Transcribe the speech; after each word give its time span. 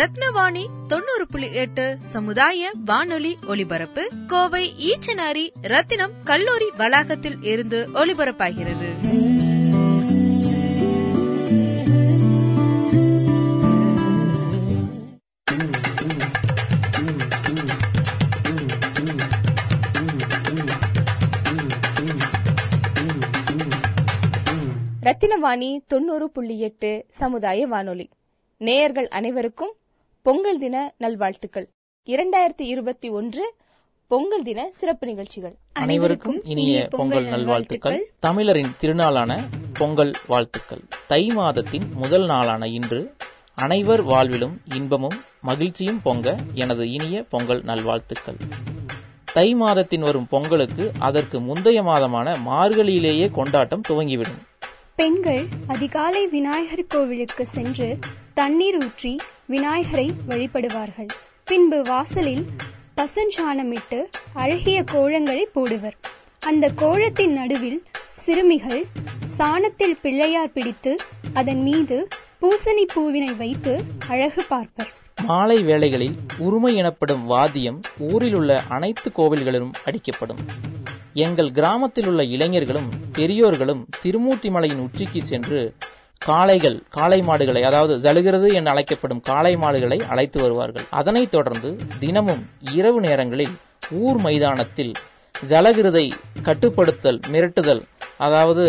ரத்னவாணி 0.00 0.66
தொண்ணூறு 0.88 1.26
புள்ளி 1.30 1.52
எட்டு 1.52 1.98
சமுதாய 2.02 2.72
வானொலி 2.84 3.38
ஒலிபரப்பு 3.46 4.10
கோவை 4.26 4.72
ஈச்சனாரி 4.78 5.50
ரத்தினம் 5.62 6.12
கல்லூரி 6.24 6.70
வளாகத்தில் 6.76 7.42
இருந்து 7.42 7.88
ஒலிபரப்பாகிறது. 7.94 8.88
ரத்தினவாணி 25.02 25.80
தொண்ணூறு 25.86 26.30
புள்ளி 26.30 26.60
எட்டு 26.60 27.06
சமுதாய 27.10 27.66
வானொலி. 27.66 28.08
நேயர்கள் 28.58 29.08
அனைவருக்கும் 29.08 29.74
பொங்கல் 30.22 30.58
தின 30.58 30.94
நல்வாழ்த்துக்கள். 30.98 31.68
இரண்டாயிரத்தி 32.06 32.62
இருபத்தி 32.62 33.08
ஒன்று 33.08 33.54
பொங்கல் 34.06 34.42
தின 34.42 34.68
சிறப்பு 34.70 35.06
நிகழ்ச்சிகள். 35.06 35.56
அனைவருக்கும் 35.72 36.40
இனிய 36.44 36.88
பொங்கல் 36.90 37.24
நல்வாழ்த்துக்கள். 37.24 38.12
தமிழரின் 38.18 38.72
திருநாளான 38.80 39.38
பொங்கல் 39.72 40.12
வாழ்த்துக்கள். 40.26 40.80
தை 41.08 41.26
மாதத்தின் 41.26 41.82
முதல் 41.94 42.26
நாளான 42.26 42.68
இன்று 42.68 43.14
அனைவர் 43.54 44.04
வாழ்விலும் 44.04 44.56
இன்பமும் 44.74 45.22
மகிழ்ச்சியும் 45.40 46.02
பொங்க 46.02 46.36
எனது 46.54 46.90
இனிய 46.90 47.24
பொங்கல் 47.28 47.62
நல்வாழ்த்துக்கள். 47.62 48.36
தை 49.32 49.54
மாதத்தின் 49.54 50.00
வரும் 50.00 50.26
பொங்கலுக்கு 50.30 50.90
அதற்கு 50.98 51.40
முந்தைய 51.40 51.82
மாதமான 51.82 52.36
மார்கழியிலேயே 52.46 53.30
கொண்டாட்டம் 53.30 53.82
துவங்கிவிடும். 53.88 54.42
பெண்கள் 54.94 55.44
அதிகாலை 55.66 56.28
விநாயகர் 56.28 56.86
கோவிலுக்கு 56.86 57.46
சென்று 57.46 57.98
தண்ணீர் 58.40 58.76
ஊற்றி 58.84 59.20
விநாயகரை 59.46 60.12
வழிபடுவார்கள். 60.28 61.08
பின்பு 61.44 61.82
வாசலில் 61.82 62.46
பசஞ்சானமிட்டு 62.96 63.98
அழகிய 64.32 64.84
கோலங்களை 64.92 65.42
போடுவர். 65.54 65.96
அந்த 66.38 66.70
கோலத்தின் 66.70 67.32
நடுவில் 67.32 67.82
சிறுமிகள் 68.24 68.82
சாணத்தில் 69.38 69.96
பிள்ளையார் 70.02 70.52
பிடித்து 70.52 70.96
அதன் 71.32 71.62
மீது 71.62 72.08
பூசணி 72.40 72.84
பூவினை 72.94 73.36
வைத்து 73.36 73.82
அழகு 74.08 74.44
பார்ப்பர். 74.50 74.90
மாலை 75.22 75.62
வேளைகளில் 75.62 76.16
உருமை 76.38 76.76
எனப்படும் 76.76 77.24
வாத்தியம் 77.24 77.80
ஊரில் 77.98 78.34
உள்ள 78.34 78.62
அனைத்து 78.68 79.10
கோவில்களிலும் 79.16 79.72
அடிக்கப்படும். 79.84 80.42
எங்கள் 81.14 81.52
கிராமத்தில் 81.52 82.06
உள்ள 82.06 82.22
இளைஞர்களும் 82.24 82.90
பெரியோர்களும் 83.12 83.86
திருமூர்த்தி 84.02 84.50
மலையின் 84.50 84.78
உச்சிக்கு 84.78 85.22
சென்று 85.22 85.74
காளைகள் 86.28 86.76
காளை 86.90 87.18
மாடுகளை 87.22 87.62
அதாவது 87.68 87.94
ஜழுகிறது 88.04 88.48
என 88.58 88.70
அழைக்கப்படும் 88.70 89.20
காளை 89.20 89.52
மாடுகளை 89.56 89.98
அழைத்து 90.12 90.38
வருவார்கள். 90.42 90.86
அதனைத் 90.90 91.30
தொடர்ந்து 91.30 91.70
தினமும் 91.98 92.42
இரவு 92.74 93.00
நேரங்களில் 93.00 93.54
ஊர் 93.90 94.18
மைதானத்தில் 94.18 94.92
ஜலகிருதை 95.52 96.04
கட்டுப்படுத்தல் 96.42 97.20
மிரட்டுதல் 97.32 97.82
அதாவது 98.26 98.66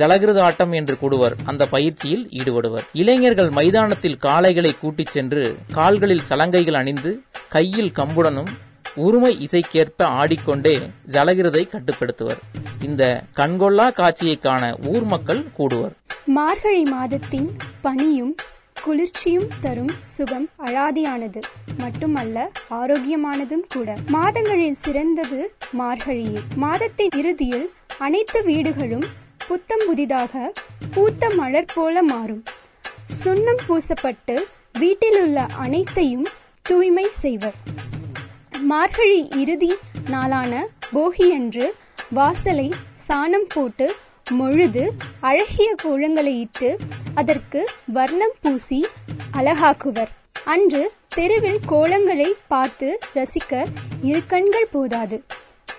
ஜலகிருத 0.00 0.38
ஆட்டம் 0.46 0.72
என்று 0.72 0.96
கூடுவர் 1.02 1.36
அந்த 1.44 1.62
பயிற்சியில் 1.66 2.24
ஈடுபடுவர். 2.40 2.86
இளைஞர்கள் 3.02 3.50
மைதானத்தில் 3.50 4.18
காளைகளை 4.22 4.72
கூட்டிச் 4.80 5.14
சென்று 5.16 5.44
கால்களில் 5.72 6.26
சலங்கைகள் 6.30 6.80
அணிந்து 6.82 7.12
கையில் 7.48 7.94
கம்புடனும் 8.00 8.50
உரிமை 8.94 9.32
இசைக்கேற்ப 9.46 10.02
ஆடிக்கொண்டே 10.20 10.74
ஜலகிருதை 11.16 11.64
கட்டுப்படுத்துவர். 11.74 12.40
இந்த 12.88 13.02
கண்கொள்ளா 13.36 13.88
காட்சியை 13.92 14.36
காண 14.38 14.62
ஊர் 14.92 15.06
மக்கள் 15.14 15.42
கூடுவர். 15.58 15.94
மார்கழி 16.36 16.82
மாதத்தின் 16.82 17.56
பனியும் 17.82 18.34
குளிர்ச்சியும் 18.84 19.46
தரும் 19.60 19.90
சுகம் 20.14 20.48
அழாதியானது 20.66 21.40
மட்டுமல்ல 21.78 22.50
ஆரோக்கியமானதும் 22.70 23.64
கூட. 23.68 23.96
மாதங்களில் 24.08 24.76
சிறந்தது 24.80 25.54
மார்கழியே. 25.78 26.40
மாதத்தின் 26.56 27.08
இறுதியில் 27.16 27.70
அனைத்து 27.98 28.44
வீடுகளும் 28.44 29.06
புத்தம் 29.48 29.84
புதிதாக 29.86 30.52
பூத்த 30.90 31.30
மலர் 31.36 31.72
போல 31.74 32.02
மாறும். 32.02 32.42
சுண்ணம் 33.24 33.62
பூசப்பட்டு 33.68 34.36
வீட்டிலுள்ள 34.78 35.46
அனைத்தையும் 35.58 36.26
தூய்மை 36.62 37.06
செய்வர். 37.20 37.54
மார்கழி 38.60 39.28
இறுதி 39.36 39.72
நாளான 40.10 40.68
போகியன்று 40.92 41.66
வாசலை 42.10 42.70
சாணம் 43.08 43.50
போட்டு 43.54 43.94
மொழுது 44.38 44.90
அழகிய 45.20 45.74
கோலங்களை 45.82 46.34
இட்டு 46.38 46.78
அதற்கு 47.14 47.68
வர்ணம் 47.86 48.34
பூசி 48.40 48.86
அழகாக்குவர். 49.32 50.10
அன்று 50.44 50.92
தெருவில் 51.08 51.58
கோலங்களை 51.68 52.28
பார்த்து 52.48 52.98
ரசிக்க 53.14 53.66
இரு 54.02 54.20
கண்கள் 54.26 54.68
போதாது. 54.70 55.22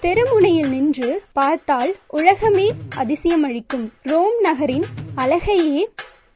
தெருமுனையில் 0.02 0.70
நின்று 0.70 1.22
பார்த்தால் 1.34 1.96
உலகமே 2.08 2.72
அதிசயமளிக்கும். 2.96 3.88
ரோம் 4.04 4.40
நகரின் 4.42 4.86
அழகையே 5.16 5.90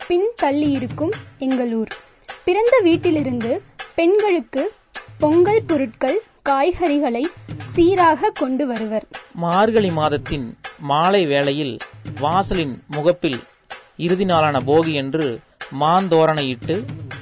பின் 0.08 0.28
தள்ளியிருக்கும் 0.42 1.14
எங்களூர் 1.40 1.92
பிறந்த 2.46 2.80
வீட்டிலிருந்து 2.84 3.62
பெண்களுக்கு 3.96 4.72
பொங்கல் 5.20 5.64
பொருட்கள் 5.68 6.22
காய்கறிகளை 6.48 7.22
சீராக 7.74 8.30
கொண்டு 8.30 8.68
வருவர். 8.68 9.06
மார்கழி 9.34 9.90
மாதத்தின் 9.90 10.58
மாலை 10.80 11.26
வேளையில் 11.26 11.78
வாசலின் 12.20 12.84
முகப்பில் 12.88 13.40
இறுதி 13.98 14.26
நாளான 14.26 14.60
போகி 14.60 14.94
என்று 14.94 15.40
மாந்தோரணையிட்டு 15.82 16.76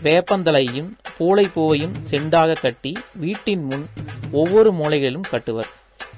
வேப்பந்தலையும் 0.03 0.89
பூளைப்பூவையும் 1.19 1.95
செண்டாக 2.11 2.59
கட்டி 2.61 2.93
வீட்டின் 3.13 3.63
முன் 3.63 3.85
ஒவ்வொரு 4.31 4.71
மூலைகளிலும் 4.71 5.29
கட்டுவர். 5.29 5.69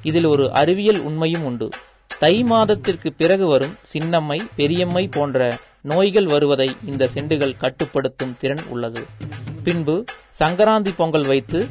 இதில் 0.01 0.25
ஒரு 0.25 0.51
அறிவியல் 0.51 1.01
உண்மையும் 1.01 1.44
உண்டு. 1.44 1.69
தை 2.19 2.44
மாதத்திற்கு 2.44 3.11
பிறகு 3.13 3.47
வரும் 3.47 3.77
சின்னம்மை 3.94 4.39
பெரியம்மை 4.55 5.07
போன்ற 5.11 5.57
நோய்கள் 5.81 6.25
வருவதை 6.25 6.75
இந்த 6.85 7.07
செண்டுகள் 7.07 7.57
கட்டுப்படுத்தும் 7.57 8.38
திறன் 8.39 8.63
உள்ளது. 8.69 9.03
பின்பு 9.63 10.03
சங்கராந்தி 10.39 10.94
பொங்கல் 10.97 11.25
வைத்து 11.25 11.67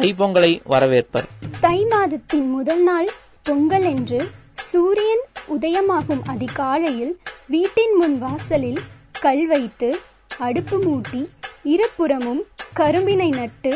தைப்பொங்கலை 0.00 0.60
வரவேற்பர். 0.64 1.26
தை 1.60 1.84
மாதத்தின் 1.84 2.50
முதல் 2.50 2.82
நாள் 2.82 3.08
பொங்கல் 3.42 3.82
என்று 3.82 4.20
சூரியன் 4.60 5.22
உதயமாகும் 5.48 6.22
அதிகாலையில் 6.26 7.12
வீட்டின் 7.46 7.94
முன் 7.96 8.18
வாசலில் 8.18 8.80
கல் 9.20 9.46
வைத்து 9.46 9.88
அடுப்பு 10.38 10.76
மூட்டி 10.84 11.20
இருபுறமும் 11.64 12.42
கரும்பினை 12.74 13.28
நட்டு 13.30 13.72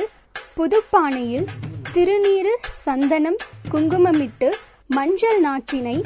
புதுப்பானையில் 0.57 1.47
திருநீறு 1.93 2.53
சந்தனம் 2.85 3.39
குங்குமமிட்டு 3.71 4.49
மஞ்சள் 4.87 5.41
நாற்றினை 5.45 5.97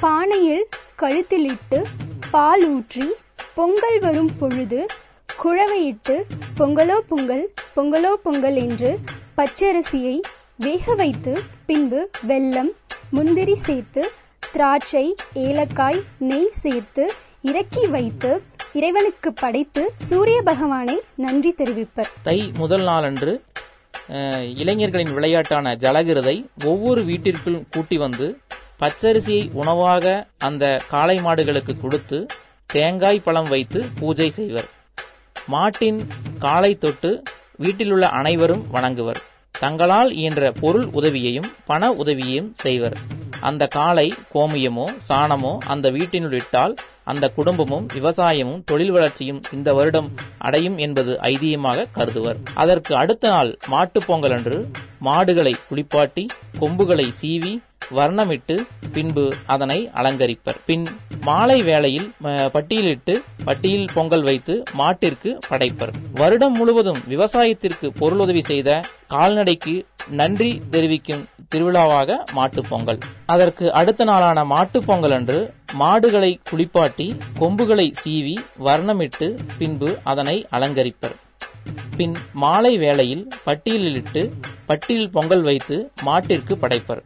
பானையில் 0.00 0.64
கழுத்திலிட்டு 0.96 1.78
பால் 2.30 2.64
ஊற்றி 2.66 3.06
பொங்கல் 3.54 3.98
வரும் 3.98 4.32
பொழுது 4.38 4.80
குழவையிட்டு 5.42 6.14
பொங்கலோ 6.58 6.96
பொங்கல் 7.10 7.44
பொங்கலோ 7.76 8.12
பொங்கல் 8.24 8.58
என்று 8.64 8.90
பச்சரிசியை 9.38 10.16
வேக 10.64 10.94
வைத்து 11.00 11.32
பின்பு 11.68 12.00
வெல்லம் 12.30 12.70
முந்திரி 13.16 13.56
சேர்த்து 13.66 14.02
திராட்சை 14.52 15.04
ஏலக்காய் 15.46 16.00
நெய் 16.28 16.52
சேர்த்து 16.62 17.04
இறக்கி 17.50 17.84
வைத்து 17.96 18.30
இறைவனுக்கு 18.78 19.30
படைத்து 19.42 19.82
சூரிய 20.08 20.38
பகவானை 20.42 20.96
நன்றி 21.24 21.52
தெரிவிப்பர். 21.60 22.10
தை 22.28 22.38
முதல் 22.60 22.84
நாளன்று 22.90 23.34
இளைஞர்களின் 24.62 25.12
விளையாட்டான 25.16 25.74
ஜலகிருதை 25.84 26.36
ஒவ்வொரு 26.72 27.02
வீட்டிற்கும் 27.10 27.60
கூட்டி 27.74 27.98
வந்து 28.04 28.26
பச்சரிசியை 28.82 29.44
உணவாக 29.60 30.16
அந்த 30.48 30.64
காளை 30.90 31.18
மாடுகளுக்கு 31.26 31.74
கொடுத்து 31.84 32.18
தேங்காய் 32.74 33.24
பழம் 33.26 33.50
வைத்து 33.54 33.80
பூஜை 34.00 34.28
செய்வர். 34.30 34.68
மாட்டின் 35.48 36.08
காலை 36.38 36.78
தொட்டு 36.78 37.22
வீட்டிலுள்ள 37.56 38.08
அனைவரும் 38.08 38.66
வணங்குவர். 38.74 39.16
தங்களால் 39.60 40.12
இயன்ற 40.12 40.52
பொருள் 40.52 40.84
உதவியையும் 40.84 41.46
பண 41.66 41.92
உதவியையும் 41.92 42.52
செய்வர். 42.54 42.96
அந்த 43.40 43.66
காளை 43.66 44.14
கோமியமோ 44.34 44.84
சாணமோ 45.08 45.58
அந்த 45.58 45.90
வீட்டினுள் 45.90 46.32
இட்டால் 46.32 46.74
அந்த 47.04 47.28
குடும்பமும் 47.28 47.86
விவசாயமும் 47.94 48.62
தொழில் 48.64 48.90
வளர்ச்சியும் 48.90 49.42
இந்த 49.52 49.74
வருடம் 49.74 50.12
அடையும் 50.38 50.78
என்பது 50.78 51.18
ஐதீகமாக 51.22 51.86
கருதுவர். 51.94 52.36
அதற்கு 52.54 52.96
அடுத்த 52.96 53.28
நாள் 53.28 53.58
மாட்டுப் 53.66 54.04
பொங்கல் 54.06 54.32
அன்று 54.32 54.70
மாடுகளை 54.98 55.54
குளிப்பாட்டி 55.68 56.26
கொம்புகளை 56.58 57.12
சீவி 57.22 57.60
வர்ணமிட்டு 57.90 58.66
பின்பு 58.92 59.32
அதனை 59.46 59.90
அலங்கரிப்பர். 59.94 60.56
பின் 60.66 60.86
மாலை 61.20 61.62
வேளையில் 61.62 62.12
பட்டியலிட்டு 62.24 63.22
பட்டியில் 63.44 63.88
பொங்கல் 63.94 64.22
வைத்து 64.22 64.62
மாட்டிற்கு 64.78 65.38
படைப்பர். 65.48 65.92
வருடம் 66.14 66.52
முழுவதும் 66.52 66.96
விவசாயத்திற்கு 67.06 67.92
பொருளுதவி 67.92 68.42
செய்த 68.42 68.80
கால்நடைக்கு 69.08 69.86
நன்றி 70.08 70.62
தெரிவிக்கும் 70.70 71.26
திருவிழாவாக 71.54 72.16
மாட்டுப் 72.32 72.66
பொங்கல். 72.68 72.98
அதற்கு 73.26 73.72
அடுத்த 73.72 74.04
நாளான 74.04 74.44
மாட்டுப் 74.44 74.86
பொங்கல் 74.86 75.12
அன்று 75.12 75.54
மாடுகளை 75.72 76.40
குளிப்பாட்டி 76.50 77.16
கொம்புகளை 77.38 77.92
சீவி 78.04 78.36
வர்ணமிட்டு 78.64 79.36
பின்பு 79.58 79.98
அதனை 80.02 80.46
அலங்கரிப்பர். 80.50 81.14
பின் 81.96 82.14
மாலை 82.32 82.78
வேளையில் 82.78 83.28
பட்டியலிட்டு 83.46 84.30
பட்டியில் 84.66 85.10
பொங்கல் 85.10 85.42
வைத்து 85.42 85.90
மாட்டிற்கு 86.04 86.54
படைப்பர். 86.54 87.04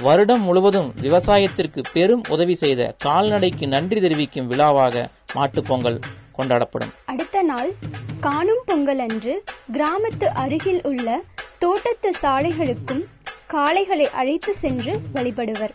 வருடம் 0.00 0.40
முழுவதும் 0.40 0.94
விவசாயத்திற்கு 1.00 1.82
பெரும் 1.92 2.24
உதவி 2.28 2.54
செய்த 2.54 2.94
கால்நடைக்கு 3.04 3.68
நன்றி 3.68 4.00
தெரிவிக்கும் 4.00 4.46
விழாவாக 4.46 5.08
மாட்டுப் 5.34 5.64
பொங்கல் 5.68 6.00
கொண்டாடப்படும். 6.38 6.92
அடுத்த 7.04 7.42
நாள் 7.42 7.72
காணும் 8.20 8.62
பொங்கல் 8.66 8.98
அன்று 8.98 9.44
கிராமத்து 9.72 10.24
அருகில் 10.24 10.80
உள்ள 10.82 11.22
தோட்டத்து 11.58 12.10
சாலைகளுக்கும் 12.22 13.04
காளைகளை 13.52 14.04
அழைத்து 14.04 14.54
சென்று 14.54 15.00
வழிபடுவர். 15.14 15.70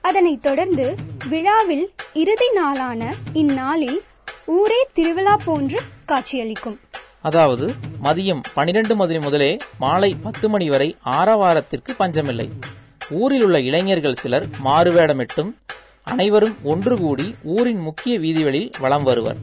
அதனைத் 0.00 0.42
தொடர்ந்து 0.42 0.94
விழாவில் 1.28 1.92
இறுதி 2.14 2.52
நாளான 2.52 3.14
இந்நாளில் 3.32 4.02
ஊரே 4.46 4.86
திருவிழா 4.92 5.38
போன்று 5.44 5.80
காட்சியளிக்கும். 6.04 6.80
அதாவது 7.20 7.72
மதியம் 8.04 8.40
பனிரெண்டு 8.54 8.96
மணி 8.96 9.18
முதலே 9.18 9.56
மாலை 9.78 10.16
பத்து 10.22 10.48
மணி 10.48 10.68
வரை 10.68 10.96
ஆரவாரத்திற்கு 11.00 11.94
பஞ்சமில்லை. 11.94 12.48
ஊரில் 13.10 13.42
உள்ள 13.42 13.60
இளைஞர்கள் 13.60 14.14
சிலர் 14.14 14.46
மாறுவேடமிட்டும் 14.64 15.50
அனைவரும் 16.02 16.56
ஒன்று 16.62 16.98
கூடி 16.98 17.34
ஊரின் 17.42 17.78
முக்கிய 17.78 18.18
வீதிகளில் 18.18 18.70
வலம் 18.78 19.02
வருவர். 19.02 19.36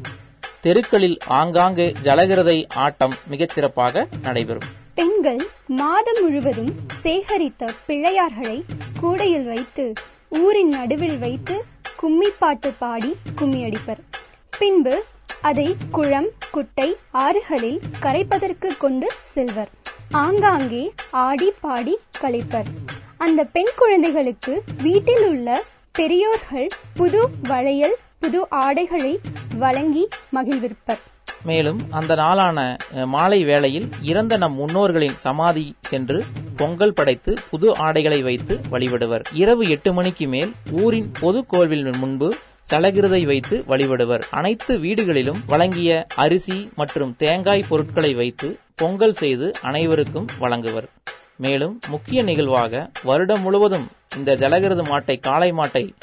தெருக்களில் 0.62 1.18
ஆங்காங்கே 1.28 1.94
ஜலகிரதை 2.04 2.68
ஆட்டம் 2.74 3.14
மிகச் 3.28 3.50
சிறப்பாக 3.50 4.08
நடைபெறும். 4.22 4.68
பெண்கள் 4.94 5.42
மாதம் 5.68 6.22
முழுவதும் 6.22 6.76
சேகரித்த 7.04 7.70
பிள்ளையார்களை 7.88 8.64
கூடையில் 9.02 9.46
வைத்து 9.46 9.94
ஊரின் 10.30 10.68
நடுவில் 10.68 11.20
வைத்து 11.20 11.64
கும்மி 11.96 12.30
பாட்டு 12.40 12.72
பாடி 12.80 13.16
கும்மியடிப்பர். 13.42 14.02
பின்பு 14.58 15.04
அதை 15.42 15.76
குளம் 15.92 16.30
குட்டை 16.52 16.96
ஆறுகளில் 17.12 17.80
கரைப்பதற்கு 18.02 18.78
கொண்டு 18.78 19.12
செல்வர். 19.34 19.70
ஆங்காங்கே 20.12 20.94
ஆடி 21.12 21.52
பாடி 21.62 21.98
கழிப்பர். 22.22 22.70
அந்த 23.18 23.44
பெண் 23.44 23.72
குழந்தைகளுக்கு 23.76 24.64
வீட்டில் 24.82 25.26
உள்ள 25.28 25.64
பெரியோர்கள் 25.92 26.68
புது 26.94 27.22
வளையல் 27.42 27.96
புது 28.20 28.50
ஆடைகளை 28.50 29.20
வழங்கி 29.58 30.08
மகிழ்விருப்பர் 30.32 31.04
மேலும் 31.44 31.80
அந்த 31.92 32.16
நாளான 32.16 32.78
மாலை 33.06 33.44
வேளையில் 33.44 33.88
இறந்த 34.02 34.38
நம் 34.38 34.54
முன்னோர்களின் 34.54 35.16
சமாதி 35.16 35.76
சென்று 35.82 36.24
பொங்கல் 36.56 36.94
படைத்து 36.94 37.38
புது 37.50 37.76
ஆடைகளை 37.76 38.22
வைத்து 38.22 38.62
வழிபடுவர். 38.72 39.24
இரவு 39.34 39.70
எட்டு 39.70 39.94
மணிக்கு 39.94 40.28
மேல் 40.28 40.52
ஊரின் 40.72 41.12
பொது 41.20 41.46
கோவில் 41.46 41.96
முன்பு 41.96 42.36
சலகிருதை 42.72 43.26
வைத்து 43.26 43.64
வழிபடுவர். 43.68 44.24
அனைத்து 44.32 44.78
வீடுகளிலும் 44.78 45.42
வழங்கிய 45.48 46.06
அரிசி 46.16 46.70
மற்றும் 46.76 47.16
தேங்காய் 47.18 47.70
பொருட்களை 47.70 48.14
வைத்து 48.14 48.60
பொங்கல் 48.76 49.14
செய்து 49.14 49.52
அனைவருக்கும் 49.62 50.28
வழங்குவர். 50.40 50.90
மேலும் 51.36 51.80
முக்கிய 51.88 52.24
நிகழ்வாக 52.24 52.90
வருடம் 53.04 53.42
முழுவதும் 53.42 53.88
இந்த 54.18 54.36
ஜலகிரது 54.36 54.84
மாட்டை 54.92 55.20
காளை 55.20 55.52
மாட்டை 55.52 55.94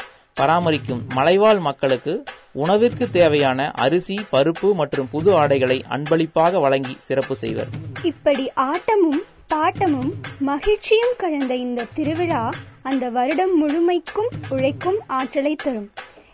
பராமரிக்கும் 0.41 1.03
மலைவாழ் 1.15 1.59
மக்களுக்கு 1.59 2.25
உணவிற்கு 2.53 3.11
தேவையான 3.11 3.71
அரிசி 3.71 4.17
பருப்பு 4.33 4.75
மற்றும் 4.75 5.09
புது 5.11 5.35
ஆடைகளை 5.35 5.85
அன்பளிப்பாக 5.89 6.59
வழங்கி 6.59 6.97
சிறப்பு 7.01 7.37
செய்வர். 7.37 7.69
இப்படி 8.03 8.51
ஆட்டமும் 8.57 9.23
பாட்டமும் 9.55 10.13
மகிழ்ச்சியும் 10.39 11.15
கலந்த 11.19 11.55
இந்த 11.55 11.87
திருவிழா 11.95 12.51
அந்த 12.83 13.11
வருடம் 13.11 13.55
முழுமைக்கும் 13.59 14.31
உழைக்கும் 14.49 15.01
ஆற்றலை 15.07 15.55
தரும். 15.55 15.91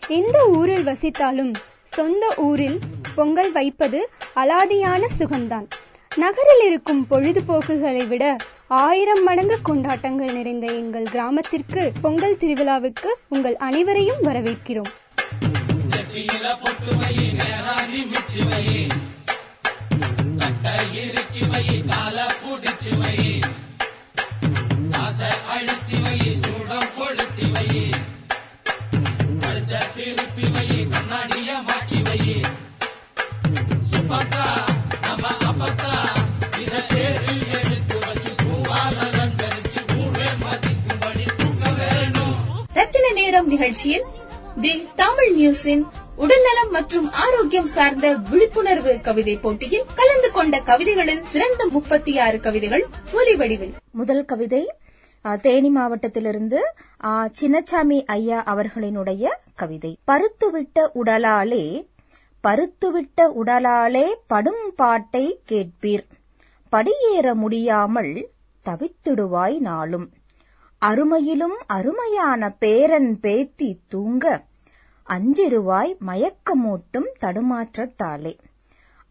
எந்த 0.07 0.47
ஊரில் 0.47 0.85
வசித்தாலும் 0.85 1.53
சொந்த 1.83 2.33
ஊரில் 2.37 2.79
பொங்கல் 3.15 3.51
வைப்பது 3.51 4.09
அலாதியான 4.35 5.01
சுகம்தான். 5.19 5.67
நகரில் 6.15 6.65
இருக்கும் 6.65 7.07
பொழுதுபோக்குகளை 7.09 8.07
விட 8.07 8.35
ஆயிரம் 8.67 9.23
மடங்கு 9.23 9.57
கொண்டாட்டங்கள் 9.61 10.33
நிறைந்த 10.33 10.67
எங்கள் 10.73 11.03
கிராமத்திற்கு 11.03 11.91
பொங்கல் 12.01 12.37
திருவிழாவுக்கு 12.39 13.09
உங்கள் 13.27 13.57
அனைவரையும் 13.57 14.23
வரவேற்கிறோம். 14.23 14.91
ரத்தின 20.69 21.78
நிகழ்ச்சியில் 43.59 44.05
தி 44.61 44.87
தமிழ் 44.95 45.31
நியூஸின் 45.37 45.81
உடல்நலம் 46.15 46.69
மற்றும் 46.69 47.11
ஆரோக்கியம் 47.11 47.67
சார்ந்த 47.67 48.13
விழிப்புணர்வு 48.13 49.01
கவிதை 49.01 49.37
போட்டியில் 49.37 49.85
கலந்து 49.95 50.31
கொண்ட 50.31 50.59
கவிதைகளில் 50.59 51.23
சிறந்த 51.23 51.67
முப்பத்தி 51.67 52.19
ஆறு 52.19 52.39
கவிதைகள் 52.39 52.85
ஒலி 53.13 53.35
வடிவில் 53.35 53.73
முதல் 53.91 54.25
கவிதை 54.25 54.73
தேனி 55.41 55.69
மாவட்டத்திலிருந்து 55.69 56.59
சின்னச்சாமி 57.41 58.03
ஐயா 58.05 58.43
அவர்களினுடைய 58.45 59.27
கவிதை. 59.55 59.97
பருத்துவிட்ட 60.11 60.87
உடலாலே 61.03 61.65
பருத்துவிட்ட 62.43 63.21
உடலாலே 63.21 64.05
படும் 64.27 64.73
பாட்டை 64.75 65.41
கேட்பீர். 65.51 66.07
படியேற 66.71 67.33
முடியாமல் 67.33 68.29
தவித்திடுவாய் 68.65 69.59
நாளும். 69.59 70.09
அருமையிலும் 70.85 71.57
அருமையான 71.67 72.49
பேரன் 72.49 73.19
பேத்தி 73.19 73.79
தூங்க. 73.87 74.43
அஞ்சிடுவாய் 75.07 75.97
மயக்கமூட்டும் 76.07 77.07
தடுமாற்றத்தாலே. 77.19 78.37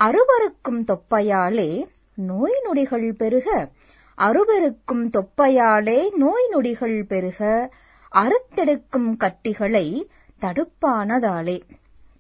அருவருக்கும் 0.05 0.85
தொப்பையாலே 0.85 1.87
நோய் 2.15 2.61
நொடிகள் 2.63 3.13
பெருக. 3.13 3.69
அருவருக்கும் 4.19 5.11
தொப்பையாலே 5.11 6.11
நோய் 6.11 6.49
நொடிகள் 6.49 7.05
பெருக. 7.05 7.71
அறுத்தெடுக்கும் 8.15 9.17
கட்டிகளை 9.17 10.11
தடுப்பானதாலே. 10.41 11.61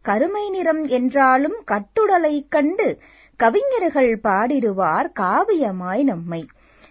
கருமை 0.03 0.51
நிறம் 0.51 0.85
என்றாலும் 0.85 1.57
கட்டுடலைக் 1.65 2.49
கண்டு 2.49 2.99
கவிஞர்கள் 3.37 4.21
பாடிடுவார் 4.23 5.13
காவியமாய் 5.21 6.03
நம்மை. 6.03 6.47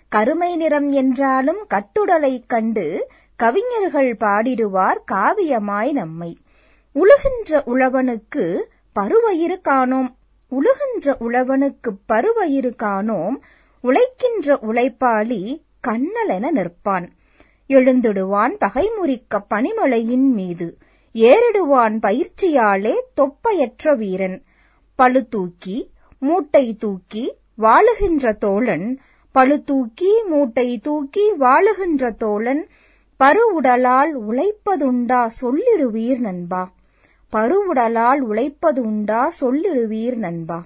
கருமை 0.10 0.56
நிறம் 0.56 0.90
என்றாலும் 0.90 1.68
கட்டுடலைக் 1.74 2.46
கண்டு 2.48 3.08
கவிஞர்கள் 3.36 4.18
பாடிடுவார் 4.20 4.98
காவியமாய் 5.12 5.92
நம்மை. 5.92 6.38
உழுகின்ற 6.96 7.62
உழவனுக்கு 7.66 8.64
பருவயிறு 8.94 9.62
காணோம். 9.62 10.18
உழுகின்ற 10.52 11.16
உழவனுக்கு 11.20 11.98
பருவயிறு 12.06 12.76
காணோம். 12.76 13.42
உழைக்கின்ற 13.84 14.56
உழைப்பாளி 14.56 15.62
கண்ணலென 15.88 16.52
நிற்பான். 16.56 17.10
எழுந்திடுவான் 17.68 18.58
பகைமுறிக்க 18.60 19.44
பனிமலையின் 19.50 20.32
மீது. 20.32 20.78
ஏறிடுவான் 21.14 22.00
பயிற்சியாலே 22.00 22.94
தொப்பையற்ற 23.14 23.96
வீரன். 23.96 24.44
பளு 24.96 25.28
தூக்கி 25.28 25.92
மூட்டை 26.20 26.76
தூக்கி 26.76 27.36
வாழுகின்ற 27.58 28.38
தோழன் 28.38 29.00
பளு 29.32 29.64
தூக்கி 29.64 30.24
மூட்டை 30.24 30.78
தூக்கி 30.78 31.32
வாழுகின்ற 31.32 32.16
தோழன் 32.16 32.68
பருவுடலால் 33.20 34.14
உழைப்பதுண்டா 34.30 35.30
சொல்லிடுவீர் 35.42 36.20
நண்பா. 36.20 36.72
பருவுடலால் 37.32 38.22
உழைப்பதுண்டா 38.30 39.28
சொல்லிடுவீர் 39.42 40.16
நண்பா. 40.16 40.66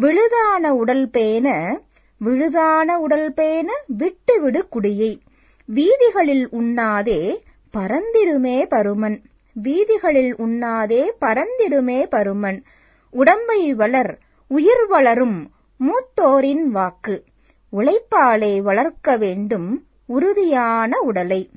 விழுதான 0.00 0.68
உடல் 0.68 1.10
பேண 1.10 1.78
விழுதான 2.24 2.94
உடல் 2.98 3.32
பேன 3.32 3.66
விட்டு 3.86 4.40
விடு 4.40 4.68
குடியை. 4.68 5.20
வீதிகளில் 5.64 6.48
உண்ணாதே 6.48 7.40
பரந்திடுமே 7.76 8.66
பருமன். 8.66 9.22
வீதிகளில் 9.52 10.36
உண்ணாதே 10.36 11.10
பரந்திடுமே 11.20 12.06
பருமன். 12.08 12.62
உடம்பை 13.10 13.74
வளர் 13.74 14.18
உயிர் 14.48 14.86
வளரும் 14.86 15.50
மூத்தோரின் 15.78 16.62
வாக்கு. 16.62 17.24
உழைப்பாலே 17.72 18.52
வளர்க்க 18.62 19.16
வேண்டும் 19.16 19.84
உறுதியான 20.06 20.98
உடலை. 21.00 21.50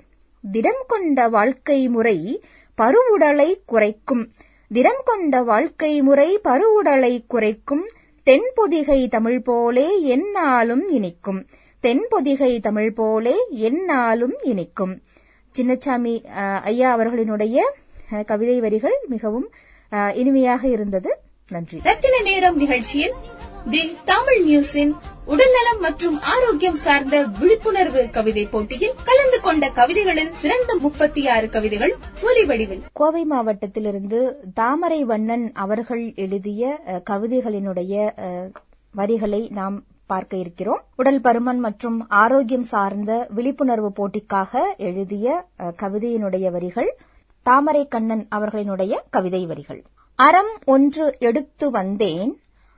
திடம் 0.52 0.84
கொண்ட 0.88 1.28
வாழ்க்கை 1.28 1.88
முறை 1.90 2.44
பருவுடலை 2.78 3.62
குறைக்கும். 3.66 4.32
திடம் 4.72 5.02
கொண்ட 5.06 5.44
வாழ்க்கை 5.44 6.02
முறை 6.02 6.40
பருவுடலை 6.44 7.24
குறைக்கும். 7.28 7.86
தென்பொதிகை 8.26 9.08
தமிழ் 9.08 9.42
போலே 9.42 9.88
எந்நாளும் 10.16 10.86
இனிக்கும். 10.90 11.46
தென்பொதிகை 11.84 12.60
தமிழ் 12.60 12.92
போலே 12.92 13.36
எந்நாளும் 13.70 14.36
இனிக்கும். 14.44 15.02
சின்னச்சாமி 15.58 16.14
ஐயா 16.64 16.98
அவர்களினுடைய 16.98 17.58
கவிதை 18.26 18.60
வரிகள் 18.60 18.98
மிகவும் 19.08 19.50
இனிமையாக 20.14 20.68
இருந்தது. 20.68 21.18
நன்றி. 21.50 21.80
ரத்தின 21.84 22.22
நேரம் 22.22 22.58
நிகழ்ச்சியில் 22.58 23.14
தி 23.70 23.98
தமிழ் 24.06 24.42
நியூஸின் 24.48 24.94
உடல்நலம் 25.34 25.80
மற்றும் 25.80 26.16
ஆரோக்கியம் 26.34 26.80
சார்ந்த 26.84 27.16
விழிப்புணர்வு 27.40 28.02
கவிதை 28.16 28.44
போட்டியில் 28.46 28.96
கலந்து 29.04 29.38
கொண்ட 29.42 29.66
கவிதைகளில் 29.70 30.32
சிறந்த 30.42 30.72
முப்பத்தி 30.76 31.22
ஆறு 31.28 31.48
கவிதைகள் 31.50 31.94
ஒலி 32.22 32.44
வடிவில் 32.46 32.82
கோவை 32.94 33.24
மாவட்டத்திலிருந்து 33.26 34.20
தாமரை 34.54 35.00
வண்ணன் 35.04 35.46
அவர்கள் 35.54 36.04
எழுதிய 36.16 36.64
கவிதைகளினுடைய 37.10 37.94
வரிகளை 38.94 39.42
நாம் 39.60 39.78
பார்க்க 40.06 40.38
இருக்கிறோம். 40.38 40.82
உடல் 40.96 41.22
பருமன் 41.22 41.60
மற்றும் 41.60 41.98
ஆரோக்கியம் 42.24 42.68
சார்ந்த 42.74 43.12
விழிப்புணர்வு 43.36 43.92
போட்டிக்காக 44.00 44.64
எழுதிய 44.90 45.28
கவிதையினுடைய 45.84 46.52
வரிகள் 46.52 46.92
தாமரை 47.46 47.84
கண்ணன் 47.88 48.28
அவர்களினுடைய 48.36 48.94
கவிதை 49.10 49.44
வரிகள். 49.46 49.82
அறம் 50.20 50.54
ஒன்று 50.66 51.06
எடுத்து 51.20 51.70
வந்தேன் 51.70 52.32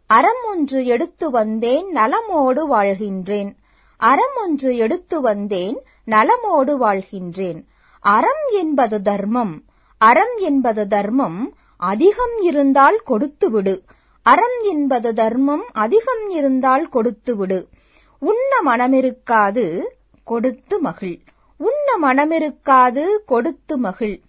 அறம் 0.08 0.44
ஒன்று 0.50 0.86
எடுத்து 0.86 1.30
வந்தேன் 1.30 1.96
நலமோடு 1.96 2.62
வாழ்கின்றேன். 2.72 3.56
அறம் 3.98 4.36
ஒன்று 4.36 4.78
எடுத்து 4.78 5.22
வந்தேன் 5.22 5.78
நலமோடு 6.08 6.74
வாழ்கின்றேன். 6.78 7.60
அறம் 8.00 8.46
என்பது 8.52 9.02
தர்மம். 9.02 9.64
அறம் 9.98 10.38
என்பது 10.38 10.88
தர்மம் 10.88 11.54
அதிகம் 11.78 12.38
இருந்தால் 12.42 12.98
கொடுத்து 12.98 13.50
விடு 13.50 13.84
அறம் 14.26 14.58
என்பது 14.62 15.14
தர்மம் 15.14 15.64
அதிகம் 15.74 16.30
இருந்தால் 16.30 16.90
கொடுத்து 16.90 17.36
விடு 17.36 17.68
உண்ண 18.20 18.52
மனமிருக்காது 18.66 19.66
கொடுத்து 20.24 20.80
மகிழ். 20.80 21.20
உண்ண 21.58 21.88
மனமிருக்காது 22.02 23.06
கொடுத்து 23.26 23.78
மகிழ். 23.78 24.20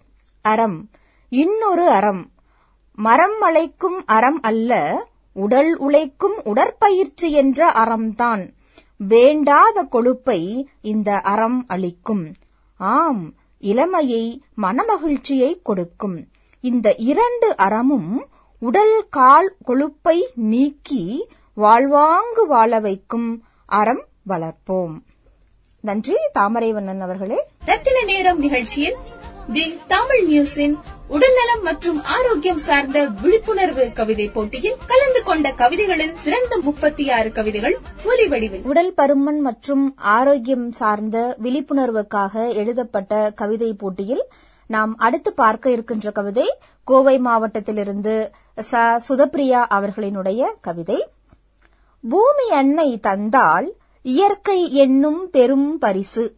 அறம். 0.41 0.89
இன்னொரு 1.29 1.87
அறம். 1.89 2.31
மரம் 2.95 3.37
மலைக்கும் 3.41 4.05
அறம் 4.05 4.39
அல்ல 4.41 4.71
உடல் 5.35 5.77
உழைக்கும் 5.77 6.41
உடற்பயிற்சி 6.43 7.31
என்ற 7.31 7.71
அறம்தான். 7.71 8.53
வேண்டாத 8.97 9.83
கொழுப்பை 9.83 10.65
இந்த 10.81 11.17
அறம் 11.19 11.63
அளிக்கும். 11.67 12.33
ஆம் 12.77 13.33
இளமையை 13.59 14.41
மனமகிழ்ச்சியை 14.61 15.61
கொடுக்கும். 15.63 16.27
இந்த 16.59 16.95
இரண்டு 16.97 17.57
அறமும் 17.57 18.27
உடல் 18.59 19.05
கால் 19.09 19.55
கொழுப்பை 19.67 20.27
நீக்கி 20.35 21.27
வாழ்வாங்கு 21.53 22.47
வாழ 22.47 22.79
வைக்கும் 22.79 23.43
அறம் 23.65 24.05
வளர்ப்போம். 24.29 24.93
நன்றி 25.81 26.15
தாமரைவண்ணன் 26.39 26.99
அவர்களே. 26.99 27.47
ரத்தின 27.65 28.03
நேரம் 28.03 28.39
நிகழ்ச்சியில் 28.39 28.95
தி 29.53 29.79
தமிழ் 29.87 30.23
நியூஸின் 30.29 30.75
உடல்நலம் 31.09 31.61
மற்றும் 31.61 32.03
ஆரோக்கியம் 32.03 32.57
சார்ந்த 32.57 33.07
விழிப்புணர்வு 33.21 33.91
கவிதை 33.93 34.27
போட்டியில் 34.27 34.77
கலந்து 34.87 35.23
கொண்ட 35.23 35.51
கவிதைகளில் 35.51 36.15
சிறந்த 36.15 36.59
முப்பத்தி 36.61 37.11
ஆறு 37.11 37.31
கவிதைகள் 37.31 37.77
ஒலி 38.05 38.27
வடிவில். 38.27 38.63
உடல் 38.63 38.93
பருமன் 38.97 39.39
மற்றும் 39.39 39.93
ஆரோக்கியம் 39.97 40.71
சார்ந்த 40.71 41.37
விழிப்புணர்வுக்காக 41.43 42.53
எழுதப்பட்ட 42.53 43.31
கவிதை 43.35 43.73
போட்டியில் 43.73 44.23
நாம் 44.67 44.95
அடுத்து 44.97 45.33
பார்க்க 45.33 45.71
இருக்கின்ற 45.71 46.11
கவிதை 46.11 46.57
கோவை 46.83 47.19
மாவட்டத்திலிருந்து 47.19 48.31
ச. 48.71 48.99
சுதப்பிரியா 49.09 49.65
அவர்களினுடைய 49.69 50.45
கவிதை. 50.61 51.07
பூமி 52.01 52.49
அன்னை 52.51 52.99
தந்தால் 52.99 53.73
இயற்கை 54.01 54.73
என்னும் 54.73 55.29
பெரும் 55.29 55.77
பரிசு. 55.77 56.35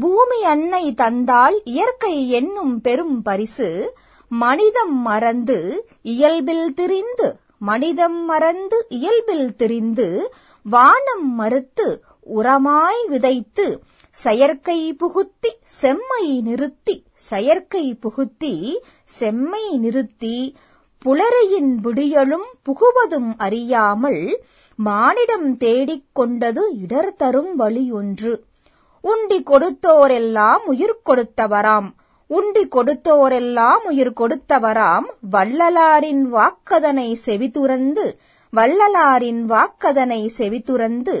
பூமி 0.00 0.44
அன்னை 0.44 0.94
தந்தால் 0.94 1.60
இயற்கை 1.64 2.30
என்னும் 2.30 2.80
பெரும் 2.80 3.22
பரிசு 3.22 3.68
மனிதம் 4.30 4.96
மறந்து 5.02 5.58
இயல்பில் 6.02 6.74
திரிந்து 6.74 7.28
மனிதம் 7.58 8.24
மறந்து 8.24 8.86
இயல்பில் 8.88 9.56
திரிந்து 9.56 10.08
வானம் 10.64 11.28
மறுத்து 11.34 11.88
உரமாய் 12.36 13.02
விதைத்து 13.08 13.66
செயற்கை 14.10 14.80
புகுத்தி 14.92 15.50
செம்மை 15.80 16.40
நிறுத்தி 16.40 16.96
செயற்கை 17.14 17.98
புகுத்தி 18.02 18.54
செம்மை 19.04 19.64
நிறுத்தி 19.78 20.36
புலரையின் 21.02 21.72
விடியலும் 21.84 22.48
புகுவதும் 22.62 23.30
அறியாமல் 23.36 24.22
மானிடம் 24.78 25.56
தேடிக் 25.56 26.10
கொண்டது 26.12 26.62
இடர் 26.82 27.14
தரும் 27.16 27.52
வழியொன்று. 27.58 28.32
உண்டி 29.10 29.38
கொடுத்தோரெல்லாம் 29.50 30.62
உயிர் 30.72 31.00
கொடுத்தவராம். 31.08 31.88
உண்டி 32.30 32.62
கொடுத்தோரெல்லாம் 32.76 33.82
உயிர் 33.90 34.12
கொடுத்தவராம். 34.20 35.06
வள்ளலாரின் 35.34 36.24
வாக்கதனை 36.34 37.08
செவிதுறந்து 37.26 38.06
வள்ளலாரின் 38.52 39.42
வாக்கதனை 39.52 40.20
செவிதுறந்து 40.38 41.14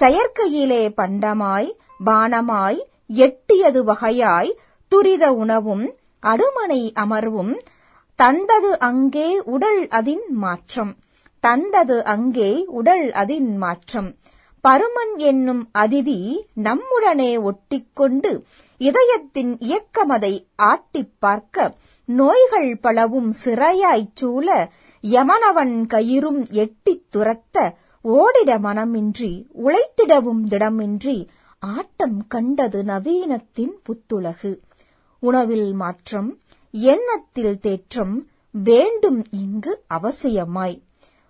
செயற்கையிலே 0.00 0.82
பண்டமாய் 1.00 1.70
பானமாய் 2.06 2.80
எட்டியது 3.26 3.80
வகையாய் 3.90 4.52
துரித 4.92 5.24
உணவும் 5.42 5.86
அடுமனை 6.22 6.82
அமர்வும் 7.04 7.54
தந்தது 8.18 8.70
அங்கே 8.88 9.28
உடல் 9.54 9.82
அதின் 9.98 10.26
மாற்றம். 10.42 10.92
தந்தது 11.44 11.96
அங்கே 12.14 12.50
உடல் 12.80 13.06
அதின் 13.22 13.50
மாற்றம். 13.56 14.10
பருமன் 14.68 15.16
என்னும் 15.16 15.70
அதிதி 15.78 16.36
நம்முடனே 16.56 17.40
ஒட்டிக்கொண்டு 17.40 18.42
இதயத்தின் 18.80 19.58
இயக்கமதை 19.58 20.46
ஆட்டிப் 20.62 21.14
பார்க்க 21.18 21.74
நோய்கள் 22.04 22.78
பலவும் 22.78 23.34
சிறையாய்ச் 23.44 24.10
சூழ 24.14 24.70
யமனவன் 25.02 25.86
கயிறும் 25.86 26.50
எட்டித் 26.50 27.16
துரத்த 27.16 27.72
ஓடிட 28.04 28.58
மனமின்றி 28.58 29.30
உழைத்திடவும் 29.64 30.42
திடமின்றி 30.48 31.28
ஆட்டம் 31.58 32.26
கண்டது 32.26 32.82
நவீனத்தின் 32.82 33.74
புத்துலகு. 33.86 34.58
உணவில் 35.18 35.72
மாற்றம் 35.72 36.38
எண்ணத்தில் 36.70 37.60
தேற்றம் 37.60 38.26
வேண்டும் 38.50 39.22
இங்கு 39.30 39.82
அவசியமாய். 39.94 40.82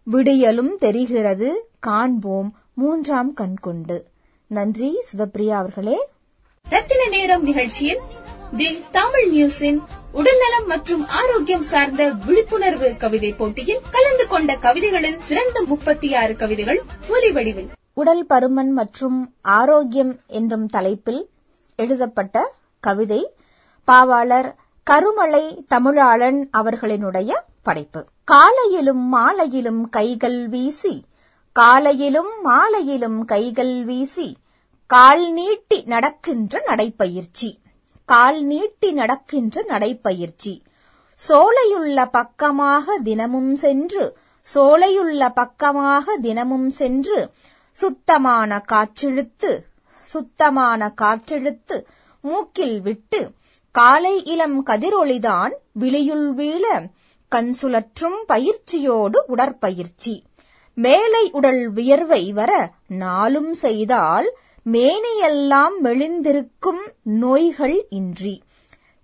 விடியலும் 0.06 0.76
தெரிகிறது 0.76 1.68
காண்போம் 1.78 2.50
மூன்றாம் 2.74 3.34
கண் 3.34 3.56
கொண்டு. 3.56 4.06
நன்றி 4.46 5.02
சுதப்பிரியா 5.12 5.48
அவர்களே. 5.48 6.08
ரத்தின 6.68 7.08
நேரம் 7.08 7.42
நிகழ்ச்சியில் 7.42 8.00
தி 8.56 8.82
தமிழ் 8.90 9.34
நியூஸின் 9.34 9.78
உடல்நலம் 10.12 10.66
மற்றும் 10.66 11.06
ஆரோக்கியம் 11.06 11.62
சார்ந்த 11.62 12.10
விழிப்புணர்வு 12.10 12.96
கவிதை 12.96 13.32
போட்டியில் 13.32 13.80
கலந்து 13.90 14.26
கொண்ட 14.26 14.56
கவிதைகளில் 14.56 15.20
சிறந்த 15.20 15.64
முப்பத்தி 15.66 16.14
ஆறு 16.14 16.36
கவிதைகள் 16.36 16.82
ஒலி 17.08 17.32
வடிவில். 17.32 17.68
உடல் 17.94 18.26
பருமன் 18.26 18.70
மற்றும் 18.70 19.34
ஆரோக்கியம் 19.42 20.20
என்றும் 20.26 20.66
தலைப்பில் 20.66 21.28
எழுதப்பட்ட 21.76 22.54
கவிதை 22.80 23.30
பாவாளர் 23.84 24.54
கருமலை 24.90 25.64
தமிழாளன் 25.74 26.48
அவர்களினுடைய 26.52 27.30
படைப்பு. 27.62 28.04
காலையிலும் 28.24 29.08
மாலையிலும் 29.08 29.90
கைகள் 29.90 30.48
வீசி 30.48 31.04
காலையிலும் 31.58 32.30
மாலையிலும் 32.42 33.24
கைகள் 33.24 33.84
வீசி 33.84 34.36
கால் 34.86 35.32
நீட்டி 35.32 35.82
நடக்கின்ற 35.82 36.62
நடைப்பயிற்சி. 36.66 37.50
கால் 38.04 38.40
நீட்டி 38.42 38.92
நடக்கின்ற 38.92 39.62
நடைப்பயிற்சி. 39.62 40.54
சோலையுள்ள 41.14 42.06
பக்கமாக 42.10 42.96
தினமும் 42.98 43.54
சென்று 43.54 44.16
சோலையுள்ள 44.54 45.28
பக்கமாக 45.28 46.16
தினமும் 46.16 46.70
சென்று 46.70 47.30
சுத்தமான 47.72 48.60
காற்றிழுத்து 48.72 49.52
சுத்தமான 50.02 50.92
காற்றிழுத்து 51.02 51.78
மூக்கில் 52.20 52.80
விட்டு 52.80 53.22
காலை 53.74 54.24
இளம் 54.24 54.66
கதிரொளிதான் 54.66 55.52
விழியுள் 55.80 56.28
வீழ 56.34 56.64
கண் 57.28 57.54
சுழற்றும் 57.62 58.20
பயிற்சியோடு 58.26 59.18
உடற்பயிற்சி. 59.26 60.14
மேலை 60.74 61.30
உடல் 61.30 61.70
வியர்வை 61.70 62.32
வர 62.32 62.72
நாளும் 62.86 63.54
செய்தால் 63.54 64.36
மேனையெல்லாம் 64.72 65.76
மெளிந்திருக்கும் 65.82 66.82
நோய்கள் 67.02 67.86
இன்றி. 67.88 68.42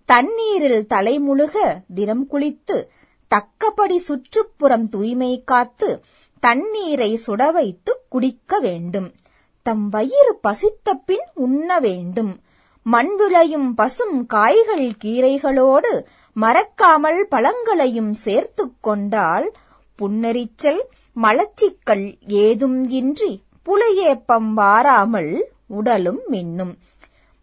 தண்ணீரில் 0.05 0.87
தலைமுழுக 0.95 1.57
தினம் 1.95 2.29
குளித்து 2.31 2.85
தக்கபடி 3.29 3.99
சுற்றுப்புறம் 3.99 4.89
தூய்மை 4.89 5.43
காத்து 5.45 6.03
தண்ணீரை 6.41 7.21
சுட 7.27 7.53
வைத்து 7.53 8.01
குடிக்க 8.09 8.59
வேண்டும். 8.59 9.15
தம் 9.63 9.89
வயிறு 9.89 10.39
பசித்த 10.41 10.95
பின் 10.95 11.27
உண்ண 11.35 11.79
வேண்டும். 11.79 12.41
மண் 12.83 13.15
விளையும் 13.17 13.75
பசும் 13.75 14.27
காய்கள் 14.27 14.91
கீரைகளோடு 15.05 16.05
மறக்காமல் 16.33 17.27
பழங்களையும் 17.29 18.15
சேர்த்துக் 18.15 18.77
கொண்டால் 18.81 19.53
புன்னெரிச்சல் 19.99 20.81
மலச்சிக்கல் 21.17 22.07
ஏதும் 22.27 22.89
இன்றி 22.91 23.33
புலையேப்பம் 23.67 24.51
வாராமல் 24.55 25.33
உடலும் 25.67 26.23
மின்னும். 26.31 26.73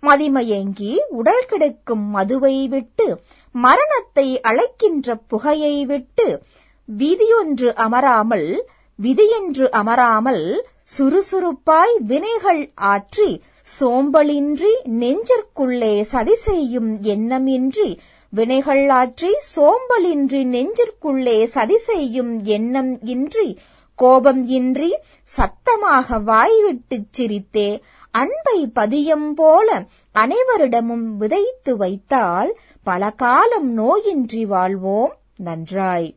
மதிமயங்கி 0.04 0.92
உடல் 1.10 1.46
கிடக்கும் 1.46 2.06
மதுவை 2.16 2.68
விட்டு 2.68 3.06
மரணத்தை 3.56 4.42
அழைக்கின்ற 4.42 5.16
புகையை 5.28 5.86
விட்டு 5.86 6.28
விதியொன்று 6.90 7.70
அமராமல் 7.76 8.50
விதியென்று 9.00 9.70
அமராமல் 9.72 10.44
சுறுசுறுப்பாய் 10.98 11.96
வினைகள் 12.08 12.62
ஆற்றி 12.86 13.30
சோம்பலின்றி 13.80 14.74
நெஞ்சிற்குள்ளே 15.00 16.02
சதி 16.02 16.36
செய்யும் 16.36 17.02
எண்ணமின்றி 17.06 17.90
வினைகள் 18.38 18.86
ஆற்றி 19.02 19.32
சோம்பலின்றி 19.56 20.42
நெஞ்சிற்குள்ளே 20.54 21.44
சதி 21.44 21.78
செய்யும் 21.78 22.34
எண்ணம் 22.44 22.92
இன்றி 23.06 23.50
கோபம் 24.00 24.44
இன்றி 24.48 24.92
சத்தமாக 25.24 26.20
வாய்விட்டுச் 26.20 27.14
சிரித்தே 27.18 27.70
அன்பை 28.12 28.60
பதியம் 28.76 29.32
போல 29.36 29.86
அனைவரிடமும் 30.16 31.08
விதைத்து 31.18 31.78
வைத்தால் 31.78 32.52
பல 32.84 33.10
காலம் 33.10 33.70
நோயின்றி 33.74 34.42
வாழ்வோம். 34.42 35.14
நன்றாய். 35.38 36.16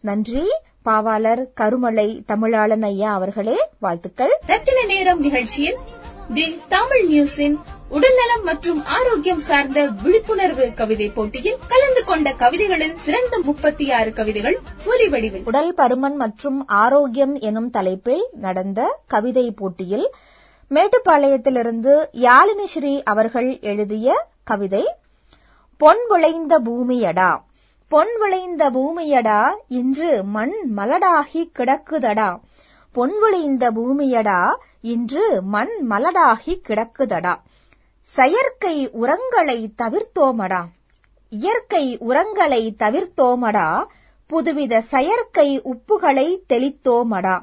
நன்றி. 0.00 0.46
பாவாளர் 0.82 1.42
கருமலை 1.60 2.08
தமிழாளன் 2.28 2.82
ஐயா 2.82 3.12
அவர்களே 3.12 3.56
வாழ்த்துக்கள். 3.78 4.32
ரத்தின 4.46 4.84
நேரம் 4.84 5.20
நிகழ்ச்சியில் 5.20 5.78
தி 6.34 6.60
தமிழ் 6.68 7.04
நியூஸின் 7.10 7.56
உடல்நலம் 7.90 8.44
மற்றும் 8.44 8.80
ஆரோக்கியம் 8.96 9.40
சார்ந்த 9.40 9.78
விழிப்புணர்வு 10.02 10.66
கவிதை 10.74 11.08
போட்டியில் 11.10 11.58
கலந்து 11.68 12.04
கொண்ட 12.04 12.28
கவிதைகளில் 12.34 12.96
சிறந்த 12.98 13.38
முப்பத்தி 13.40 13.90
ஆறு 13.90 14.10
கவிதைகள் 14.12 14.56
ஒலி 14.84 15.06
வடிவில். 15.08 15.44
உடல் 15.44 15.72
பருமன் 15.74 16.16
மற்றும் 16.16 16.58
ஆரோக்கியம் 16.76 17.34
எனும் 17.40 17.70
தலைப்பில் 17.70 18.24
நடந்த 18.38 18.80
கவிதை 19.06 19.46
போட்டியில் 19.52 20.06
மேட்டுப்பாளையத்திலிருந்து 20.70 21.94
யாழினி 22.20 22.66
ஸ்ரீ 22.66 23.02
அவர்கள் 23.04 23.50
எழுதிய 23.62 24.08
கவிதை 24.44 24.84
பொன் 25.80 26.04
விளைந்த 26.08 26.54
பூமியடா 26.60 27.30
பொன் 27.90 28.14
விளைந்த 28.18 28.70
பூமியடா 28.70 29.40
இன்று 29.74 30.10
மண் 30.30 30.56
மலடாகி 30.76 31.42
கிடக்குதடா 31.58 32.30
பொன் 32.94 33.16
விளைந்த 33.18 33.64
பூமியடா 33.70 34.40
இன்று 34.86 35.24
மண் 35.48 35.74
மலடாகி 35.90 36.54
கிடக்குதடா 36.68 37.34
செயற்கை 38.16 38.90
உரங்களை 38.90 39.72
தவிர்த்தோமடா. 39.82 40.64
இயற்கை 41.28 41.98
உரங்களை 41.98 42.74
தவிர்த்தோமடா. 42.78 43.84
புதுவித 44.26 44.78
செயற்கை 44.78 45.62
உப்புகளை 45.62 46.38
தெளித்தோமடா. 46.48 47.42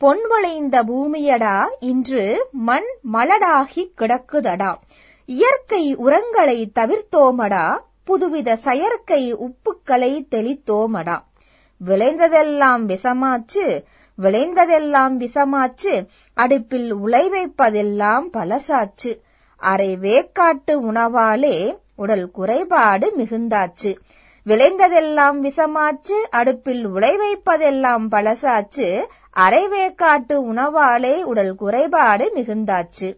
பொன்வளைந்த 0.00 0.82
பூமியடா. 0.82 1.68
இன்று 1.80 2.46
மண் 2.52 2.84
மலடாகி 3.12 3.92
கிடக்குதடா. 3.98 4.76
இயற்கை 5.24 5.96
உரங்களை 5.96 6.70
தவிர்த்தோமடா. 6.74 7.78
புதுவித 8.06 8.52
செயற்கை 8.52 9.34
உப்புக்களை 9.34 10.26
தெளித்தோமடா. 10.30 11.22
விளைந்ததெல்லாம் 11.86 12.88
விஷமாச்சு. 12.88 13.82
விளைந்ததெல்லாம் 14.22 15.26
விஷமாச்சு. 15.26 16.06
அடுப்பில் 16.34 16.92
உலை 16.92 17.30
வைப்பதெல்லாம் 17.30 18.22
பலசாச்சு 18.32 19.24
அரை 19.56 19.96
வேக்காட்டு 19.96 20.70
உணவாலே 20.70 21.78
உடல் 21.96 22.30
குறைபாடு 22.30 23.12
மிகுந்தாச்சு. 23.18 23.96
விளைந்ததெல்லாம் 24.46 25.42
விஷமாச்சு 25.42 26.16
அடுப்பில் 26.30 26.86
உலை 26.86 27.16
வைப்பதெல்லாம் 27.16 28.06
பழசாச்சு 28.10 29.04
அரை 29.30 29.68
வேக்காட்டு 29.68 30.42
உணவாலே 30.52 31.22
உடல் 31.22 31.54
குறைபாடு 31.54 32.32
மிகுந்தாச்சு. 32.34 33.16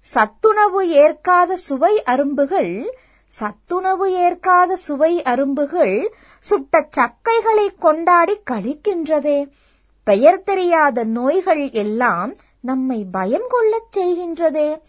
சத்துணவு 0.00 0.88
ஏற்காத 0.88 1.56
சுவை 1.56 2.02
அரும்புகள் 2.02 2.90
சத்துணவு 3.28 4.12
ஏற்காத 4.12 4.76
சுவை 4.76 5.22
அரும்புகள் 5.22 6.12
சுட்ட 6.40 6.88
சக்கைகளை 6.96 7.68
கொண்டாடி 7.78 8.40
கழிக்கின்றதே. 8.50 9.50
பெயர் 10.04 10.42
தெரியாத 10.42 11.04
நோய்கள் 11.04 11.70
எல்லாம் 11.70 12.34
நம்மை 12.60 13.06
பயம் 13.12 13.46
கொள்ளச் 13.48 13.98
செய்கின்றதே. 13.98 14.82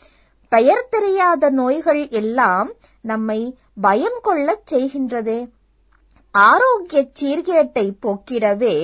பெயர் 0.54 0.88
தெரியாத 0.90 1.50
நோய்கள் 1.50 2.02
எல்லாம் 2.20 2.70
நம்மை 3.02 3.40
பயம் 3.82 4.20
கொள்ளச் 4.22 4.68
செய்கின்றதே. 4.72 5.40
ஆரோக்கிய 6.36 7.02
சீர்கேட்டை 7.20 7.86
போக்கிடவே 8.02 8.76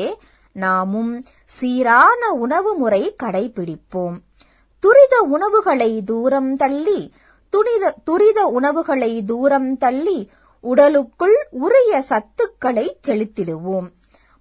நாமும் 0.55 1.12
சீரான 1.58 2.32
உணவு 2.43 2.71
முறை 2.75 3.01
கடைபிடிப்போம். 3.23 4.15
துரித 4.84 5.15
உணவுகளை 5.36 5.91
தூரம் 6.03 6.51
தள்ளி 6.53 6.99
துரித 7.53 7.93
துரித 8.03 8.39
உணவுகளை 8.58 9.12
தூரம் 9.23 9.69
தள்ளி 9.77 10.17
உடலுக்குள் 10.63 11.38
உரிய 11.65 11.91
சத்துக்களை 12.10 12.88
செலுத்திடுவோம். 13.08 13.88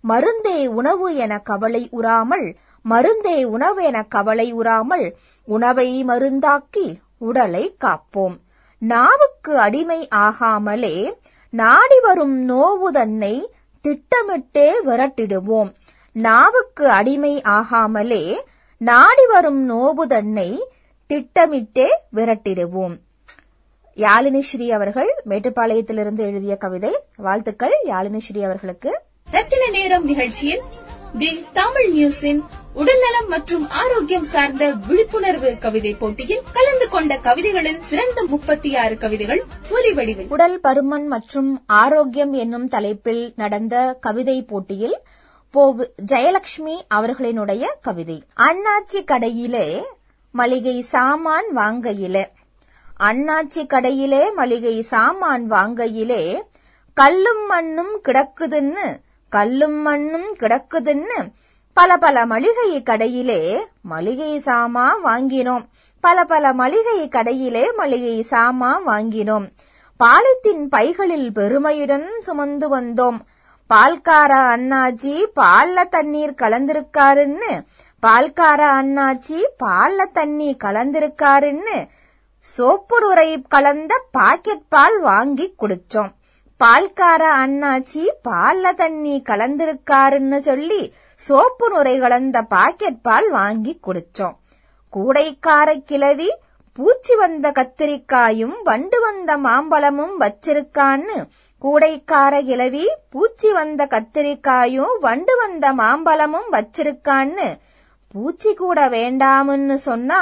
மருந்தே 0.04 0.58
உணவு 0.78 1.08
என 1.24 1.34
கவலை 1.50 1.82
உறாமல் 1.90 2.46
மருந்தே 2.84 3.38
உணவு 3.54 3.82
என 3.84 3.98
கவலை 4.14 4.48
உறாமல் 4.52 5.06
உணவை 5.48 5.88
மருந்தாக்கி 6.04 6.86
உடலை 7.18 7.76
காப்போம். 7.84 8.36
நாவுக்கு 8.78 9.58
அடிமை 9.58 10.08
ஆகாமலே 10.14 11.12
நாடி 11.50 12.00
வரும் 12.00 12.48
நோவு 12.48 12.92
தன்னை 12.92 13.50
திட்டமிட்டே 13.80 14.84
விரட்டிடுவோம். 14.84 15.72
நாவுக்கு 16.12 16.88
அடிமை 16.88 17.42
ஆகாமலே 17.44 18.42
நாடி 18.76 19.26
வரும் 19.26 19.62
நோவு 19.70 20.06
தன்னை 20.06 20.68
திட்டமிட்டே 21.06 21.88
விரட்டிடுவோம். 22.14 22.96
யாழினி 23.96 24.40
ஸ்ரீ 24.40 24.70
அவர்கள் 24.70 25.14
மேட்டுப்பாளையத்திலிருந்து 25.28 26.18
எழுதிய 26.18 26.56
கவிதை. 26.56 26.98
வாழ்த்துக்கள் 27.16 27.72
யாழினி 27.84 28.18
ஸ்ரீ 28.18 28.42
அவர்களுக்கு. 28.42 29.00
ரத்தின 29.30 29.70
நேரம் 29.70 30.04
நிகழ்ச்சியில் 30.04 30.62
தி 31.18 31.46
தமிழ் 31.52 31.88
நியூஸின் 31.94 32.44
உடல்நலம் 32.78 33.28
மற்றும் 33.28 33.68
ஆரோக்கியம் 33.68 34.24
சார்ந்த 34.24 34.64
விழிப்புணர்வு 34.88 35.58
கவிதை 35.58 35.94
போட்டியில் 35.94 36.42
கலந்து 36.52 36.88
கொண்ட 36.88 37.16
கவிதைகளில் 37.16 37.80
சிறந்த 37.80 38.24
முப்பத்தி 38.24 38.76
ஆறு 38.76 38.98
கவிதைகள் 38.98 39.44
ஒலி 39.70 39.92
வடிவில். 39.92 40.28
உடல் 40.28 40.60
பருமன் 40.60 41.06
மற்றும் 41.06 41.62
ஆரோக்கியம் 41.66 42.32
என்னும் 42.32 42.68
தலைப்பில் 42.68 43.32
நடந்த 43.36 43.96
கவிதை 44.00 44.42
போட்டியில் 44.42 44.96
போ 45.50 45.74
ஜெயலட்சுமி 46.12 46.76
அவர்களினுடைய 46.94 47.64
கவிதை. 47.82 48.22
அண்ணாச்சி 48.36 49.04
கடையிலே 49.04 49.82
மளிகை 50.32 50.80
சாமான் 50.80 51.56
வாங்கையிலே. 51.56 52.24
அண்ணாச்சி 53.00 53.66
கடையிலே 53.66 54.32
மளிகை 54.34 54.82
சாமான் 54.82 55.50
வாங்கையிலே 55.50 56.40
கல்லும் 56.94 57.46
மண்ணும் 57.46 58.00
கிடக்குதுன்னு 58.04 58.86
கல்லும் 59.28 59.82
மண்ணும் 59.82 60.36
கிடக்குதுன்னு 60.40 61.18
பல 61.76 61.96
பல 61.96 62.26
மளிகை 62.26 62.82
கடையிலே 62.82 63.42
மளிகை 63.82 64.42
சாமா 64.44 64.86
வாங்கினோம். 65.04 65.64
பல 66.04 66.24
பல 66.24 66.52
மளிகை 66.52 67.08
கடையிலே 67.08 67.64
மளிகை 67.76 68.26
சாமா 68.30 68.70
வாங்கினோம். 68.86 69.46
பாலித்தின் 70.00 70.68
பைகளில் 70.68 71.32
பெருமையுடன் 71.32 72.08
சுமந்து 72.20 72.66
வந்தோம். 72.76 73.18
பால்கார 73.70 74.32
அண்ணாச்சி 74.54 75.14
பால்ல 75.36 75.88
தண்ணீர் 75.88 76.34
கலந்திருக்காருன்னு 76.42 77.52
பால்கார 78.02 78.60
அண்ணாச்சி 78.80 79.38
பால்ல 79.64 80.06
தண்ணி 80.12 80.56
கலந்திருக்காருன்னு 80.64 81.78
சோப்பு 82.40 83.00
நுரை 83.00 83.42
கலந்த 83.48 84.02
பாக்கெட் 84.10 84.68
பால் 84.68 85.00
வாங்கி 85.00 85.54
குடிச்சோம். 85.58 86.10
பால்கார 86.60 87.22
அண்ணாச்சி 87.44 88.04
பால்ல 88.28 88.72
தண்ணி 88.74 89.22
கலந்திருக்காருன்னு 89.28 90.38
சொல்லி 90.38 90.92
சோப்பு 91.20 91.66
நுரை 91.70 91.94
கலந்த 91.98 92.38
பாக்கெட் 92.54 93.00
பால் 93.06 93.30
வாங்கி 93.30 93.72
குடிச்சோம் 93.86 94.36
கூடைக்கார 94.92 95.68
கிளவி 95.90 96.28
பூச்சி 96.78 97.14
வந்த 97.14 97.46
கத்திரிக்காயும் 97.56 98.56
வண்டு 98.64 98.98
வந்த 99.00 99.30
மாம்பழமும் 99.38 100.12
வச்சிருக்கான்னு. 100.20 101.16
கூடைக்கார 101.64 102.34
கிழவி 102.48 102.84
பூச்சி 103.10 103.50
வந்த 103.52 103.86
கத்திரிக்காயும் 103.94 104.92
வண்டு 105.00 105.34
வந்த 105.36 105.72
மாம்பழமும் 105.72 106.48
வச்சிருக்கான்னு. 106.52 107.48
பூச்சி 108.14 108.52
கூட 108.54 108.88
வேண்டாம்னு 108.88 109.78
சொன்னா 109.88 110.20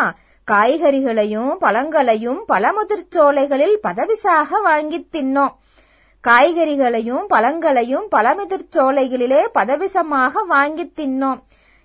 காய்கறிகளையும் 0.48 1.52
பழங்களையும் 1.64 2.40
பழமுதிர்ச்சோலைகளில் 2.48 3.76
பதவிசாக 3.82 4.62
வாங்கி 4.62 5.00
தின்னோம். 5.12 5.54
காய்கறிகளையும் 6.26 7.26
பழங்களையும் 7.26 8.08
பழமிதிர் 8.16 8.68
சோலைகளிலே 8.76 9.42
பதவிசமாக 9.54 10.44
வாங்கி 10.46 10.92
தின்னோம். 10.96 11.40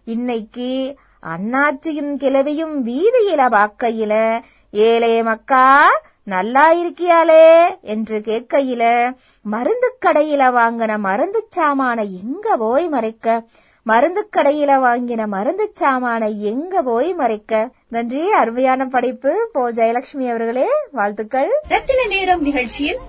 இன்னைக்கு 0.06 0.96
அண்ணாச்சியும் 1.24 2.14
கிழவியும் 2.14 2.86
வீதியில 2.86 3.42
பார்க்கையில 3.50 4.42
ஏழே 4.72 5.24
மக்கா 5.24 5.90
நல்லா 6.24 6.74
இருக்கியாளே? 6.74 7.68
என்று 7.82 8.20
கேட்கையில 8.20 9.14
மருந்து 9.42 9.98
கடையில 10.06 10.48
வாங்கின 10.58 10.98
மருந்து 10.98 11.48
சாமான 11.56 12.00
எங்க 12.24 12.58
போய் 12.58 12.88
மறைக்க? 12.88 13.44
மருந்து 13.84 14.30
கடையில 14.38 14.72
வாங்கின 14.88 15.26
மருந்து 15.26 15.74
சாமான 15.80 16.38
எங்க 16.38 16.82
போய் 16.82 17.14
மறைக்க? 17.14 17.70
நன்றி 17.90 18.32
அருமையான 18.32 18.86
படைப்பு. 18.86 19.50
போ. 19.54 19.72
ஜெயலட்சுமி 19.72 20.30
அவர்களே 20.30 20.68
வாழ்த்துக்கள். 20.92 21.50
ரத்தின 21.70 22.06
நேரம் 22.08 22.42
நிகழ்ச்சியில் 22.42 23.00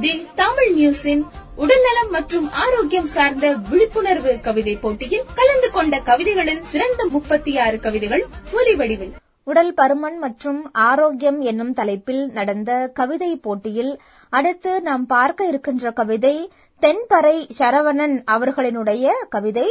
தி 0.00 0.10
தமிழ் 0.40 0.72
நியூஸின் 0.78 1.22
உடல்நலம் 1.62 2.10
மற்றும் 2.14 2.46
ஆரோக்கியம் 2.64 3.06
சார்ந்த 3.12 3.46
விழிப்புணர்வு 3.70 4.32
கவிதை 4.46 4.74
போட்டியில் 4.82 5.24
கலந்து 5.38 5.68
கொண்ட 5.76 6.00
கவிதைகளில் 6.08 6.60
சிறந்த 6.72 7.06
முப்பத்தி 7.14 7.52
ஆறு 7.58 7.78
கவிதைகள் 7.86 8.24
ஒலி 8.52 8.74
வடிவில். 8.80 9.14
உடல் 9.44 9.72
பருமன் 9.80 10.18
மற்றும் 10.24 10.60
ஆரோக்கியம் 10.72 11.40
என்னும் 11.50 11.72
தலைப்பில் 11.72 12.22
நடந்த 12.38 12.70
கவிதை 13.00 13.30
போட்டியில் 13.36 13.92
அடுத்து 14.32 14.72
நாம் 14.88 15.06
பார்க்க 15.14 15.50
இருக்கின்ற 15.52 15.90
கவிதை 16.00 16.36
தென்பறை 16.82 17.36
சரவணன் 17.58 18.16
அவர்களினுடைய 18.36 19.06
கவிதை. 19.28 19.68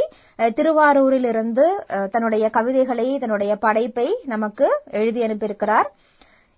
திருவாரூரிலிருந்து 0.58 1.66
தன்னுடைய 2.14 2.46
கவிதைகளை 2.56 3.08
தன்னுடைய 3.18 3.54
படைப்பை 3.66 4.08
நமக்கு 4.34 4.68
எழுதி 5.00 5.22
அனுப்பியிருக்கிறார். 5.26 5.90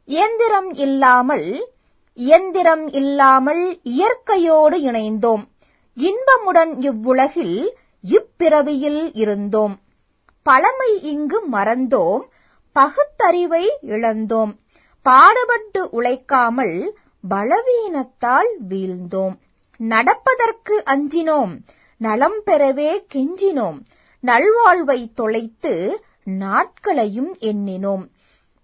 இயந்திரம் 0.09 0.71
இல்லாமல் 0.87 1.49
இயந்திரம் 2.19 2.93
இல்லாமல் 2.93 3.81
இயற்கையோடு 3.83 4.79
இணைந்தோம். 4.79 5.43
இன்பமுடன் 5.97 6.83
இவ்வுலகில் 6.85 7.77
இப்பிறவியில் 8.09 9.11
இருந்தோம். 9.13 9.79
பழமை 10.43 11.03
இங்கு 11.03 11.49
மறந்தோம் 11.53 12.21
பகுத்தறிவை 12.73 13.79
இழந்தோம். 13.83 14.57
பாடுபட்டு 15.03 15.89
உழைக்காமல் 15.91 16.99
பலவீனத்தால் 17.31 18.53
வீழ்ந்தோம். 18.69 19.35
நடப்பதற்கு 19.77 20.83
அஞ்சினோம் 20.87 21.59
நலம் 21.99 22.43
பெறவே 22.47 23.07
கெஞ்சினோம். 23.15 23.79
நல்வாழ்வை 24.27 25.09
தொலைத்து 25.15 26.05
நாட்களையும் 26.25 27.37
எண்ணினோம். 27.41 28.05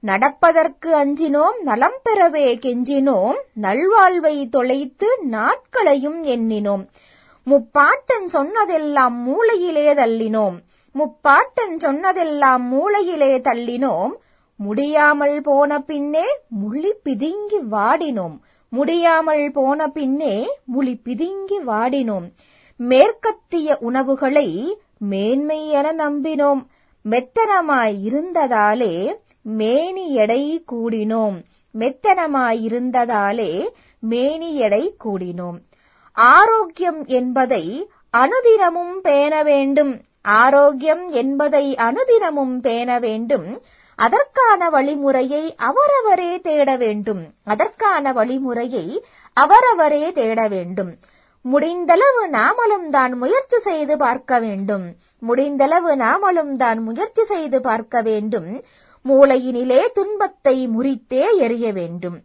நடப்பதற்கு 0.05 0.95
அஞ்சினோம் 0.95 1.61
நலம் 1.63 2.01
பெறவே 2.05 2.59
கெஞ்சினோம் 2.59 3.35
நல்வாழ்வை 3.63 4.49
தொலைத்து 4.49 5.19
நாட்களையும் 5.23 6.25
எண்ணினோம். 6.25 6.87
முப்பாட்டன் 7.47 8.25
சொன்னதெல்லாம் 8.27 9.17
மூளையிலே 9.29 9.95
தள்ளினோம். 9.95 10.57
முப்பாட்டன் 10.95 11.77
சொன்னதெல்லாம் 11.77 12.65
மூளையிலே 12.73 13.41
தள்ளினோம். 13.41 14.11
முடியாமல் 14.57 15.41
போன 15.41 15.79
பின்னே 15.79 16.25
முழி 16.49 16.95
பிதுங்கி 17.05 17.61
வாடினோம். 17.71 18.39
முடியாமல் 18.69 19.51
போன 19.51 19.89
பின்னே 19.89 20.59
முளி 20.65 21.01
பிதுங்கி 21.05 21.61
வாடினோம். 21.67 22.31
மேற்கத்திய 22.77 23.77
உணவுகளை 23.81 24.79
மேன்மை 24.99 25.69
என 25.69 25.93
நம்பினோம். 25.93 26.63
மெத்தனமாய் 27.11 27.97
இருந்ததாலே 28.11 29.23
மேனி 29.45 30.15
எடை 30.15 30.65
கூடினோம். 30.73 31.39
மெத்தனமாயிருந்ததாலே 31.79 33.69
மேனி 33.99 34.57
எடை 34.57 34.97
கூடினோம். 35.05 35.59
ஆரோக்கியம் 36.13 37.05
என்பதை 37.05 37.91
அனுதினமும் 38.11 39.01
பேண 39.03 39.43
வேண்டும். 39.43 40.01
ஆரோக்கியம் 40.23 41.09
என்பதை 41.09 41.77
அனுதினமும் 41.77 42.61
பேண 42.61 42.99
வேண்டும். 42.99 43.63
அதற்கான 43.97 44.71
வழிமுறையை 44.71 45.55
அவரவரே 45.57 46.41
தேட 46.41 46.77
வேண்டும். 46.77 47.23
அதற்கான 47.45 48.13
வழிமுறையை 48.13 49.03
அவரவரே 49.33 50.13
தேட 50.13 50.49
வேண்டும். 50.49 50.97
முடிந்தளவு 51.53 52.23
நாமளும் 52.33 52.91
தான் 52.91 53.13
முயற்சி 53.13 53.59
செய்து 53.59 53.97
பார்க்க 53.97 54.39
வேண்டும். 54.39 54.95
முடிந்தளவு 55.29 55.97
நாமளும் 55.97 56.57
தான் 56.57 56.79
முயற்சி 56.79 57.25
செய்து 57.25 57.61
பார்க்க 57.61 58.01
வேண்டும். 58.01 58.65
மூளையினிலே 59.09 59.89
துன்பத்தை 59.93 60.69
முறித்தே 60.69 61.25
எறிய 61.39 61.73
வேண்டும். 61.73 62.23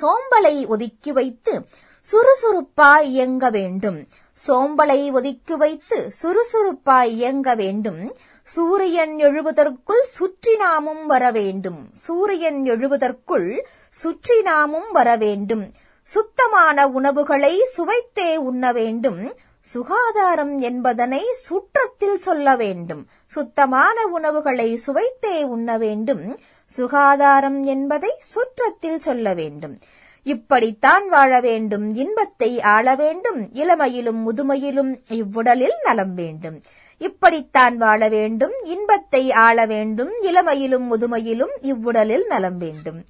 சோம்பலை 0.00 0.66
ஒதுக்கி 0.66 1.12
வைத்து 1.12 1.66
சுறுசுறுப்பாய் 2.00 3.08
இயங்க 3.10 3.50
வேண்டும். 3.50 4.06
சோம்பலை 4.46 5.12
ஒதுக்கி 5.12 5.56
வைத்து 5.56 6.10
சுறுசுறுப்பாய் 6.22 7.12
இயங்க 7.12 7.54
வேண்டும். 7.54 8.16
சூரியன் 8.42 9.16
எழுவதற்குள் 9.16 10.04
சுற்றி 10.10 10.56
நாமும் 10.56 11.06
வர 11.06 11.30
வேண்டும். 11.30 11.88
சூரியன் 11.92 12.64
எழுவதற்குள் 12.64 13.64
சுற்றி 13.90 14.42
நாமும் 14.42 14.90
வர 14.92 15.16
வேண்டும். 15.16 15.72
சுத்தமான 16.02 16.86
உணவுகளை 16.88 17.54
சுவைத்தே 17.76 18.36
உண்ண 18.36 18.72
வேண்டும். 18.72 19.34
சுகாதாரம் 19.72 20.58
என்பதனை 20.58 21.24
சுற்றத்தில் 21.32 22.18
சொல்ல 22.18 22.56
வேண்டும். 22.56 23.06
சுத்தமான 23.26 24.06
உணவுகளை 24.06 24.80
சுவைத்தே 24.86 25.42
உண்ண 25.42 25.78
வேண்டும். 25.78 26.38
சுகாதாரம் 26.66 27.62
என்பதை 27.64 28.10
சுற்றத்தில் 28.18 28.98
சொல்ல 28.98 29.34
வேண்டும். 29.34 29.78
இப்படித்தான் 30.22 31.08
வாழ 31.08 31.40
வேண்டும். 31.40 31.94
இன்பத்தை 31.94 32.60
ஆள 32.60 32.94
வேண்டும். 32.94 33.40
இளமையிலும் 33.52 34.20
முதுமையிலும் 34.22 34.98
இவ்வுடலில் 35.08 35.76
நலம் 35.84 36.14
வேண்டும். 36.14 36.62
இப்படித்தான் 36.98 37.76
வாழ 37.76 38.08
வேண்டும். 38.08 38.54
இன்பத்தை 38.64 39.32
ஆள 39.32 39.66
வேண்டும். 39.66 40.10
இளமையிலும் 40.22 40.86
முதுமையிலும் 40.92 41.54
இவ்வுடலில் 41.62 42.26
நலம் 42.26 42.56
வேண்டும். 42.56 43.04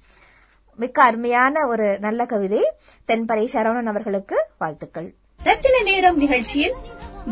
மிக்க 0.75 1.03
அருமையான 1.03 1.67
ஒரு 1.67 1.99
நல்ல 1.99 2.25
கவிதை. 2.25 2.71
தென்பறை 3.07 3.47
சரவணன் 3.53 3.85
அவர்களுக்கு 3.85 4.45
வாழ்த்துக்கள். 4.57 5.13
ரத்தின 5.43 5.81
நேரம் 5.83 6.17
நிகழ்ச்சியில் 6.17 6.75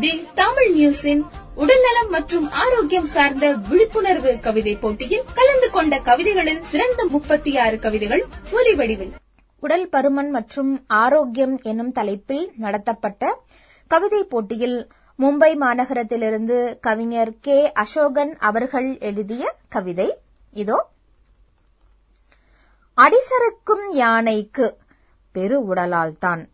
தி 0.00 0.26
தமிழ் 0.34 0.70
நியூஸின் 0.76 1.22
உடல்நலம் 1.54 2.08
மற்றும் 2.08 2.50
ஆரோக்கியம் 2.50 3.06
சார்ந்த 3.06 3.52
விழிப்புணர்வு 3.68 4.40
கவிதை 4.40 4.76
போட்டியில் 4.76 5.24
கலந்து 5.34 5.70
கொண்ட 5.70 5.98
கவிதைகளில் 5.98 6.62
சிறந்த 6.62 7.06
முப்பத்தி 7.06 7.58
ஆறு 7.58 7.78
கவிதைகள் 7.78 8.24
ஒலி 8.52 8.74
வடிவில் 8.74 9.12
உடல் 9.60 9.88
பருமன் 9.88 10.30
மற்றும் 10.30 10.84
ஆரோக்கியம் 10.86 11.60
எனும் 11.62 11.92
தலைப்பில் 11.92 12.52
நடத்தப்பட்ட 12.56 13.40
கவிதை 13.86 14.24
போட்டியில் 14.24 14.88
மும்பை 15.18 15.52
மாநகரத்திலிருந்து 15.56 16.78
கவிஞர் 16.80 17.32
கே. 17.40 17.72
அசோகன் 17.72 18.36
அவர்கள் 18.38 18.98
எழுதிய 18.98 19.54
கவிதை 19.68 20.18
இதோ. 20.52 20.88
அடிசறுக்கும் 22.96 23.86
யானைக்கு 23.92 24.76
பெரு 25.32 25.74
உடலால்தான். 25.74 26.44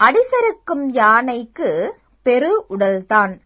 அடிசறுக்கும் 0.00 0.86
யானைக்கு 0.86 1.94
பெரு 2.22 2.64
உடல்தான். 2.70 3.38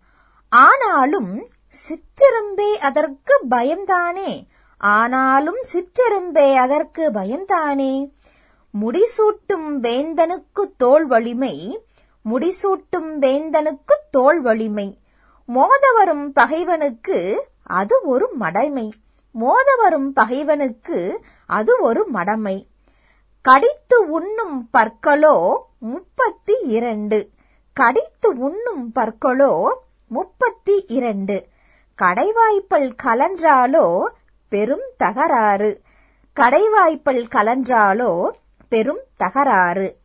ஆனாலும் 0.49 1.49
சிற்றெரும்பே 1.88 2.73
அதற்கு 2.73 3.40
பயம்தானே? 3.51 4.47
ஆனாலும் 4.79 5.59
சிற்றெரும்பே 5.73 6.55
அதற்கு 6.55 7.11
பயம்தானே? 7.11 8.12
முடிசூட்டும் 8.81 9.69
வேந்தனுக்கு 9.83 10.77
தோல் 10.77 11.07
வலிமை 11.07 11.85
முடிசூட்டும் 12.33 13.11
வேந்தனுக்கு 13.21 13.97
தோல் 14.11 14.40
வலிமை. 14.40 14.99
மோதவரும் 15.49 16.29
பகைவனுக்கு 16.29 17.47
அது 17.62 18.01
ஒரு 18.05 18.29
மடமை. 18.40 18.90
மோதவரும் 19.40 20.09
பகைவனுக்கு 20.14 21.25
அது 21.47 21.77
ஒரு 21.81 22.09
மடமை. 22.12 22.67
கடித்து 23.44 24.11
உண்ணும் 24.11 24.68
பற்களோ 24.72 25.57
முப்பத்தி 25.78 26.54
இரண்டு. 26.62 27.30
கடித்து 27.72 28.33
உண்ணும் 28.33 28.92
பற்களோ 28.94 29.74
முப்பத்தி 30.09 30.85
இரண்டு. 30.88 31.46
கடைவாய்ப்பல் 32.02 32.94
கலன்றாலோ 33.02 34.07
பெரும் 34.48 34.83
தகராறு. 34.96 35.80
கடைவாய்ப்பல் 36.40 37.28
கலன்றாலோ 37.28 38.30
பெரும் 38.68 39.02
தகராறு. 39.16 39.96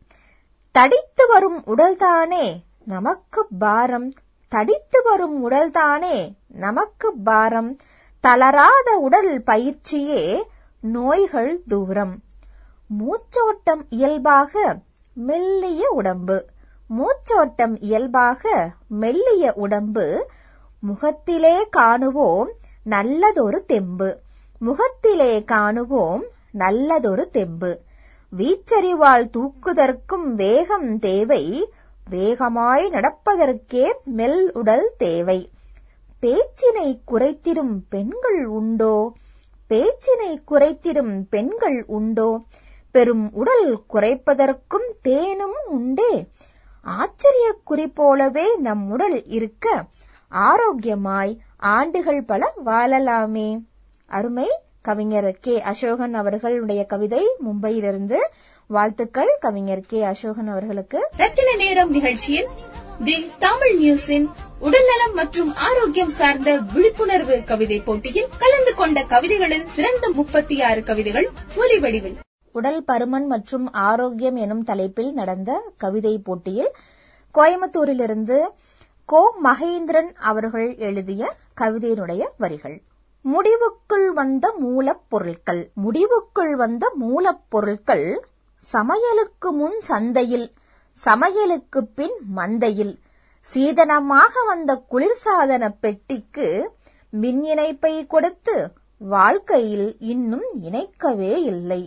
தடித்து 0.72 1.28
வரும் 1.28 1.64
உடல்தானே 1.64 2.60
நமக்கு 2.84 3.46
பாரம். 3.58 4.12
தடித்து 4.48 5.02
வரும் 5.02 5.50
உடல்தானே 5.50 6.32
நமக்கு 6.48 7.14
பாரம். 7.16 7.76
தளராத 8.20 8.98
உடல் 9.00 9.42
பயிற்சியே 9.42 10.42
நோய்கள் 10.80 11.62
தூரம். 11.68 12.28
மூச்சோட்டம் 12.98 13.82
இயல்பாக 13.88 14.78
மெல்லிய 15.14 15.90
உடம்பு. 15.90 16.46
மூச்சோட்டம் 16.98 17.76
இயல்பாக 17.80 18.70
மெல்லிய 18.88 19.52
உடம்பு. 19.56 20.30
முகத்திலே 20.80 21.68
காணுவோம் 21.68 22.52
நல்லதொரு 22.82 23.64
தெம்பு. 23.64 24.18
முகத்திலே 24.58 25.44
காணுவோம் 25.44 26.22
நல்லதொரு 26.50 27.30
தெம்பு. 27.30 27.80
வீச்சறிவால் 28.38 29.30
தூக்குதற்கும் 29.30 30.32
வேகம் 30.34 30.98
தேவை. 30.98 31.72
வேகமாய் 32.10 32.90
நடப்பதற்கே 32.90 33.92
மெல் 34.04 34.52
உடல் 34.52 34.92
தேவை. 34.98 35.50
பேச்சினை 36.22 37.00
குறைத்திடும் 37.08 37.80
பெண்கள் 37.88 38.46
உண்டோ? 38.46 39.12
பேச்சினை 39.68 40.42
குறைத்திடும் 40.48 41.20
பெண்கள் 41.30 41.84
உண்டோ? 41.86 42.40
பெரும் 42.90 43.32
உடல் 43.32 43.80
குறைப்பதற்கும் 43.92 44.88
தேனும் 45.02 45.58
உண்டே. 45.66 46.26
ஆச்சரிய 46.82 47.54
குறிப்போலவே 47.64 48.56
நம் 48.56 48.90
உடல் 48.90 49.26
இருக்க 49.26 49.84
ஆரோக்கியமாய் 50.28 51.38
ஆண்டுகள் 51.58 52.22
பல 52.22 52.52
வாழலாமே. 52.66 53.62
அருமை 54.06 54.48
கவிஞர் 54.82 55.36
கே. 55.40 55.62
அசோகன் 55.62 56.12
அவர்களுடைய 56.12 56.84
கவிதை 56.84 57.36
மும்பையிலிருந்து. 57.46 58.18
வாழ்த்துக்கள் 58.66 59.36
கவிஞர் 59.40 59.84
கே. 59.86 60.04
அசோகன் 60.04 60.46
அவர்களுக்கு. 60.46 61.08
ரத்தின 61.16 61.54
நேரம் 61.56 61.90
நிகழ்ச்சியில் 61.90 62.48
தி 63.04 63.30
தமிழ் 63.38 63.74
நியூஸின் 63.82 64.28
உடல்நலம் 64.58 65.14
மற்றும் 65.14 65.54
ஆரோக்கியம் 65.54 66.10
சார்ந்த 66.10 66.56
விழிப்புணர்வு 66.56 67.44
கவிதை 67.44 67.80
போட்டியில் 67.80 68.28
கலந்து 68.38 68.74
கொண்ட 68.74 69.02
கவிதைகளில் 69.02 69.66
சிறந்த 69.66 70.10
முப்பத்தி 70.10 70.62
ஆறு 70.62 70.82
கவிதைகள் 70.82 71.28
ஒலி 71.56 71.78
வடிவில் 71.78 72.16
உடல் 72.52 72.84
பருமன் 72.84 73.26
மற்றும் 73.26 73.72
ஆரோக்கியம் 73.72 74.36
எனும் 74.36 74.62
தலைப்பில் 74.62 75.12
நடந்த 75.12 75.50
கவிதை 75.76 76.18
போட்டியில் 76.18 76.70
கோயம்புத்தூரிலிருந்து 77.34 78.38
கோ 79.04 79.34
மகேந்திரன் 79.44 80.10
அவர்கள் 80.14 80.76
எழுதிய 80.76 81.32
கவிதையினுடைய 81.60 82.22
வரிகள். 82.38 82.82
முடிவுக்குள் 83.24 84.06
வந்த 84.14 84.54
மூலப்பொருட்கள் 84.62 85.62
முடிவுக்குள் 85.84 86.52
வந்த 86.52 86.92
மூலப்பொருட்கள் 87.00 88.06
சமையலுக்கு 88.72 89.52
முன் 89.52 89.80
சந்தையில் 89.80 90.52
சமையலுக்கு 91.00 91.80
பின் 91.94 92.16
மந்தையில். 92.36 92.94
சீதனமாக 93.54 94.32
வந்த 94.46 94.82
குளிர்சாதன 94.90 95.68
பெட்டிக்கு 95.80 96.70
மின் 97.10 97.42
இணைப்பை 97.42 98.06
கொடுத்து 98.06 98.72
வாழ்க்கையில் 98.98 99.96
இன்னும் 99.98 100.48
இணைக்கவே 100.62 101.32
இல்லை. 101.52 101.82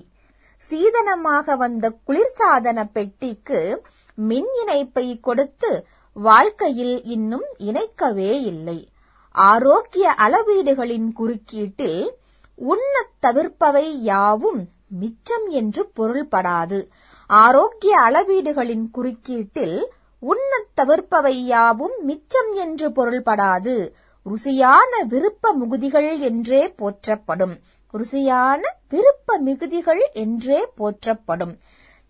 சீதனமாக 0.73 1.57
வந்த 1.57 1.93
குளிர்சாதன 2.07 2.89
பெட்டிக்கு 2.93 3.81
மின் 4.15 4.47
இணைப்பை 4.61 5.19
கொடுத்து 5.19 5.85
வாழ்க்கையில் 6.13 7.03
இன்னும் 7.03 7.45
இணைக்கவே 7.57 8.31
இல்லை. 8.41 8.89
ஆரோக்கிய 9.31 10.15
அளவீடுகளின் 10.17 11.11
குறுக்கீட்டில் 11.19 12.11
உண்ணத் 12.55 13.19
தவிர்ப்பவை 13.21 13.89
யாவும் 14.01 14.67
மிச்சம் 14.87 15.47
என்று 15.47 15.91
பொருள்படாது. 15.95 16.87
ஆரோக்கிய 17.27 17.99
அளவீடுகளின் 17.99 18.85
குறுக்கீட்டில் 18.93 19.85
உண்ணத் 20.19 20.73
தவிர்ப்பவை 20.81 21.33
யாவும் 21.45 21.93
மிச்சம் 22.01 22.53
என்று 22.53 22.89
பொருள்படாது. 22.89 23.89
ருசியான 24.25 25.05
விருப்ப 25.07 25.53
முகுதிகள் 25.53 26.19
என்றே 26.19 26.69
போற்றப்படும். 26.69 27.59
ருசியான 27.93 28.61
விருப்ப 28.89 29.37
மிகுதிகள் 29.37 30.09
என்றே 30.13 30.67
போற்றப்படும். 30.75 31.57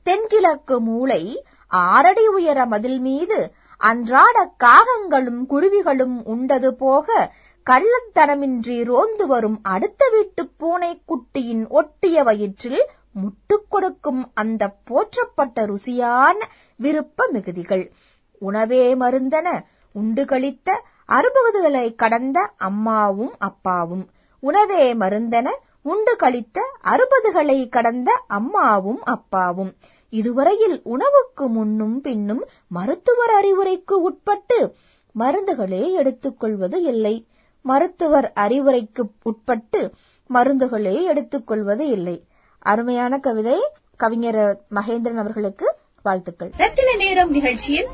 தென்கிழக்கு 0.03 0.81
மூளை 0.81 1.45
ஆறடி 1.67 2.27
உயர 2.27 2.65
மதில் 2.65 2.99
மீது 2.99 3.53
அன்றாட 3.77 4.51
காகங்களும் 4.63 5.41
குருவிகளும் 5.49 6.23
உண்டது 6.23 6.75
போக 6.75 7.33
கள்ளத்தனமின்றி 7.69 8.83
ரோந்து 8.83 9.27
வரும் 9.27 9.59
அடுத்த 9.61 10.09
வீட்டு 10.11 10.51
பூனைக்குட்டியின் 10.59 11.67
ஒட்டிய 11.67 12.23
வயிற்றில் 12.23 12.87
முட்டுக் 13.11 13.65
கொடுக்கும் 13.69 14.31
அந்த 14.33 14.75
போற்றப்பட்ட 14.83 15.65
ருசியான 15.65 16.39
விருப்ப 16.75 17.27
மிகுதிகள். 17.31 17.91
உணவே 18.39 18.95
மருந்தன 18.95 19.47
உண்டு 19.91 20.25
கழித்த 20.25 20.81
அறுபதுகளை 21.07 21.95
கடந்த 21.95 22.51
அம்மாவும் 22.57 23.33
அப்பாவும். 23.37 24.09
உணவே 24.39 24.93
மருந்தன 24.93 25.49
உண்டு 25.83 26.15
கழித்த 26.15 26.61
அறுபதுகளை 26.83 27.69
கடந்த 27.69 28.23
அம்மாவும் 28.27 29.03
அப்பாவும். 29.03 29.71
இதுவரையில் 30.09 30.81
உணவுக்கு 30.83 31.47
முன்னும் 31.47 32.01
பின்னும் 32.01 32.45
மருத்துவர் 32.67 33.31
அறிவுரைக்கு 33.41 33.91
உட்பட்டு 33.91 34.75
மருந்துகளே 35.19 35.91
எடுத்துக்கொள்வது 35.91 36.81
இல்லை. 36.81 37.27
மருத்துவர் 37.61 38.31
அறிவுரைக்கு 38.35 39.03
உட்பட்டு 39.23 39.93
மருந்துகளே 40.33 41.03
எடுத்துக்கொள்வது 41.03 41.87
இல்லை. 41.87 42.23
அருமையான 42.59 43.17
கவிதை 43.17 43.59
கவிஞர் 43.95 44.61
மகேந்திரன் 44.75 45.17
அவர்களுக்கு 45.17 45.75
வாழ்த்துக்கள். 46.03 46.51
ரத்தின 46.57 46.95
நேரம் 46.95 47.31
நிகழ்ச்சியில் 47.31 47.87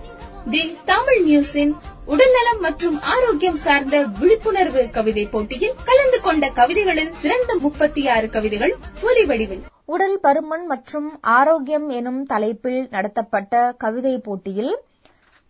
தி 0.46 0.62
தமிழ் 0.86 1.22
நியூஸின் 1.26 1.72
உடல்நலம் 2.06 2.60
மற்றும் 2.60 3.00
ஆரோக்கியம் 3.02 3.56
சார்ந்த 3.56 3.96
விழிப்புணர்வு 4.20 4.90
கவிதை 4.90 5.28
போட்டியில் 5.28 5.76
கலந்து 5.86 6.22
கொண்ட 6.22 6.50
கவிதைகளில் 6.50 7.12
சிறந்த 7.14 7.56
முப்பத்தி 7.56 8.08
ஆறு 8.08 8.30
கவிதைகள் 8.30 8.74
ஒலி 9.02 9.26
வடிவில் 9.26 9.64
உடல் 9.86 10.20
பருமன் 10.20 10.66
மற்றும் 10.66 11.10
ஆரோக்கியம் 11.22 11.90
எனும் 11.90 12.26
தலைப்பில் 12.26 12.88
நடத்தப்பட்ட 12.90 13.74
கவிதை 13.78 14.16
போட்டியில் 14.20 14.74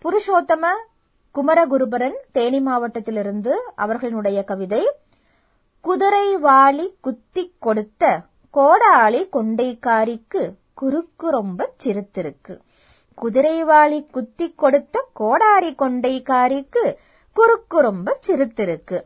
புருஷோத்தம 0.06 0.74
குமரகுருபரன் 1.36 2.18
தேனி 2.32 2.60
மாவட்டத்திலிருந்து 2.60 3.54
அவர்களுடைய 3.76 4.44
கவிதை 4.44 4.84
குதிரை 5.86 6.28
வாளி 6.38 6.88
குத்திக் 7.02 7.58
கொடுத்த 7.60 8.04
கோடாளி 8.54 9.22
கொண்டைக்காரிக்கு 9.36 10.42
குறுக்கு 10.74 11.30
ரொம்ப 11.30 11.74
சிறுத்திருக்கு. 11.84 12.54
குதிரைவாளி 13.22 14.08
குத்திக் 14.12 14.58
கொடுத்த 14.58 15.08
கோடாரி 15.14 15.76
கொண்டைக்காரிக்கு 15.76 16.96
குறுக்கு 17.34 17.82
ரொம்ப 17.82 18.18
சிறுத்திருக்கு. 18.28 19.02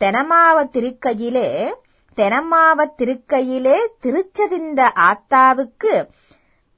தெனமாவ 0.00 0.64
திருக்கையிலே 0.72 1.74
தெனமாவ 2.16 2.86
திருக்கையிலே 2.98 3.76
திருச்சதிந்த 4.02 4.88
ஆத்தாவுக்கு 5.08 6.08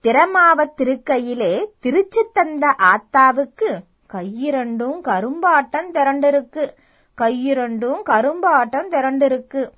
திறமாவ 0.03 0.65
திருக்கையிலே 0.77 1.67
திருச்சி 1.81 2.25
தந்த 2.33 2.75
ஆத்தாவுக்கு 2.79 3.79
கையிரண்டும் 4.13 5.01
கரும்பாட்டம் 5.01 5.93
திரண்டிருக்கு. 5.95 6.65
கையிரண்டும் 7.19 8.03
கரும்பாட்டம் 8.03 8.91
திரண்டிருக்கு. 8.91 9.71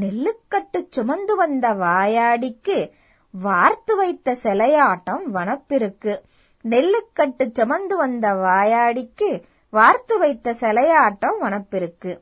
நெல்லுக்கட்டு 0.00 0.86
சுமந்து 0.90 1.36
வந்த 1.36 1.74
வாயாடிக்கு 1.74 2.90
வார்த்து 3.30 3.96
வைத்த 3.96 4.36
சிலையாட்டம் 4.42 5.24
வனப்பிருக்கு. 5.34 6.20
நெல்லுக்கட்டு 6.68 7.50
சுமந்து 7.52 7.96
வந்த 7.96 8.34
வாயாடிக்கு 8.34 9.42
வார்த்து 9.70 10.18
வைத்த 10.18 10.52
சிலையாட்டம் 10.52 11.38
வனப்பிருக்கு 11.40 12.18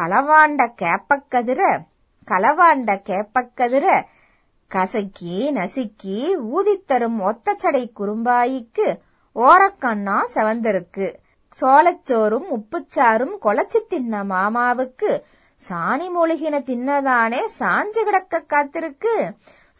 களவாண்ட 0.00 0.72
கேப்பக்கதிர 0.82 1.60
களவாண்ட 2.26 2.96
கேப்பக்கதிர 3.08 4.02
கசக்கி 4.74 5.36
நசுக்கி 5.52 6.18
ஊதித்தரும் 6.56 7.18
ஒத்தச்சடை 7.20 7.84
குறும்பாயிக்கு 8.00 8.86
ஓரக்கண்ணா 9.34 10.16
செவந்திருக்கு. 10.34 11.14
சோளச்சோறும் 11.60 12.48
உப்புச்சாரும் 12.56 13.34
கொலைச்சி 13.42 13.80
தின்ன 13.88 14.24
மாமாவுக்கு 14.24 15.10
சாணி 15.68 16.08
மூழ்கின 16.16 16.56
தின்னதானே 16.60 17.40
சாஞ்சு 17.58 18.00
கிடக்க 18.04 18.44
காத்திருக்கு. 18.48 19.14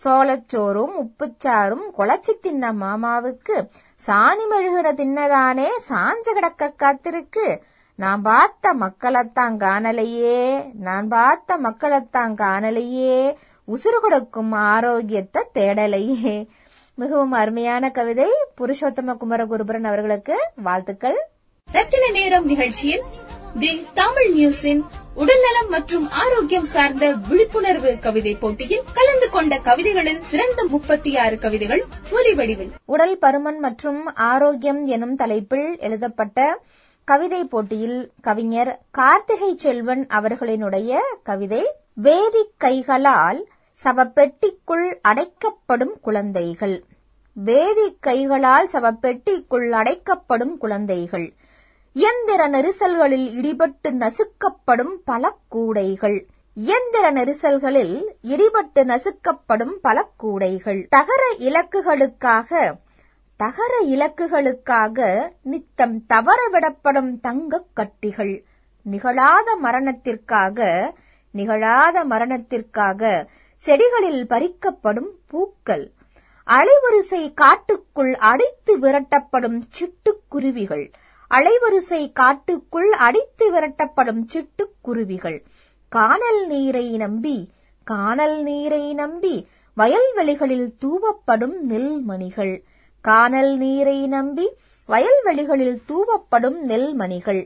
சோளச்சோறும் 0.02 0.94
உப்புச்சாரும் 1.02 1.86
குழச்சி 1.98 2.32
தின்ன 2.40 2.72
மாமாவுக்கு 2.82 3.56
சாணி 4.06 4.44
மெழுகிற 4.50 4.88
தின்னதானே 5.00 5.68
சாஞ்ச 5.88 6.26
கிடக்க 6.36 6.72
காத்திருக்கு. 6.82 7.46
நான் 7.98 8.22
பார்த்த 8.22 8.72
மக்களைத்தான் 8.82 9.56
காணலையே 9.64 10.40
நான் 10.86 11.08
பார்த்த 11.08 11.56
மக்களைத்தான் 11.58 12.34
காணலையே 12.42 13.16
உசுறு 13.68 13.98
கொடுக்கும் 14.00 14.52
ஆரோக்கியத்தை 14.52 15.42
தேடலையே. 15.54 16.34
மிகவும் 16.98 17.34
அருமையான 17.40 17.90
கவிதை 17.90 18.28
புருஷோத்தம 18.58 19.16
குமரகுருபரன் 19.22 19.88
அவர்களுக்கு 19.90 20.36
வாழ்த்துக்கள். 20.68 21.18
ரத்தின 21.68 22.04
நேரம் 22.12 22.46
நிகழ்ச்சியில் 22.46 23.04
தி 23.54 23.70
தமிழ் 23.94 24.30
நியூஸின் 24.34 24.80
உடல்நலம் 25.14 25.68
மற்றும் 25.68 26.08
ஆரோக்கியம் 26.10 26.64
சார்ந்த 26.64 27.14
விழிப்புணர்வு 27.28 27.98
கவிதை 27.98 28.36
போட்டியில் 28.36 28.84
கலந்து 28.92 29.30
கொண்ட 29.30 29.58
கவிதைகளில் 29.58 30.20
சிறந்த 30.22 30.64
முப்பத்தி 30.64 31.16
ஆறு 31.16 31.38
கவிதைகள் 31.38 31.82
ஒலி 32.10 32.34
வடிவில் 32.34 32.70
உடல் 32.84 33.18
பருமன் 33.18 33.58
மற்றும் 33.58 34.06
ஆரோக்கியம் 34.26 34.86
எனும் 34.86 35.16
தலைப்பில் 35.16 35.78
எழுதப்பட்ட 35.78 36.60
கவிதை 37.04 37.44
போட்டியில் 37.44 38.12
கவிஞர் 38.20 38.78
கார்த்திகை 38.90 39.54
செல்வன் 39.56 40.06
அவர்களினுடைய 40.10 40.92
கவிதை 41.22 41.62
வேதி 41.94 42.44
கைகளால் 42.56 43.48
சவப்பெட்டிக்குள் 43.84 44.86
அடைக்கப்படும் 45.02 46.00
குழந்தைகள் 46.00 46.78
வேதி 47.36 47.88
கைகளால் 48.00 48.68
சவப்பெட்டிக்குள் 48.72 49.68
அடைக்கப்படும் 49.70 50.58
குழந்தைகள். 50.58 51.28
இயந்திர 51.92 52.48
நெரிசல்களில் 52.48 53.40
இடிபட்டு 53.40 53.88
நசுக்கப்படும் 53.88 54.94
பல 55.04 55.36
கூடைகள். 55.48 56.26
இயந்திர 56.54 57.12
நெரிசல்களில் 57.12 58.04
இடிபட்டு 58.22 58.84
நசுக்கப்படும் 58.84 59.72
பல 59.82 60.08
கூடைகள். 60.16 60.86
தகர 60.88 61.34
இலக்குகளுக்காக 61.38 62.72
தகர 63.36 63.80
இலக்குகளுக்காக 63.84 65.28
நித்தம் 65.42 66.04
தவறவிடப்படும் 66.14 67.20
தங்கக் 67.20 67.76
கட்டிகள். 67.76 68.42
நிகழாத 68.90 69.56
மரணத்திற்காக 69.62 70.92
நிகழாத 71.34 72.04
மரணத்திற்காக 72.04 73.28
செடிகளில் 73.66 74.26
பறிக்கப்படும் 74.26 75.08
பூக்கள். 75.26 75.92
அலைவரிசை 76.46 77.34
காட்டுக்குள் 77.34 78.14
அடைத்து 78.14 78.78
விரட்டப்படும் 78.78 79.62
சிட்டுக்குருவிகள். 79.78 80.92
அலைவரிசை 81.30 82.12
காட்டுக்குள் 82.12 82.90
அடித்து 82.92 83.46
விரட்டப்படும் 83.54 84.22
சிட்டுக்குருவிகள் 84.32 85.38
கானல் 85.88 86.46
நீரை 86.46 86.96
நம்பி 86.96 87.36
கானல் 87.86 88.42
நீரை 88.42 88.94
நம்பி 88.94 89.46
வயல்வெளிகளில் 89.76 90.68
தூவப்படும் 90.78 91.54
நெல்மணிகள். 91.68 92.54
கானல் 93.04 93.56
நீரை 93.56 94.06
நம்பி 94.06 94.46
வயல்வெளிகளில் 94.88 95.78
தூவப்படும் 95.88 96.58
நெல்மணிகள். 96.66 97.42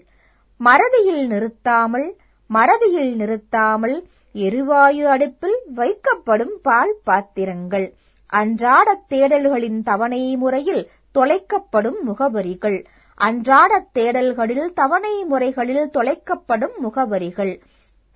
மறதியில் 0.61 1.27
நிறுத்தாமல் 1.27 2.09
மறதியில் 2.51 3.13
நிறுத்தாமல் 3.17 3.97
எரிவாயு 4.35 5.09
அடுப்பில் 5.09 5.59
வைக்கப்படும் 5.77 6.55
பால் 6.63 6.97
பாத்திரங்கள். 7.05 7.87
அன்றாட 8.27 9.03
தேடல்களின் 9.09 9.83
தவணை 9.83 10.37
முறையில் 10.37 10.91
தொலைக்கப்படும் 11.15 12.01
முகவரிகள். 12.07 12.79
அன்றாட 13.25 13.73
தேடல்களில் 13.95 14.69
தவணை 14.73 15.15
முறைகளில் 15.25 15.91
தொலைக்கப்படும் 15.97 16.77
முகவரிகள். 16.83 17.55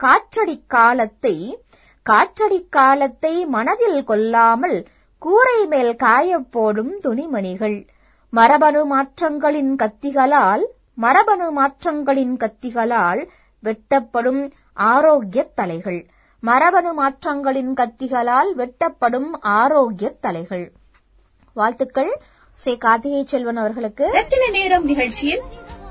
காற்றடி 0.00 0.56
காலத்தை 0.66 1.36
காற்றடி 2.06 2.58
காலத்தை 2.68 3.34
மனதில் 3.46 4.00
கொள்ளாமல் 4.04 4.78
கூரை 5.22 5.60
மேல் 5.66 5.92
காயப்போடும் 6.04 6.92
துணிமணிகள். 7.00 7.78
மரபணு 8.32 8.82
மாற்றங்களின் 8.94 9.72
கத்திகளால் 9.82 10.64
மரபணு 10.94 11.46
மாற்றங்களின் 11.52 12.34
கத்திகளால் 12.36 13.22
வெட்டப்படும் 13.62 14.42
ஆரோக்கிய 14.90 15.42
தலைகள். 15.54 16.00
மரபணு 16.42 16.90
மாற்றங்களின் 17.02 17.72
கத்திகளால் 17.72 18.50
வெட்டப்படும் 18.56 19.30
ஆரோக்கிய 19.56 20.10
தலைகள். 20.20 20.66
வாழ்த்துக்கள். 21.56 22.12
சே 22.62 22.76
கார்த்திகை 22.76 23.24
செல்வன் 23.24 23.56
அவர்களுக்கு 23.56 24.04
ரத்தின 24.10 24.50
நேரம் 24.50 24.84
நிகழ்ச்சியில் 24.84 25.42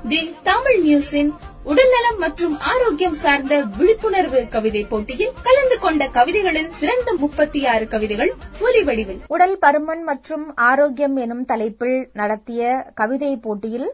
தி 0.08 0.34
தமிழ் 0.42 0.78
நியூஸின் 0.86 1.30
உடல்நலம் 1.64 2.18
மற்றும் 2.18 2.58
ஆரோக்கியம் 2.60 3.14
சார்ந்த 3.14 3.54
விழிப்புணர்வு 3.78 4.48
கவிதை 4.48 4.84
போட்டியில் 4.84 5.32
கலந்து 5.42 5.78
கொண்ட 5.78 6.08
கவிதைகளில் 6.08 6.70
சிறந்த 6.70 7.14
முப்பத்தி 7.14 7.66
ஆறு 7.66 7.88
கவிதைகள் 7.88 8.32
ஒலி 8.60 8.82
வடிவில். 8.82 9.20
உடல் 9.28 9.58
பருமன் 9.58 10.02
மற்றும் 10.02 10.56
ஆரோக்கியம் 10.56 11.16
எனும் 11.16 11.44
தலைப்பில் 11.44 12.10
நடத்திய 12.12 12.86
கவிதை 12.94 13.36
போட்டியில் 13.36 13.88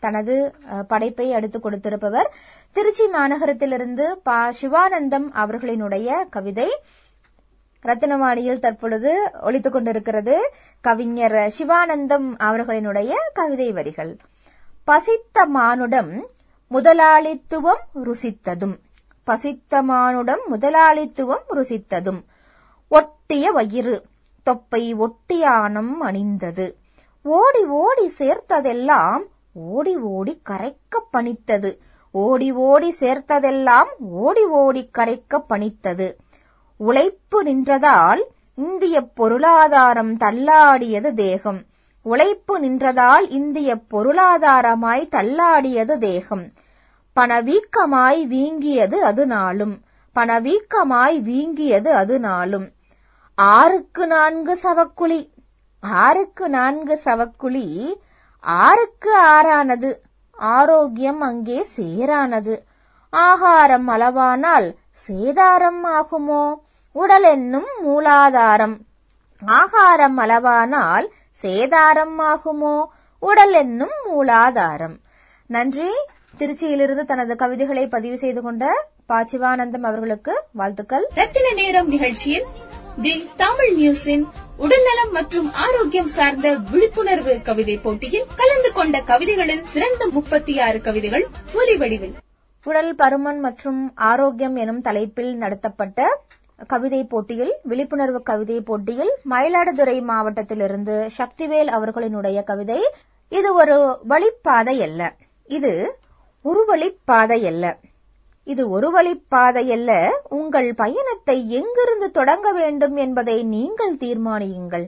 தனது 0.00 0.54
படைப்பை 0.88 1.28
எடுத்துக் 1.28 1.66
கொடுத்திருப்பவர் 1.66 2.28
திருச்சி 2.72 3.04
மாநகரத்திலிருந்து 3.04 4.06
ப 4.22 4.52
சிவானந்தம் 4.60 5.28
அவர்களினுடைய 5.34 6.08
கவிதை. 6.30 6.68
ரத்தினவாணியில் 7.82 8.58
தற்பொழுது 8.58 9.30
ஒழித்துக் 9.42 9.72
கொண்டிருக்கிறது 9.72 10.52
கவிஞர் 10.80 11.32
சிவானந்தம் 11.32 12.36
அவர்களினுடைய 12.38 13.12
கவிதை 13.32 13.72
வரிகள். 13.72 14.16
பசித்த 14.84 15.46
மானுடம் 15.46 16.28
முதலாளித்துவம் 16.68 17.84
ருசித்ததும். 17.94 18.78
பசித்த 19.24 19.82
மானுடம் 19.82 20.40
முதலாளித்துவம் 20.46 21.42
ருசித்ததும். 21.50 22.24
ஒட்டிய 22.88 23.50
வயிறு 23.50 24.04
தொப்பை 24.42 24.94
ஒட்டியானம் 24.94 26.02
அணிந்தது. 26.02 26.74
ஓடி 27.22 27.64
ஓடி 27.64 28.12
சேர்த்ததெல்லாம் 28.18 29.22
ஓடி 29.52 29.96
ஓடி 29.96 30.40
கரைக்க 30.42 31.04
பணித்தது. 31.12 31.78
ஓடி 32.10 32.52
ஓடி 32.52 32.96
சேர்த்ததெல்லாம் 33.00 33.88
ஓடி 33.98 34.44
ஓடி 34.44 34.90
கரைக்க 34.98 35.44
பணித்தது. 35.48 36.14
உழைப்பு 36.78 37.42
நின்றதால் 37.42 38.22
இந்திய 38.54 39.00
பொருளாதாரம் 39.00 40.16
தள்ளாடியது 40.16 41.14
தேகம். 41.14 41.62
உழைப்பு 42.02 42.60
நின்றதால் 42.60 43.30
இந்திய 43.30 43.76
பொருளாதாரமாய் 43.90 45.08
தள்ளாடியது 45.08 45.98
தேகம். 45.98 46.50
பணவீக்கமாய் 47.20 48.26
வீங்கியது 48.26 48.94
அது 48.94 49.26
நாளும். 49.26 49.80
பணவீக்கமாய் 50.14 51.20
வீங்கியது 51.20 51.88
அது 51.88 52.20
நாளும். 52.20 52.70
ஆறுக்கு 53.34 54.06
நான்கு 54.06 54.58
சவக்குழி. 54.62 55.30
ஆறுக்கு 55.80 56.48
நான்கு 56.48 57.00
சவக்குழி. 57.04 57.94
ஆறுக்கு 58.40 59.18
ஆறானது. 59.18 59.96
ஆரோக்கியம் 60.32 61.20
அங்கே 61.20 61.66
சேரானது. 61.76 62.58
ஆகாரம் 63.10 63.88
அளவானால் 63.88 64.74
சேதாரம் 65.08 65.84
ஆகுமோ? 65.84 66.64
உடல் 66.96 67.22
என்னும் 67.22 67.66
மூலாதாரம். 67.86 68.76
ஆகாரம் 69.46 70.18
அளவானால் 70.18 71.06
சேதாரம் 71.42 72.14
ஆகுமோ? 72.18 72.84
உடல் 73.18 73.52
என்னும் 73.52 73.96
மூலாதாரம். 74.06 74.94
நன்றி. 75.46 75.90
திருச்சியிலிருந்து 76.38 77.04
தனது 77.04 77.36
கவிதைகளை 77.36 77.86
பதிவு 77.86 78.18
செய்து 78.18 78.42
கொண்ட 78.42 78.88
ப 79.06 79.24
சிவானந்தம் 79.32 79.82
அவர்களுக்கு 79.82 80.44
வாழ்த்துக்கள். 80.52 81.06
ரத்தின 81.14 81.52
நேரம் 81.52 81.88
நிகழ்ச்சியில் 81.88 82.46
தி 83.02 83.28
தமிழ் 83.36 83.72
நியூஸின் 83.78 84.24
உடல்நலம் 84.56 85.10
மற்றும் 85.10 85.52
ஆரோக்கியம் 85.52 86.08
சார்ந்த 86.08 86.54
விழிப்புணர்வு 86.70 87.42
கவிதை 87.42 87.76
போட்டியில் 87.76 88.26
கலந்து 88.36 88.72
கொண்ட 88.72 89.00
கவிதைகளில் 89.00 89.64
சிறந்த 89.64 90.08
முப்பத்தி 90.12 90.60
ஆறு 90.60 90.80
கவிதைகள் 90.80 91.26
ஒலி 91.54 91.76
வடிவில். 91.76 92.14
உடல் 92.64 92.94
பருமன் 92.94 93.38
மற்றும் 93.38 93.92
ஆரோக்கியம் 93.94 94.56
எனும் 94.56 94.80
தலைப்பில் 94.80 95.36
நடத்தப்பட்ட 95.36 96.24
கவிதை 96.64 97.04
போட்டியில் 97.04 97.54
விழிப்புணர்வு 97.62 98.22
கவிதை 98.22 98.60
போட்டியில் 98.60 99.12
மயிலாடுதுறை 99.30 100.02
மாவட்டத்திலிருந்து 100.02 101.08
சக்திவேல் 101.18 101.70
அவர்களினுடைய 101.76 102.44
கவிதை 102.44 102.80
இது 103.28 103.54
ஒரு 103.54 103.98
வழிப்பாதை 104.08 104.82
அல்ல. 104.82 105.14
இது 105.46 105.98
ஒரு 106.42 106.64
வழிப்பாதை 106.68 107.46
அல்ல. 107.46 107.78
இது 108.44 108.70
ஒரு 108.70 108.88
வழிப்பாதை 108.96 109.70
அல்ல. 109.70 110.20
உங்கள் 110.28 110.74
பயணத்தை 110.74 111.50
எங்கிருந்து 111.50 112.10
தொடங்க 112.10 112.52
வேண்டும் 112.52 112.96
என்பதை 112.96 113.42
நீங்கள் 113.44 113.94
தீர்மானியுங்கள். 113.96 114.86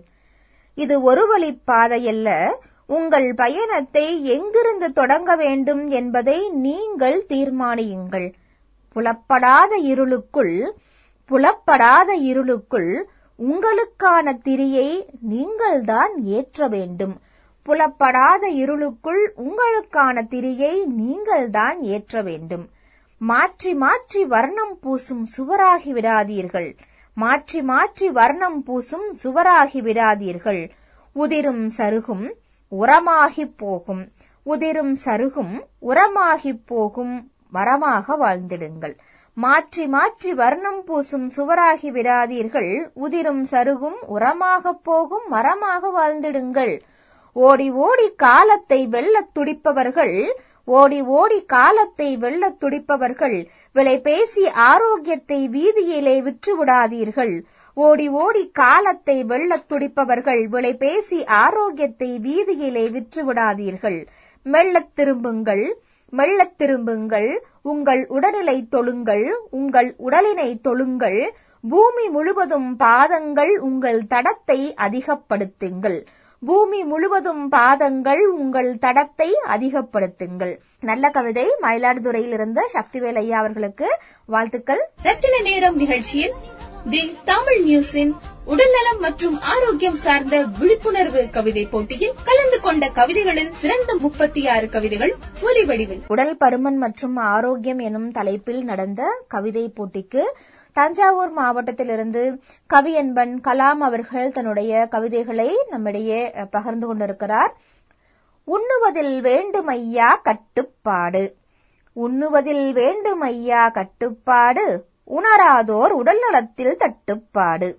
இது 0.74 1.02
ஒரு 1.02 1.24
வழிப்பாதை 1.33 2.09
அல்ல. 2.09 2.59
உங்கள் 2.87 3.35
பயணத்தை 3.35 4.24
எங்கிருந்து 4.24 4.92
தொடங்க 4.92 5.37
வேண்டும் 5.37 5.88
என்பதை 5.88 6.50
நீங்கள் 6.50 7.24
தீர்மானியுங்கள். 7.28 8.33
புலப்படாத 8.92 9.76
இருளுக்குள் 9.76 10.76
புலப்படாத 11.29 12.14
இருளுக்குள் 12.14 13.09
உங்களுக்கான 13.38 14.27
திரியை 14.45 15.07
நீங்கள்தான் 15.21 16.14
ஏற்ற 16.25 16.69
வேண்டும். 16.69 17.21
புலப்படாத 17.62 18.49
இருளுக்குள் 18.49 19.35
உங்களுக்கான 19.37 20.23
திரியை 20.31 20.85
நீங்கள்தான் 20.85 21.83
ஏற்ற 21.83 22.23
வேண்டும். 22.23 22.69
மாற்றி 23.19 23.75
மாற்றி 23.75 24.25
வர்ணம் 24.25 24.79
பூசும் 24.83 25.25
சுவராகி 25.37 25.93
விடாதீர்கள். 25.93 26.77
மாற்றி 27.14 27.62
மாற்றி 27.62 28.11
வர்ணம் 28.11 28.64
பூசும் 28.67 29.11
சுவராகி 29.25 29.81
விடாதீர்கள். 29.81 30.71
உதிரும் 31.12 31.71
சருகும் 31.77 32.27
உரமாகிப் 32.71 33.57
போகும். 33.57 34.09
உதிரும் 34.43 34.97
சருகும் 35.05 35.55
உரமாகிப் 35.83 36.67
போகும். 36.67 37.31
மரமாக 37.51 38.17
வாழ்ந்திடுங்கள். 38.17 38.96
மாற்றி 39.43 39.87
மாற்றி 39.87 40.35
வர்ணம் 40.35 40.85
பூசும் 40.87 41.27
சுவராகி 41.37 41.91
விடாதீர்கள். 41.91 42.71
உதிரும் 42.95 43.45
சருகும் 43.45 43.99
உரமாகப் 44.15 44.81
போகும் 44.83 45.27
மரமாக 45.29 45.91
வாழ்ந்திடுங்கள். 45.91 46.81
ஓடி 47.33 47.71
ஓடி 47.71 48.07
காலத்தை 48.17 48.87
வெல்லத் 48.87 49.33
துடிப்பவர்கள் 49.39 50.17
ஓடி 50.65 51.01
ஓடி 51.01 51.45
காலத்தை 51.45 52.17
வெல்லத் 52.17 52.59
துடிப்பவர்கள் 52.61 53.47
விலை 53.73 54.01
பேசி 54.01 54.49
ஆரோக்கியத்தை 54.49 55.49
வீதியிலே 55.49 56.17
விற்றுவிடாதீர்கள் 56.23 57.35
ஓடி 57.75 58.09
ஓடி 58.09 58.51
காலத்தை 58.53 59.25
வெல்லத் 59.25 59.69
துடிப்பவர்கள் 59.69 60.43
விலை 60.45 60.75
பேசி 60.77 61.25
ஆரோக்கியத்தை 61.25 62.11
வீதியிலே 62.19 62.91
விற்று 62.91 63.33
விடாதீர்கள். 63.33 64.01
மெல்லத் 64.43 64.95
திரும்புங்கள். 64.95 65.65
மெல்லத் 66.11 66.59
திரும்புங்கள் 66.59 67.44
உங்கள் 67.63 68.06
உடல்நிலை 68.06 68.69
தொழுங்கள் 68.71 69.27
உங்கள் 69.50 69.94
உடலினை 69.98 70.59
தொழுங்கள் 70.69 71.21
பூமி 71.63 72.09
முழுவதும் 72.09 72.77
பாதங்கள் 72.77 73.59
உங்கள் 73.59 74.02
தடத்தை 74.02 74.75
அதிகப்படுத்துங்கள். 74.77 76.06
பூமி 76.40 76.85
முழுவதும் 76.85 77.48
பாதங்கள் 77.48 78.27
உங்கள் 78.27 78.75
தடத்தை 78.75 79.29
அதிகப்படுத்துங்கள். 79.48 80.56
நல்ல 80.81 81.11
கவிதை 81.11 81.46
மயிலாடுதுறையில் 81.63 82.33
இருந்த 82.33 82.71
சக்திவேல் 82.73 83.15
ஐயா 83.15 83.38
அவர்களுக்கு 83.38 83.98
வாழ்த்துக்கள். 84.27 84.90
ரத்தின 85.02 85.42
நேரம் 85.42 85.77
நிகழ்ச்சியில் 85.77 86.35
தி 86.90 87.17
தமிழ் 87.25 87.63
நியூஸின் 87.65 88.15
உடல்நலம் 88.49 88.99
மற்றும் 88.99 89.40
ஆரோக்கியம் 89.40 89.94
சார்ந்த 89.94 90.44
விழிப்புணர்வு 90.59 91.31
கவிதை 91.31 91.67
போட்டியில் 91.67 92.15
கலந்து 92.25 92.61
கொண்ட 92.61 92.88
கவிதைகளில் 92.88 93.53
சிறந்த 93.53 93.96
முப்பத்தி 94.01 94.49
ஆறு 94.49 94.69
கவிதைகள் 94.69 95.15
ஒலி 95.42 95.65
வடிவில். 95.65 96.03
உடல் 96.09 96.37
பருமன் 96.37 96.77
மற்றும் 96.77 97.17
ஆரோக்கியம் 97.17 97.79
எனும் 97.79 98.11
தலைப்பில் 98.11 98.65
நடந்த 98.65 99.23
கவிதை 99.29 99.73
போட்டிக்கு 99.77 100.23
தஞ்சாவூர் 100.73 101.31
மாவட்டத்திலிருந்து 101.31 102.40
கவியன்பன் 102.75 103.35
கலாம் 103.44 103.81
அவர்கள் 103.88 104.31
தன்னுடைய 104.31 104.87
கவிதைகளை 104.87 105.57
நம்மிடையே 105.71 106.33
பகிர்ந்து 106.51 106.87
கொண்டிருக்கிறார். 106.87 107.57
உண்ணுவதில் 108.46 109.21
வேண்டுமையா 109.21 110.23
கட்டுப்பாடு? 110.23 111.37
உண்ணுவதில் 111.96 112.73
வேண்டுமையா 112.73 113.73
கட்டுப்பாடு? 113.73 114.87
உணராதோர் 115.11 115.92
உடல் 115.92 116.19
நலத்தில் 116.19 116.77
தட்டுப்பாடு. 116.77 117.79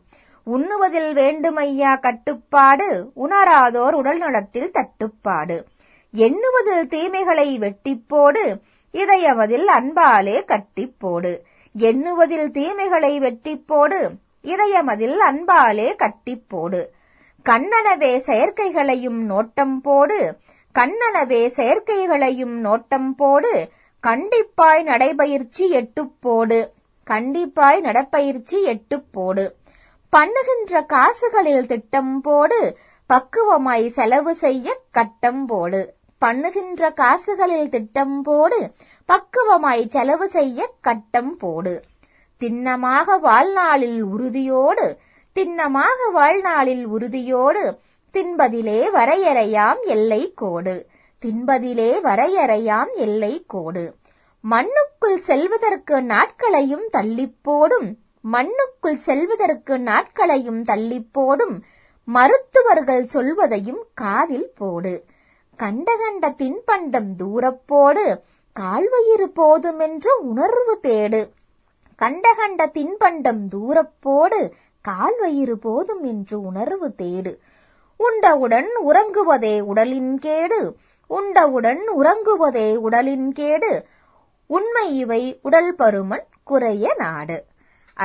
உண்ணுவதில் 0.54 1.12
வேண்டுமையா 1.20 2.00
கட்டுப்பாடு 2.00 2.88
உணராதோர் 3.16 3.94
உடல் 3.94 4.18
நலத்தில் 4.18 4.72
தட்டுப்பாடு. 4.72 5.58
எண்ணுவதில் 6.14 6.86
தீமைகளை 6.88 7.50
வெட்டிப்போடு 7.60 8.44
இதயமதில் 8.94 9.68
அன்பாலே 9.78 10.38
கட்டிப்போடு. 10.52 11.34
எண்ணுவதில் 11.76 12.50
தீமைகளை 12.52 13.14
வெட்டிப்போடு 13.20 14.00
இதயமதில் 14.46 15.20
அன்பாலே 15.30 15.90
கட்டிப்போடு. 16.04 16.82
கண்ணனவே 17.46 18.14
செயற்கைகளையும் 18.28 19.20
நோட்டம் 19.24 19.78
போடு 19.82 20.18
கண்ணனவே 20.76 21.40
செயற்கைகளையும் 21.58 22.56
நோட்டம் 22.66 23.08
போடு 23.16 23.52
கண்டிப்பாய் 24.04 24.82
நடைபயிற்சி 24.84 25.66
எட்டுப்போடு 25.74 26.60
கண்டிப்பாய் 27.08 27.80
நடப்பயிற்சி 27.80 28.58
எட்டுப்போடு 28.64 29.44
பண்ணுகின்ற 30.14 30.86
காசுகளில் 30.86 31.66
திட்டம் 31.66 32.22
போடு 32.22 32.60
பக்குவமாய் 33.10 33.88
செலவு 33.88 34.36
செய்ய 34.36 34.78
கட்டம் 34.92 35.46
போடு. 35.46 35.82
பண்ணுகின்ற 36.22 36.94
காசுகளில் 36.94 37.70
திட்டம் 37.70 38.22
போடு 38.22 38.60
பக்குவமாய் 39.10 39.84
செலவு 39.88 40.30
செய்ய 40.30 40.70
கட்டம் 40.82 41.38
போடு. 41.38 41.74
திண்ணமாக 42.42 43.20
வாழ்நாளில் 43.20 44.02
உறுதியோடு 44.04 44.88
திண்ணமாக 45.36 46.10
வாழ்நாளில் 46.12 46.86
உறுதியோடு 46.86 47.64
தின்பதிலே 48.16 48.80
வரையறையாம் 48.98 49.82
எல்லை 49.96 50.34
கோடு. 50.34 50.76
தின்பதிலே 51.24 51.92
வரையறையாம் 52.08 52.92
எல்லை 52.96 53.34
கோடு. 53.48 53.84
மண்ணுக்குள் 54.44 55.20
செல்வதற்கு 55.20 56.02
நாட்களையும் 56.02 56.86
தள்ளிப் 56.92 57.40
போடும் 57.42 57.90
மண்ணுக்குள் 58.30 58.98
செல்வதற்கு 58.98 59.80
நாட்களையும் 59.80 60.64
தள்ளிப் 60.64 61.14
போடும். 61.14 61.64
மருத்துவர்கள் 62.04 63.06
சொல்வதையும் 63.06 63.86
காதில் 63.94 64.52
போடு. 64.56 65.04
கண்ட 65.56 65.98
கண்ட 65.98 66.30
தின்பண்டம் 66.30 67.10
தூரப்போடு 67.18 68.20
கால்வயிறு 68.60 69.32
போதுமென்ற 69.36 70.16
உணர்வு 70.22 70.80
தேடு. 70.84 71.30
கண்ட 71.96 72.34
கண்ட 72.34 72.66
தின்பண்டம் 72.66 73.48
தூரப்போடு 73.56 74.52
கால்வயிறு 74.82 75.54
போதும் 75.54 76.04
என்று 76.04 76.42
உணர்வு 76.42 76.94
தேடு. 76.98 77.38
உண்டவுடன் 77.98 78.70
உறங்குவதே 78.88 79.62
உடலின் 79.62 80.20
கேடு. 80.20 80.76
உண்டவுடன் 81.08 81.82
உறங்குவதே 81.98 82.76
உடலின் 82.76 83.32
கேடு. 83.32 83.86
உண்மை 84.46 84.98
இவை 84.98 85.40
உடல் 85.42 85.76
பருமன் 85.76 86.26
குறைய 86.44 86.96
நாடு. 86.98 87.46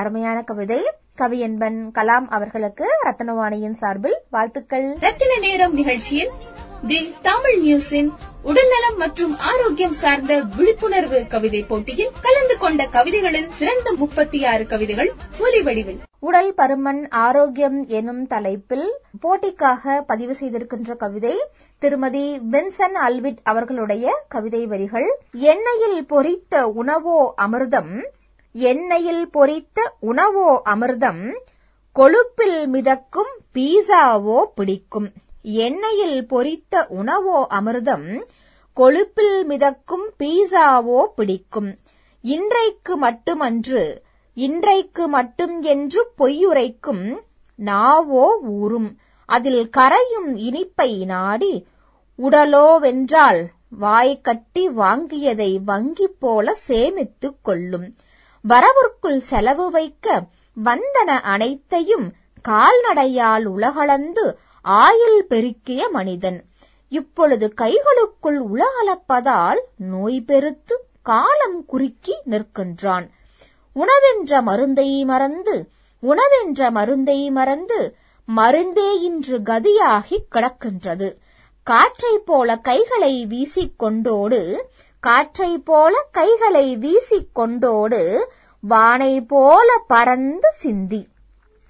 அருமையான 0.01 0.43
கவிதை. 0.43 0.81
கவியன்பன் 1.19 1.79
கலாம் 1.95 2.27
அவர்களுக்கு 2.37 2.87
ரத்னவாணியின் 3.05 3.79
சார்பில் 3.83 4.19
வாழ்த்துக்கள். 4.31 4.87
ரத்தின 5.01 5.39
நேரம் 5.39 5.75
நிகழ்ச்சியில் 5.75 6.31
தி 6.87 7.15
தமிழ் 7.23 7.59
நியூஸின் 7.65 8.09
உடல்நலம் 8.43 8.97
மற்றும் 8.97 9.39
ஆரோக்கியம் 9.39 9.93
சார்ந்த 9.93 10.41
விழிப்புணர்வு 10.57 11.27
கவிதை 11.29 11.63
போட்டியில் 11.63 12.11
கலந்து 12.23 12.59
கொண்ட 12.59 12.87
கவிதைகளில் 12.87 13.51
சிறந்த 13.51 13.93
முப்பத்தி 13.93 14.45
ஆறு 14.45 14.67
கவிதைகள் 14.67 15.13
ஒலி 15.39 15.63
வடிவில். 15.63 16.01
உடல் 16.21 16.55
பருமன் 16.57 17.01
ஆரோக்கியம் 17.11 17.79
எனும் 17.87 18.27
தலைப்பில் 18.27 18.89
போட்டிக்காக 19.23 20.01
பதிவு 20.07 20.37
செய்திருக்கின்ற 20.41 20.97
கவிதை 20.97 21.35
திருமதி 21.79 22.41
வின்சன் 22.51 22.97
அல்விட் 23.09 23.41
அவர்களுடைய 23.43 24.23
கவிதை 24.29 24.67
வரிகள். 24.67 25.09
எண்ணெயில் 25.33 26.01
பொரித்த 26.09 26.63
உணவோ 26.63 27.35
அமிர்தம் 27.43 27.95
எண்ணெயில் 28.55 29.25
பொரித்த 29.33 29.79
உணவோ 30.01 30.63
அமிர்தம் 30.65 31.25
கொழுப்பில் 31.97 32.67
மிதக்கும் 32.67 33.33
பீஸாவோ 33.55 34.45
பிடிக்கும். 34.55 35.13
எண்ணெயில் 35.43 36.21
பொரித்த 36.29 36.87
உணவோ 36.89 37.47
அமிர்தம் 37.51 38.07
கொழுப்பில் 38.77 39.45
மிதக்கும் 39.45 40.07
பீஸாவோ 40.19 41.01
பிடிக்கும். 41.15 41.77
இன்றைக்கு 42.25 42.97
மட்டுமன்று 42.97 44.03
இன்றைக்கு 44.35 45.09
மட்டும் 45.09 45.63
என்று 45.63 46.13
பொய்யுரைக்கும் 46.19 47.05
நாவோ 47.55 48.39
ஊறும். 48.41 48.91
அதில் 49.29 49.71
கரையும் 49.77 50.31
இனிப்பை 50.37 51.05
நாடி 51.05 51.67
உடலோவென்றால் 52.19 53.45
வாய் 53.69 54.21
கட்டி 54.21 54.69
வாங்கியதை 54.69 55.53
வங்கி 55.65 56.07
போல 56.07 56.57
சேமித்துக் 56.69 57.41
கொள்ளும். 57.43 57.95
வரவிற்குள் 58.49 59.17
செலவு 59.17 59.71
வைக்க 59.71 60.23
வந்தன 60.65 61.21
அனைத்தையும் 61.23 62.13
கால்நடையால் 62.49 63.47
உலகளந்து 63.47 64.35
ஆயுள் 64.63 65.25
பெருக்கிய 65.25 65.89
மனிதன். 65.89 66.45
இப்பொழுது 66.89 67.53
கைகளுக்குள் 67.61 68.41
உலகளப்பதால் 68.55 69.61
நோய் 69.77 70.21
பெருத்து 70.21 70.85
காலம் 71.03 71.65
குறுக்கி 71.67 72.15
நிற்கின்றான். 72.31 73.09
உணவென்ற 73.73 74.43
மருந்தை 74.43 75.05
மறந்து 75.05 75.69
உணவென்ற 76.03 76.71
மருந்தை 76.71 77.31
மறந்து 77.31 77.97
மருந்தே 78.37 79.01
இன்று 79.01 79.39
கதியாகிக் 79.39 80.31
கிடக்கின்றது. 80.31 81.13
காற்றைப் 81.63 82.27
போல 82.27 82.57
கைகளை 82.57 83.27
வீசிக்கொண்டோடு 83.31 84.57
காற்றைப் 85.05 85.65
போல 85.65 86.07
கைகளை 86.11 86.77
வீசிக்கொண்டோடு 86.77 88.25
வானை 88.61 89.21
போல 89.21 89.81
பறந்து 89.87 90.51
சிந்தி. 90.51 91.09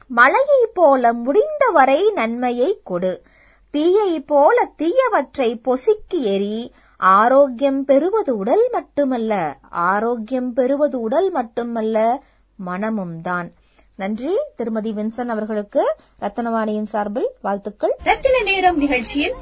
மழையைப் 0.06 0.74
போல 0.74 1.12
முடிந்தவரை 1.12 2.10
நன்மையை 2.10 2.80
கொடு. 2.84 3.22
தீயைப் 3.70 4.26
போல 4.26 4.68
தீயவற்றை 4.78 5.60
பொசுக்கி 5.64 6.20
எறி 6.24 6.72
ஆரோக்கியம் 6.96 7.84
பெறுவது 7.84 8.36
உடல் 8.36 8.68
மட்டுமல்ல 8.72 9.56
ஆரோக்கியம் 9.70 10.52
பெறுவது 10.52 11.00
உடல் 11.00 11.30
மட்டுமல்ல 11.30 12.22
மனமும் 12.56 13.20
தான். 13.20 13.52
நன்றி. 13.94 14.36
திருமதி 14.56 14.92
வின்சன் 14.92 15.28
அவர்களுக்கு 15.28 15.96
ரத்தனவாணியின் 16.20 16.86
சார்பில் 16.86 17.30
வாழ்த்துக்கள். 17.42 17.96
ரத்தின 18.04 18.42
நேரம் 18.42 18.76
நிகழ்ச்சியில் 18.76 19.34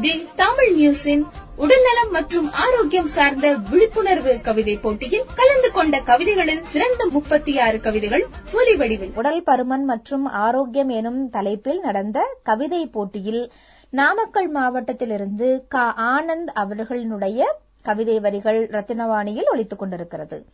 தி 0.00 0.28
தமிழ் 0.36 0.70
நியூஸின் 0.78 1.22
உடல்நலம் 1.56 2.10
மற்றும் 2.10 2.52
ஆரோக்கியம் 2.52 3.06
சார்ந்த 3.06 3.56
விழிப்புணர்வு 3.70 4.40
கவிதை 4.42 4.76
போட்டியில் 4.76 5.24
கலந்து 5.34 5.72
கொண்ட 5.72 5.98
கவிதைகளில் 5.98 6.62
சிறந்த 6.62 7.08
முப்பத்தி 7.10 7.58
ஆறு 7.58 7.80
கவிதைகள் 7.80 8.26
ஒலி 8.52 8.76
வடிவில் 8.76 9.12
உடல் 9.14 9.42
பருமன் 9.42 9.84
மற்றும் 9.84 10.24
ஆரோக்கியம் 10.24 10.88
எனும் 10.88 11.30
தலைப்பில் 11.30 11.80
நடந்த 11.80 12.36
கவிதை 12.42 12.86
போட்டியில் 12.86 13.52
நாமக்கல் 13.90 14.50
மாவட்டத்திலிருந்து 14.50 15.64
க. 15.68 15.94
ஆனந்த் 15.96 16.50
அவர்களினுடைய 16.54 17.42
கவிதை 17.82 18.20
வரிகள் 18.20 18.66
ரத்தினவாணியில் 18.66 19.50
ஒழித்துக் 19.52 19.78
கொண்டிருக்கிறது. 19.78 20.44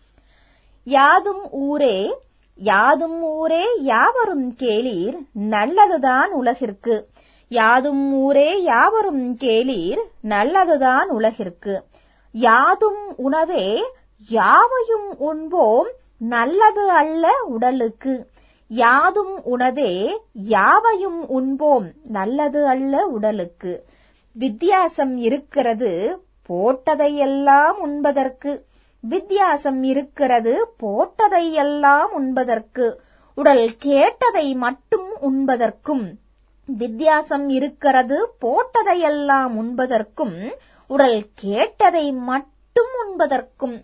யாதும் 0.84 1.50
ஊரே 1.50 2.14
யாதும் 2.54 3.22
ஊரே 3.22 3.64
யாவரும் 3.80 4.56
கேளீர் 4.58 5.18
நல்லதுதான் 5.32 6.30
உலகிற்கு. 6.32 7.09
யாதும் 7.50 8.12
ஊரே 8.12 8.62
யாவரும் 8.62 9.36
கேளீர் 9.36 10.02
நல்லதுதான் 10.22 11.08
உலகிற்கு. 11.08 11.84
யாதும் 12.32 13.16
உணவே 13.16 13.82
யாவையும் 14.28 15.18
உண்போம் 15.18 15.88
நல்லது 16.18 16.90
அல்ல 16.90 17.32
உடலுக்கு. 17.46 18.14
யாதும் 18.68 19.44
உணவே 19.44 20.20
யாவையும் 20.32 21.28
உண்போம் 21.28 21.92
நல்லது 22.04 22.66
அல்ல 22.66 23.06
உடலுக்கு. 23.06 23.84
வித்தியாசம் 24.32 25.16
இருக்கிறது 25.16 26.22
போட்டதையெல்லாம் 26.48 27.70
உண்பதற்கு. 27.70 28.64
வித்தியாசம் 29.00 29.82
இருக்கிறது 29.82 30.74
போட்டதையெல்லாம் 30.82 32.08
உண்பதற்கு. 32.10 33.00
உடல் 33.34 33.70
கேட்டதை 33.78 34.54
மட்டும் 34.54 35.08
உண்பதற்கும் 35.22 36.06
வித்தியாசம் 36.76 37.48
இருக்கிறது. 37.48 38.34
போட்டதையெல்லாம் 38.40 39.50
உண்பதற்கும் 39.54 40.52
உடல் 40.86 41.24
கேட்டதை 41.34 42.12
மட்டும் 42.12 42.88
உண்பதற்கும். 43.06 43.80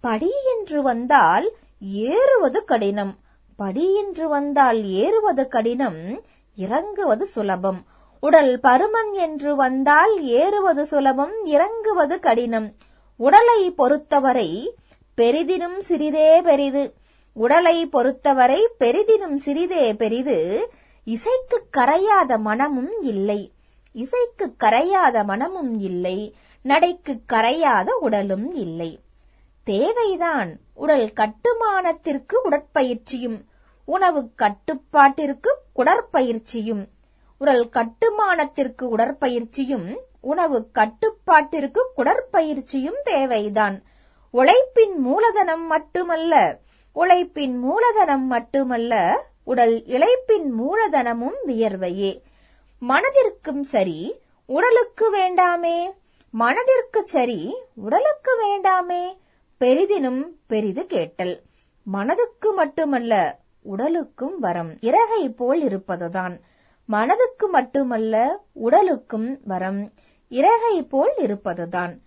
படி 0.00 0.30
என்று 0.58 0.82
வந்தால் 0.82 1.52
ஏறுவது 1.80 2.64
கடினம். 2.64 3.16
படி 3.56 3.94
என்று 3.94 4.28
வந்தால் 4.28 4.84
ஏறுவது 4.84 5.48
கடினம். 5.48 6.22
இறங்குவது 6.56 7.26
சுலபம். 7.26 7.84
உடல் 8.20 8.60
பருமன் 8.62 9.12
என்று 9.12 9.56
வந்தால் 9.56 10.22
ஏறுவது 10.22 10.86
சுலபம். 10.86 11.44
இறங்குவது 11.44 12.20
கடினம். 12.20 12.72
உடலை 13.16 13.70
பொறுத்தவரை 13.70 14.74
பெரிதினும் 15.16 15.78
சிறிதே 15.78 16.40
பெரிது. 16.40 16.94
உடலை 17.32 17.86
பொறுத்தவரை 17.86 18.68
பெரிதினும் 18.80 19.36
சிறிதே 19.36 19.94
பெரிது. 19.94 20.70
இசைக்கு 21.08 21.66
கரையாத 21.76 22.38
மனமும் 22.38 23.02
இல்லை. 23.02 23.52
இசைக்கு 23.92 24.54
கரையாத 24.64 25.24
மனமும் 25.24 25.78
இல்லை. 25.78 26.34
நடைக்கு 26.62 27.20
கரையாத 27.32 27.90
உடலும் 28.00 28.54
இல்லை. 28.54 29.00
தேவைதான் 29.64 30.50
உடல் 30.74 31.12
கட்டுமானத்திற்கு 31.16 32.34
உடற்பயிற்சியும் 32.44 33.44
உணவு 33.84 34.30
கட்டுப்பாட்டிற்கு 34.34 35.56
குடற்பயிற்சியும் 35.76 36.84
உடல் 37.38 37.68
கட்டுமானத்திற்கு 37.68 38.82
உடற்பயிற்சியும் 38.82 39.96
உணவு 40.20 40.70
கட்டுப்பாட்டிற்கு 40.72 41.92
குடற்பயிற்சியும் 41.96 43.00
தேவைதான். 43.04 43.82
உழைப்பின் 44.30 44.98
மூலதனம் 44.98 45.66
மட்டுமல்ல 45.66 46.58
உழைப்பின் 46.92 47.56
மூலதனம் 47.56 48.26
மட்டுமல்ல 48.26 48.94
உடல் 49.48 49.82
இழைப்பின் 49.86 50.48
மூலதனமும் 50.58 51.38
வியர்வையே. 51.46 52.20
மனதிற்கும் 52.88 53.60
சரி 53.60 54.20
உடலுக்கு 54.46 55.04
வேண்டாமே. 55.16 55.90
மனதிற்கு 56.30 57.08
சரி 57.08 57.54
உடலுக்கு 57.74 58.32
வேண்டாமே. 58.44 59.16
பெரிதினும் 59.60 60.22
பெரிது 60.46 60.86
கேட்டல். 60.86 61.40
மனதுக்கு 61.82 62.52
மட்டுமல்ல 62.52 63.38
உடலுக்கும் 63.62 64.38
வரம். 64.38 64.78
இறகை 64.80 65.28
போல் 65.28 65.62
இருப்பதுதான். 65.62 66.40
மனதுக்கு 66.84 67.48
மட்டுமல்ல 67.48 68.42
உடலுக்கும் 68.52 69.40
வரம். 69.44 69.92
இறகை 70.28 70.82
போல் 70.82 71.16
இருப்பதுதான். 71.16 72.00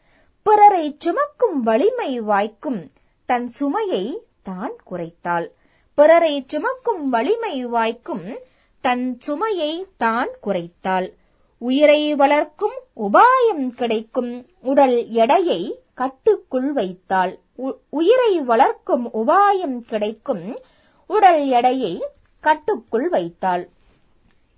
பிறரை 0.43 0.95
சுமக்கும் 0.99 1.61
வலிமை 1.61 2.21
வாய்க்கும் 2.21 2.89
தன் 3.25 3.49
சுமையை 3.49 4.17
தான் 4.43 4.75
குறைத்தாள். 4.91 5.47
பிறரை 5.93 6.43
சுமக்கும் 6.47 7.09
வலிமை 7.09 7.65
வாய்க்கும் 7.65 8.39
தன் 8.81 9.19
சுமையை 9.19 9.85
தான் 9.97 10.29
குறைத்தாள். 10.43 11.13
உயிரை 11.57 12.15
வளர்க்கும் 12.15 12.81
உபாயம் 12.95 13.67
கிடைக்கும் 13.67 14.45
உடல் 14.61 15.09
எடையை 15.09 15.79
கட்டுக்குள் 15.93 16.73
வைத்தாள். 16.73 17.39
உ- 17.55 17.77
உயிரை 17.89 18.41
வளர்க்கும் 18.41 19.11
உபாயம் 19.13 19.79
கிடைக்கும் 19.79 20.59
உடல் 21.07 21.47
எடையை 21.47 22.05
கட்டுக்குள் 22.39 23.09
வைத்தாள். 23.09 23.69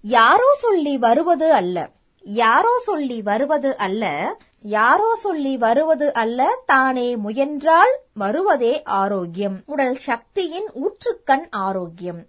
யாரோ 0.01 0.55
சொல்லி 0.59 0.97
வருவது 0.97 1.53
அல்ல. 1.53 1.89
யாரோ 2.23 2.79
சொல்லி 2.79 3.21
வருவது 3.21 3.77
அல்ல 3.77 4.35
யாரோ 4.61 5.15
சொல்லி 5.15 5.57
வருவது 5.57 6.13
அல்ல 6.13 6.63
தானே 6.65 7.15
முயன்றால் 7.15 7.99
வருவதே 8.13 8.83
ஆரோக்கியம். 8.83 9.61
உடல் 9.65 9.95
சக்தியின் 9.95 10.69
ஊற்றுக்கண் 10.73 11.47
ஆரோக்கியம். 11.49 12.27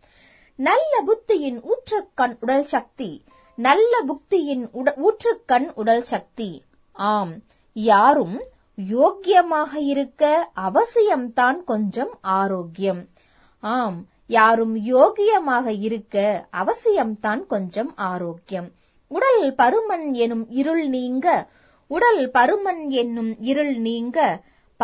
நல்ல 0.57 1.05
புத்தியின் 1.07 1.63
ஊற்றுக்கண் 1.63 2.37
உடல் 2.41 2.65
சக்தி. 2.65 3.25
நல்ல 3.55 4.05
புத்தியின் 4.07 4.89
ஊற்றுக்கண் 4.97 5.73
உடல் 5.75 6.03
சக்தி. 6.03 6.63
ஆம் 6.93 7.33
யாரும் 7.73 8.45
யோக்கியமாக 8.77 9.75
இருக்க 9.75 10.51
அவசியம்தான் 10.57 11.65
கொஞ்சம் 11.65 12.19
ஆரோக்கியம். 12.21 13.07
ஆம் 13.61 14.07
யாரும் 14.27 14.77
யோகியமாக 14.77 15.81
இருக்க 15.81 16.47
அவசியம்தான் 16.53 17.47
கொஞ்சம் 17.47 17.97
ஆரோக்கியம். 17.97 18.73
உடல் 19.15 19.55
பருமன் 19.59 20.07
எனும் 20.13 20.45
இருள் 20.61 20.85
நீங்க 20.89 21.27
உடல் 21.87 22.31
பருமன் 22.35 22.83
என்னும் 22.89 23.33
இருள் 23.51 23.75
நீங்க 23.89 24.19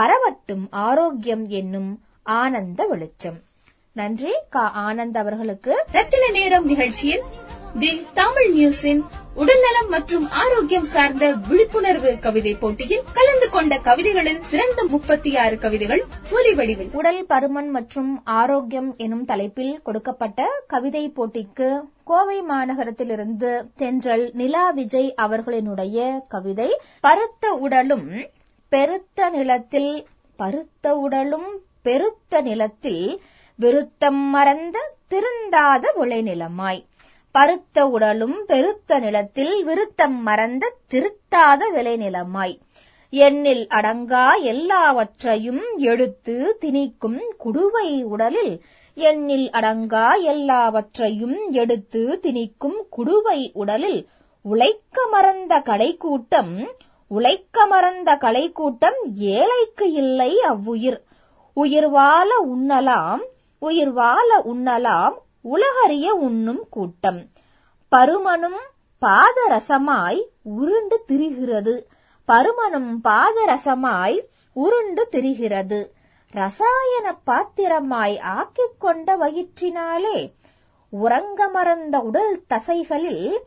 பரவட்டும் 0.01 0.67
ஆரோக்கியம் 0.71 1.45
என்னும் 1.49 1.91
ஆனந்த 2.23 2.87
வெளிச்சம். 2.87 3.39
நன்றி 3.93 4.33
கா 4.51 4.65
ஆனந்த் 4.89 5.17
அவர்களுக்கு. 5.17 5.85
ரத்தின 5.93 6.29
நேரம் 6.31 6.65
நிகழ்ச்சியில் 6.65 7.25
தி 7.79 7.91
தமிழ் 8.15 8.49
நியூஸின் 8.57 9.03
உடல்நலம் 9.35 9.89
மற்றும் 9.89 10.31
ஆரோக்கியம் 10.31 10.85
சார்ந்த 10.85 11.25
விழிப்புணர்வு 11.49 12.19
கவிதை 12.19 12.55
போட்டியில் 12.55 13.05
கலந்து 13.13 13.51
கொண்ட 13.51 13.77
கவிதைகளில் 13.79 14.41
சிறந்த 14.43 14.85
முப்பத்தி 14.85 15.37
ஆறு 15.37 15.59
கவிதைகள் 15.59 16.03
ஒலி 16.31 16.55
வடிவில். 16.55 16.91
உடல் 16.93 17.27
பருமன் 17.27 17.71
மற்றும் 17.71 18.11
ஆரோக்கியம் 18.25 18.91
எனும் 18.97 19.25
தலைப்பில் 19.25 19.81
கொடுக்கப்பட்ட 19.83 20.49
கவிதை 20.67 21.13
போட்டிக்கு 21.17 21.69
கோவை 22.11 22.39
மாநகரத்திலிருந்து 22.43 23.51
தென்றல் 23.77 24.31
நிலா 24.33 24.71
விஜய் 24.71 25.15
அவர்களினுடைய 25.23 25.99
கவிதை 26.29 26.71
பருத்த 27.01 27.53
உடலும் 27.55 28.09
பெருத்த 28.69 29.29
நிலத்தில் 29.29 30.07
பருத்த 30.37 30.95
உடலும் 30.97 31.63
பெருத்த 31.83 32.41
நிலத்தில் 32.41 33.21
விருத்தம் 33.59 34.23
மறந்த 34.35 34.93
திருந்தாத 35.11 35.85
விளைநிலமாய் 36.01 36.83
பருத்த 37.35 37.87
உடலும் 37.89 38.45
பெருத்த 38.47 38.99
நிலத்தில் 38.99 39.65
விருத்தம் 39.65 40.19
மறந்த 40.23 40.73
திருத்தாத 40.91 41.61
விளைநிலமாய். 41.75 42.57
எண்ணில் 43.13 43.67
அடங்கா 43.71 44.43
எல்லாவற்றையும் 44.43 45.65
எடுத்து 45.77 46.59
திணிக்கும் 46.61 47.21
குடுவை 47.45 48.03
உடலில் 48.03 48.55
எண்ணில் 48.95 49.51
அடங்கா 49.51 50.21
எல்லாவற்றையும் 50.23 51.53
எடுத்து 51.53 52.21
திணிக்கும் 52.23 52.87
குடுவை 52.97 53.51
உடலில் 53.53 54.09
உழைக்க 54.43 55.07
மறந்த 55.07 55.59
கடைக்கூட்டம் 55.61 56.69
உழைக்க 57.09 57.67
மறந்த 57.67 58.17
கலைக்கூட்டம் 58.17 59.13
ஏழைக்கு 59.15 59.93
இல்லை 59.93 60.41
அவ்வுயிர். 60.41 61.03
உயிர் 61.55 61.89
வாழ 61.89 62.45
உண்ணலாம் 62.47 63.21
உயிர் 63.59 63.91
வாழ 63.91 64.39
உண்ணலாம் 64.39 65.15
உலகறிய 65.41 66.09
உண்ணும் 66.09 66.69
கூட்டம். 66.71 67.29
பருமனும் 67.97 68.61
பாதரசமாய் 69.01 70.23
உருண்டு 70.43 71.05
திரிகிறது. 71.09 71.85
பருமனும் 72.29 73.01
பாதரசமாய் 73.05 74.19
உருண்டு 74.53 75.09
திரிகிறது. 75.13 75.91
ரசாயன 76.31 77.15
பாத்திரமாய் 77.25 78.19
ஆக்கிக் 78.19 78.81
கொண்ட 78.81 79.17
வயிற்றினாலே 79.17 80.33
உறங்க 80.91 81.49
மறந்த 81.49 81.99
உடல் 81.99 82.45
தசைகளில் 82.49 83.39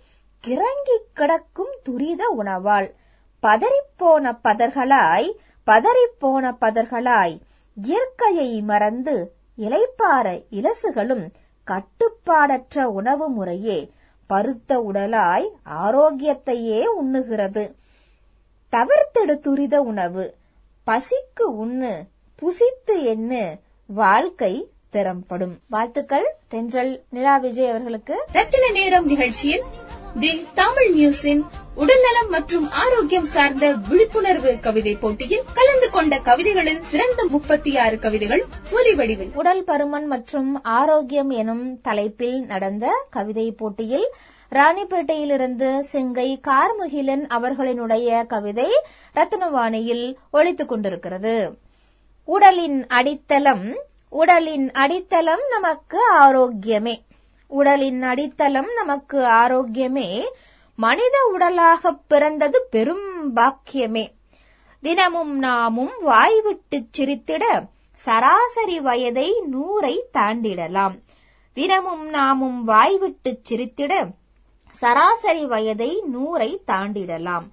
கிறங்கிக் 0.44 1.08
கிடக்கும் 1.14 1.78
துரித 1.84 2.36
உணவால் 2.38 2.94
பதறிப்போன 3.42 4.38
பதர்களாய் 4.44 5.34
பதறிப்போன 5.66 6.56
பதர்களாய் 6.62 7.40
இயற்கையை 7.76 8.62
மறந்து 8.62 9.34
இலைப்பார 9.58 10.44
இலசுகளும் 10.52 11.32
கட்டுப்பாடற்ற 11.68 12.84
உணவு 12.84 13.30
முறையே 13.30 13.92
பருத்த 14.28 14.80
உடலாய் 14.80 15.50
ஆரோக்கியத்தையே 15.66 16.86
உண்ணுகிறது. 17.02 17.76
தவிர்த்திடு 18.72 19.40
துரித 19.40 19.82
உணவு. 19.82 20.36
பசிக்கு 20.88 21.52
உண்ணு. 21.52 22.12
புசித்து 22.44 22.96
எண்ணு 23.16 23.60
வாழ்க்கை 23.88 24.68
திறம்படும். 24.90 25.60
வாழ்த்துக்கள் 25.70 26.36
தென்றல் 26.48 27.04
நிலா 27.10 27.38
விஜய் 27.38 27.70
அவர்களுக்கு. 27.70 28.26
ரத்தின 28.32 28.70
நேரம் 28.70 29.06
நிகழ்ச்சியில் 29.06 29.64
தி 30.20 30.46
தமிழ் 30.54 30.92
நியூஸின் 30.98 31.44
உடல்நலம் 31.76 32.30
மற்றும் 32.30 32.72
ஆரோக்கியம் 32.72 33.26
சார்ந்த 33.26 33.72
விழிப்புணர்வு 33.72 34.60
கவிதை 34.60 34.96
போட்டியில் 34.96 35.44
கலந்து 35.54 35.90
கொண்ட 35.90 36.18
கவிதைகளில் 36.18 36.82
சிறந்த 36.82 37.26
முப்பத்தி 37.30 37.78
ஆறு 37.78 38.00
கவிதைகள் 38.00 38.46
ஒலி 38.72 38.94
வடிவில் 38.94 39.32
உடல் 39.36 39.64
பருமன் 39.64 40.06
மற்றும் 40.06 40.64
ஆரோக்கியம் 40.64 41.30
எனும் 41.30 41.82
தலைப்பில் 41.82 42.46
நடந்த 42.46 43.06
கவிதை 43.10 43.52
போட்டியில் 43.52 44.08
ராணிப்பேட்டையிலிருந்து 44.52 45.80
சிங்கை 45.80 46.42
கார்முகிலன் 46.42 47.26
அவர்களினுடைய 47.30 48.26
கவிதை 48.26 48.70
ரத்னவாணியில் 49.16 50.16
ஒழித்துக் 50.32 50.68
கொண்டிருக்கிறது. 50.68 51.62
உடலின் 52.26 52.88
அடித்தளம் 52.88 53.82
உடலின் 54.10 54.72
அடித்தளம் 54.72 55.42
நமக்கு 55.50 56.14
ஆரோக்கியமே. 56.20 57.02
உடலின் 57.48 58.02
அடித்தளம் 58.02 58.74
நமக்கு 58.76 59.20
ஆரோக்கியமே. 59.20 60.24
மனித 60.76 61.36
உடலாகப் 61.38 62.00
பிறந்தது 62.08 62.68
பெரும் 62.70 63.36
பாக்கியமே. 63.36 64.08
தினமும் 64.82 65.38
நாமும் 65.38 66.02
வாய்விட்டு 66.02 66.86
சிரித்திட 66.98 67.44
சராசரி 67.94 68.80
வயதை 68.80 69.42
நூறை 69.52 70.00
தாண்டிடலாம். 70.14 71.00
தினமும் 71.54 72.10
நாமும் 72.10 72.64
வாய்விட்டு 72.64 73.42
சிரித்திட 73.50 74.08
சராசரி 74.72 75.46
வயதை 75.46 76.04
நூறை 76.16 76.58
தாண்டிடலாம். 76.68 77.44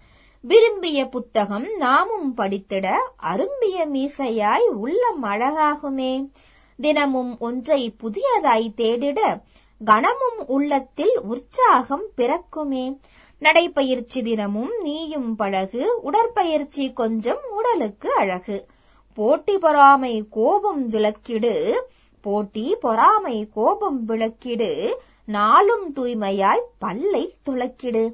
விரும்பிய 0.42 1.06
புத்தகம் 1.06 1.76
நாமும் 1.76 2.36
படித்திட 2.36 2.96
அரும்பிய 3.16 3.86
மீசையாய் 3.86 4.66
உள்ளம் 4.66 5.24
அழகாகுமே. 5.24 6.30
தினமும் 6.76 7.36
ஒன்றை 7.38 7.94
புதியதாய் 8.02 8.72
தேடிட 8.76 9.42
கணமும் 9.84 10.46
உள்ளத்தில் 10.46 11.20
உற்சாகம் 11.20 12.06
பிறக்குமே. 12.16 12.98
நடைப்பயிற்சி 13.40 14.22
தினமும் 14.22 14.80
நீயும் 14.82 15.36
பழகு 15.36 16.00
உடற்பயிற்சி 16.02 16.92
கொஞ்சம் 16.92 17.40
உடலுக்கு 17.50 18.14
அழகு. 18.14 18.66
போட்டி 19.14 19.58
பொறாமை 19.58 20.24
கோபம் 20.30 20.86
விளக்கிடு 20.86 21.80
போட்டி 22.20 22.76
பொறாமை 22.80 23.48
கோபம் 23.54 24.04
விளக்கிடு 24.04 24.96
நாளும் 25.24 25.92
தூய்மையாய் 25.96 26.64
பல்லை 26.78 27.34
துளக்கிடு. 27.50 28.12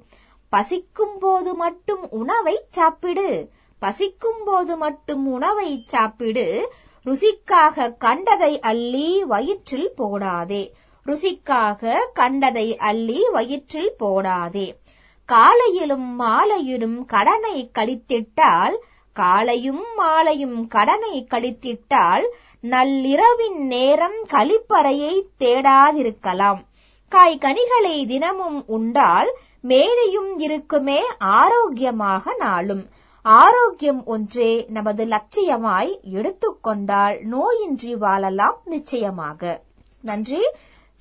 பசிக்கும் 0.48 1.18
போது 1.18 1.54
மட்டும் 1.54 2.10
உணவை 2.10 2.64
சாப்பிடு. 2.70 3.50
பசிக்கும் 3.78 4.42
போது 4.46 4.76
மட்டும் 4.76 5.26
உணவை 5.32 5.84
சாப்பிடு. 5.86 6.72
ருசிக்காக 7.04 7.96
கண்டதை 7.98 8.60
அள்ளி 8.60 9.24
வயிற்றில் 9.24 9.92
போடாதே. 9.98 10.72
ருசிக்காக 11.06 11.96
கண்டதை 12.14 12.76
அள்ளி 12.76 13.28
வயிற்றில் 13.32 13.94
போடாதே. 14.00 14.76
காலையிலும் 15.24 16.14
மாலையிலும் 16.14 17.04
கடனை 17.04 17.70
கழித்திட்டால் 17.74 18.76
காலையும் 19.12 19.84
மாலையும் 19.96 20.68
கடனை 20.68 21.26
கழித்திட்டால் 21.30 22.24
நள்ளிரவின் 22.60 23.66
நேரம் 23.66 24.26
கழிப்பறையை 24.30 25.22
தேடாதிருக்கலாம். 25.40 26.64
காய் 27.08 27.38
கனிகளை 27.38 28.06
தினமும் 28.06 28.64
உண்டால் 28.66 29.36
மேனியும் 29.68 30.32
இருக்குமே 30.36 31.00
ஆரோக்கியமாக 31.18 32.34
நாளும். 32.38 32.88
ஆரோக்கியம் 33.22 34.04
ஒன்றே 34.04 34.66
நமது 34.68 35.04
லட்சியமாய் 35.04 36.00
எடுத்துக்கொண்டால் 36.12 37.16
நோயின்றி 37.32 37.92
வாழலாம் 37.92 38.60
நிச்சயமாக. 38.64 39.62
நன்றி. 40.02 40.40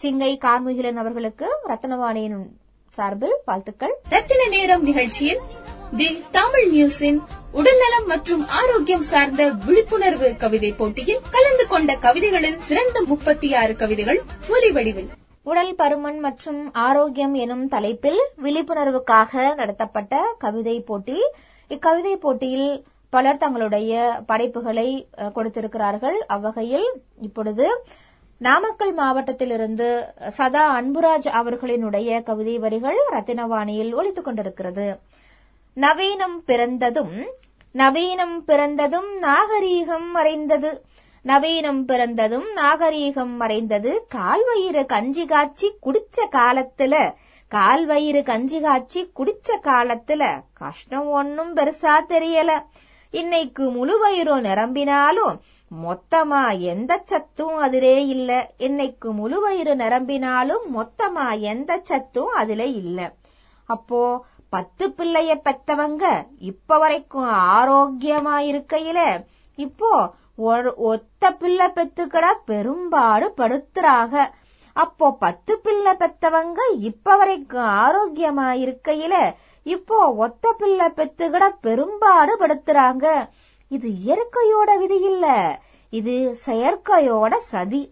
சிங்கை 0.01 0.38
கார்முகிலன் 0.38 0.95
அவர்களுக்கு 0.95 1.47
ரத்னவாணியின் 1.68 2.45
சார்பில் 2.89 3.38
வாழ்த்துக்கள். 3.45 3.95
ரத்தின 4.09 4.47
நேரம் 4.47 4.84
நிகழ்ச்சியில் 4.84 5.41
தி 5.97 6.24
தமிழ் 6.32 6.68
நியூஸின் 6.74 7.20
உடல்நலம் 7.51 8.05
மற்றும் 8.05 8.47
ஆரோக்கியம் 8.47 9.01
சார்ந்த 9.01 9.49
விழிப்புணர்வு 9.66 10.36
கவிதை 10.38 10.72
போட்டியில் 10.72 11.22
கலந்து 11.32 11.68
கொண்ட 11.68 11.93
கவிதைகளில் 11.95 12.59
சிறந்த 12.59 13.01
முப்பத்தி 13.01 13.55
ஆறு 13.55 13.76
கவிதைகள் 13.76 14.22
ஒலி 14.49 14.72
வடிவில் 14.72 15.09
உடல் 15.49 15.73
பருமன் 15.79 16.19
மற்றும் 16.25 16.61
ஆரோக்கியம் 16.87 17.35
எனும் 17.43 17.65
தலைப்பில் 17.73 18.21
விழிப்புணர்வுக்காக 18.43 19.53
நடத்தப்பட்ட 19.59 20.13
கவிதை 20.43 20.75
போட்டி. 20.89 21.17
இக்கவிதை 21.71 22.13
போட்டியில் 22.23 22.71
பலர் 23.15 23.41
தங்களுடைய 23.43 23.93
படைப்புகளை 24.29 24.89
கொடுத்திருக்கிறார்கள். 25.35 26.17
அவ்வகையில் 26.35 26.87
இப்பொழுது 27.27 27.67
நாமக்கல் 28.41 28.93
மாவட்டத்திலிருந்து 28.93 29.89
சதா 30.37 30.63
அன்புராஜ் 30.79 31.29
அவர்களினுடைய 31.41 32.09
கவிதை 32.29 32.55
வரிகள் 32.65 32.99
ரத்தினவாணியில் 33.15 33.93
ஒழித்துக் 33.99 34.27
கொண்டிருக்கிறது. 34.27 34.87
நவீனம் 35.77 36.37
பிறந்ததும் 36.49 37.15
நவீனம் 37.75 38.35
பிறந்ததும் 38.49 39.09
நாகரீகம் 39.27 40.09
மறைந்தது. 40.17 40.71
நவீனம் 41.26 41.84
பிறந்ததும் 41.86 42.47
நாகரீகம் 42.55 43.32
மறைந்தது. 43.39 43.91
கால்வயிறு 44.15 44.86
கஞ்சி 44.86 45.26
காய்ச்சி 45.26 45.67
குடிச்ச 45.86 46.17
காலத்துல 46.32 46.95
கால்வயிறு 47.51 48.23
கஞ்சி 48.23 48.59
காய்ச்சி 48.61 49.01
குடிச்ச 49.19 49.57
காலத்துல 49.63 50.23
கஷ்டம் 50.53 51.07
ஒன்னும் 51.09 51.55
பெருசா 51.55 51.93
தெரியல. 52.09 52.51
இன்னைக்கு 53.13 53.71
முழு 53.71 53.99
வயிறு 53.99 54.41
நிரம்பினாலும் 54.41 55.36
மொத்தமா 55.71 56.59
எந்த 56.59 57.01
சத்தும் 57.05 57.55
அதிலே 57.55 58.07
இல்ல. 58.07 58.32
இன்னைக்கு 58.57 59.11
முழு 59.11 59.39
வயிறு 59.39 59.76
நிரம்பினாலும் 59.76 60.65
மொத்தமா 60.78 61.39
எந்த 61.39 61.80
சத்தும் 61.84 62.34
அதுல 62.41 62.65
இல்ல. 62.82 62.99
அப்போ 63.69 64.01
பத்து 64.49 64.88
பிள்ளைய 64.97 65.32
பெத்தவங்க 65.43 66.05
இப்ப 66.39 66.78
வரைக்கும் 66.78 67.30
ஆரோக்கியமா 67.55 68.36
இருக்கையில 68.51 68.99
இப்போ 69.57 69.89
ஒரு 70.36 70.73
ஒத்த 70.75 71.31
பிள்ளை 71.31 71.65
பெத்துக்கட 71.65 72.25
பெரும்பாடு 72.45 73.33
படுத்துறாங்க 73.38 74.29
அப்போ 74.73 75.11
பத்து 75.11 75.59
பிள்ளை 75.59 75.91
பெத்தவங்க 75.91 76.57
இப்ப 76.79 77.17
வரைக்கும் 77.17 77.63
ஆரோக்கியமா 77.63 78.47
இருக்கையில 78.65 79.33
இப்போ 79.63 80.13
ஒத்த 80.13 80.55
பிள்ளை 80.57 80.86
பெத்துக்கிட 80.86 81.49
பெரும்பாடு 81.61 82.38
படுத்துறாங்க. 82.39 83.27
இது 83.67 83.89
இயற்கையோட 83.89 84.77
விதி 84.77 84.99
இல்ல 84.99 85.59
இது 85.89 86.38
செயற்கையோட 86.45 87.36
சதி. 87.41 87.89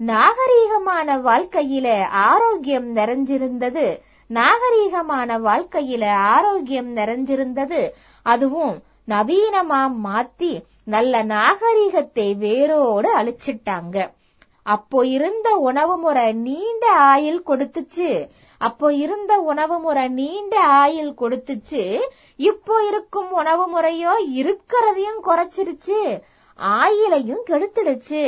நாகரீகமான 0.00 1.16
வாழ்க்கையில 1.20 2.02
ஆரோக்கியம் 2.02 2.96
நிறைஞ்சிருந்தது. 2.96 3.98
நாகரீகமான 4.30 5.38
வாழ்க்கையில 5.38 6.10
ஆரோக்கியம் 6.10 6.96
நிறைஞ்சிருந்தது. 6.96 7.88
அதுவும் 8.22 8.82
நவீனமா 9.08 9.92
மாத்தி 10.04 10.62
நல்ல 10.94 11.22
நாகரீகத்தை 11.34 12.28
வேரோடு 12.44 13.08
அழிச்சிட்டாங்க. 13.20 13.96
அப்போ 14.74 14.98
இருந்த 15.16 15.48
உணவு 15.68 15.94
முறை 16.04 16.28
நீண்ட 16.46 16.84
ஆயில் 17.12 17.40
கொடுத்துச்சு. 17.50 18.10
அப்போ 18.60 18.86
இருந்த 19.04 19.32
உணவு 19.50 19.76
முறை 19.84 20.06
நீண்ட 20.18 20.54
ஆயில் 20.82 21.12
கொடுத்துச்சு. 21.22 21.82
இப்போ 22.50 22.74
இருக்கும் 22.90 23.30
உணவு 23.40 23.64
முறையோ 23.74 24.12
இருக்கிறதையும் 24.40 25.20
குறைச்சிருச்சு 25.28 26.00
ஆயிலையும் 26.58 27.44
கெடுத்துடுச்சு. 27.50 28.22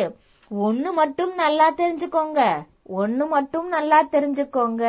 ஒண்ணு 0.51 0.91
மட்டும் 1.01 1.33
நல்லா 1.43 1.67
தெரிஞ்சுக்கோங்க. 1.81 2.41
ஒண்ணு 3.01 3.25
மட்டும் 3.35 3.69
நல்லா 3.77 3.99
தெரிஞ்சுக்கோங்க. 4.15 4.85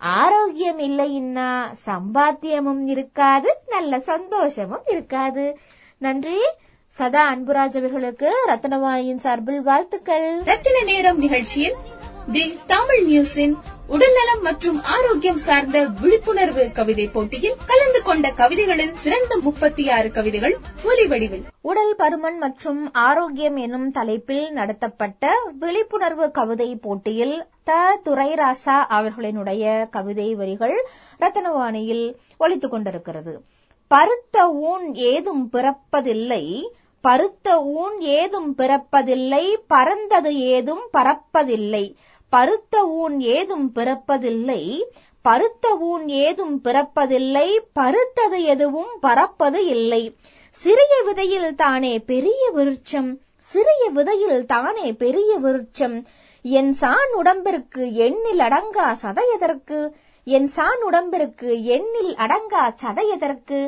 ஆரோக்கியம் 0.00 0.80
இல்லைன்னா 0.88 1.48
சம்பாத்தியமும் 1.88 2.84
இருக்காது 2.94 3.50
நல்ல 3.74 3.98
சந்தோஷமும் 4.12 4.86
இருக்காது. 4.94 5.46
நன்றி. 6.06 6.40
சதா 6.96 7.22
அன்புராஜ் 7.32 7.76
அவர்களுக்கு 7.78 8.28
ரத்னவாணியின் 8.46 9.16
சார்பில் 9.16 9.62
வாழ்த்துக்கள். 9.62 10.26
ரத்தின 10.44 10.82
நேரம் 10.84 11.18
நிகழ்ச்சியில் 11.18 11.76
தி 12.32 12.58
தமிழ் 12.66 13.00
நியூஸின் 13.06 13.54
உடல்நலம் 13.86 14.42
மற்றும் 14.42 14.82
ஆரோக்கியம் 14.82 15.40
சார்ந்த 15.46 15.78
விழிப்புணர்வு 16.00 16.70
கவிதை 16.72 17.06
போட்டியில் 17.06 17.56
கலந்து 17.66 18.02
கொண்ட 18.02 18.30
கவிதைகளில் 18.30 18.92
சிறந்த 18.94 19.38
முப்பத்தி 19.42 19.90
ஆறு 19.90 20.10
கவிதைகள் 20.10 20.56
ஒலி 20.84 21.06
வடிவில். 21.06 21.42
உடல் 21.60 21.96
பருமன் 21.98 22.38
மற்றும் 22.38 22.92
ஆரோக்கியம் 22.92 23.56
எனும் 23.56 23.90
தலைப்பில் 23.90 24.52
நடத்தப்பட்ட 24.52 25.32
விழிப்புணர்வு 25.58 26.30
கவிதை 26.30 26.76
போட்டியில் 26.76 27.46
த 27.64 28.00
துரைராசா 28.04 28.78
அவர்களினுடைய 28.98 29.88
கவிதை 29.90 30.34
வரிகள் 30.34 30.86
ரத்தனவாணியில் 31.20 32.14
ஒலித்துக் 32.38 32.70
கொண்டிருக்கிறது. 32.70 33.34
பருத்த 33.88 34.50
ஊன் 34.50 34.94
ஏதும் 34.94 35.50
பிறப்பதில்லை 35.52 36.44
பருத்த 37.06 37.48
ஊன் 37.62 38.00
ஏதும் 38.00 38.50
பிறப்பதில்லை 38.58 39.44
பறந்தது 39.68 40.32
ஏதும் 40.52 40.84
பறப்பதில்லை. 40.92 41.84
பருத்த 42.32 42.84
ஊன் 43.00 43.20
ஏதும் 43.20 43.66
பிறப்பதில்லை 43.74 44.62
பருத்த 45.24 45.66
ஊன் 45.90 46.08
ஏதும் 46.08 46.56
பிறப்பதில்லை 46.64 47.48
பருத்தது 47.80 48.38
எதுவும் 48.42 48.94
பறப்பது 49.00 49.60
இல்லை. 49.66 50.02
சிறிய 50.50 50.94
விதையில் 51.06 51.54
தானே 51.54 51.92
பெரிய 51.98 52.50
விருட்சம் 52.54 53.10
சிறிய 53.52 53.82
விதையில் 53.94 54.46
தானே 54.46 54.92
பெரிய 54.92 55.38
விருட்சம். 55.38 55.96
என் 56.42 56.72
சான் 56.72 57.12
உடம்பிற்கு 57.12 57.82
எண்ணில் 58.06 58.42
அடங்கா 58.48 58.88
சதையதற்கு 59.04 59.78
என் 60.24 60.46
சான் 60.46 60.82
உடம்பிற்கு 60.82 61.50
எண்ணில் 61.76 62.12
அடங்கா 62.14 62.64
சதையதற்கு 62.82 63.58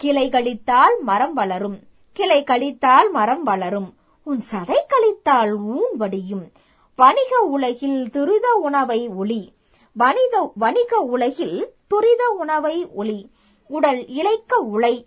கிளைகளித்தால் 0.00 0.96
மரம் 1.00 1.34
வளரும். 1.34 1.78
கிளை 2.14 2.44
கழித்தால் 2.44 3.10
மரம் 3.10 3.42
வளரும். 3.42 3.94
உன் 4.22 4.42
சதை 4.50 4.76
கழித்தால் 4.88 5.50
ஊன் 5.50 5.96
வடியும். 5.96 6.52
வணிக 6.96 7.38
உலகில் 7.40 8.10
துரித 8.10 8.54
உணவை 8.54 9.08
ஒளி 9.08 9.52
வணிக 9.92 10.50
வணிக 10.54 11.00
உலகில் 11.00 11.74
துரித 11.86 12.28
உணவை 12.38 12.86
ஒளி 12.86 13.30
உடல் 13.68 14.06
இழைக்க 14.06 14.54
உழை 14.56 15.06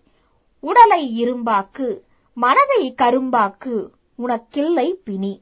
உடலை 0.60 1.24
இரும்பாக்கு. 1.24 2.01
மனதை 2.34 2.95
கரும்பாக்கு. 3.01 3.88
உனக்கில்லை 4.26 4.91
பிணி. 4.91 5.41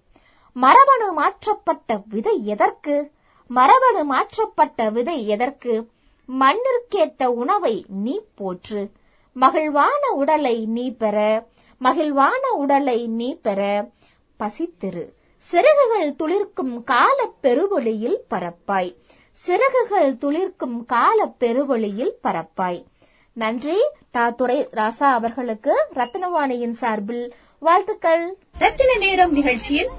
மரபணு 0.53 1.13
மாற்றப்பட்ட 1.13 2.01
விதை 2.09 2.45
எதற்கு? 2.45 3.11
மரபணு 3.47 4.03
மாற்றப்பட்ட 4.03 4.89
விதை 4.91 5.27
எதற்கு? 5.27 5.89
மண்ணிற்கேத்த 6.39 7.25
உணவை 7.25 7.85
நீ 7.87 8.21
போற்று. 8.35 8.89
மகிழ்வான 9.41 10.11
உடலை 10.13 10.65
நீ 10.65 10.95
பெற. 10.95 11.45
மகிழ்வான 11.83 12.51
உடலை 12.55 13.07
நீ 13.07 13.39
பெற 13.41 13.89
பசித்திரு. 14.39 15.13
சிறகுகள் 15.37 16.13
துளிர்க்கும் 16.13 16.83
கால 16.83 17.29
பெருவொளியில் 17.41 18.17
பரப்பாய். 18.29 18.95
சிறகுகள் 19.33 20.13
துளிர்க்கும் 20.13 20.85
கால 20.85 21.33
பெருவொளியில் 21.39 22.13
பரப்பாய். 22.23 22.83
நன்றி. 23.33 23.77
தாத்துரை 24.13 24.67
ராசா 24.73 25.03
அவர்களுக்கு 25.03 25.87
ரத்னவாணியின் 25.93 26.71
சார்பில் 26.71 27.33
வாழ்த்துக்கள். 27.59 28.37
ரத்தின 28.59 28.97
நேரம் 28.97 29.31
நிகழ்ச்சியில் 29.31 29.89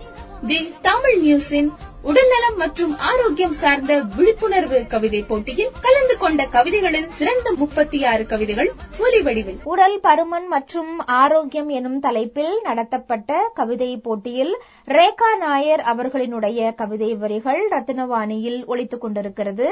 தி 0.46 0.74
தமிழ் 0.82 1.18
நியூஸின் 1.18 1.70
உடல்நலம் 2.10 2.56
மற்றும் 2.56 2.92
ஆரோக்கியம் 3.10 3.54
சார்ந்த 3.60 3.92
விழிப்புணர்வு 4.16 4.78
கவிதை 4.86 5.20
போட்டியில் 5.22 5.72
கலந்து 5.80 6.14
கொண்ட 6.18 6.44
கவிதைகளில் 6.46 7.08
சிறந்த 7.10 7.52
முப்பத்தி 7.52 7.98
ஆறு 8.04 8.26
கவிதைகள் 8.26 8.70
ஒலி 8.98 9.20
வடிவில் 9.22 9.58
உடல் 9.64 10.00
பருமன் 10.00 10.46
மற்றும் 10.46 10.92
ஆரோக்கியம் 10.98 11.68
எனும் 11.68 11.98
தலைப்பில் 12.00 12.60
நடத்தப்பட்ட 12.62 13.50
கவிதை 13.54 13.90
போட்டியில் 13.98 14.54
ரேகா 14.88 15.30
நாயர் 15.38 15.82
அவர்களினுடைய 15.92 16.74
கவிதை 16.74 17.14
வரிகள் 17.14 17.62
ரத்னவாணியில் 17.70 18.60
ஒழித்துக் 18.64 19.00
கொண்டிருக்கிறது. 19.00 19.68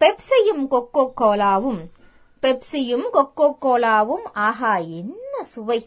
பெப்சியும் 0.00 0.64
கொக்கோ 0.70 1.04
கோலாவும் 1.20 1.80
பெப்சியும் 2.42 3.06
கொக்கோ 3.12 3.48
கோலாவும் 3.64 4.26
ஆஹா 4.32 4.74
என்ன 4.76 5.42
சுவை. 5.42 5.80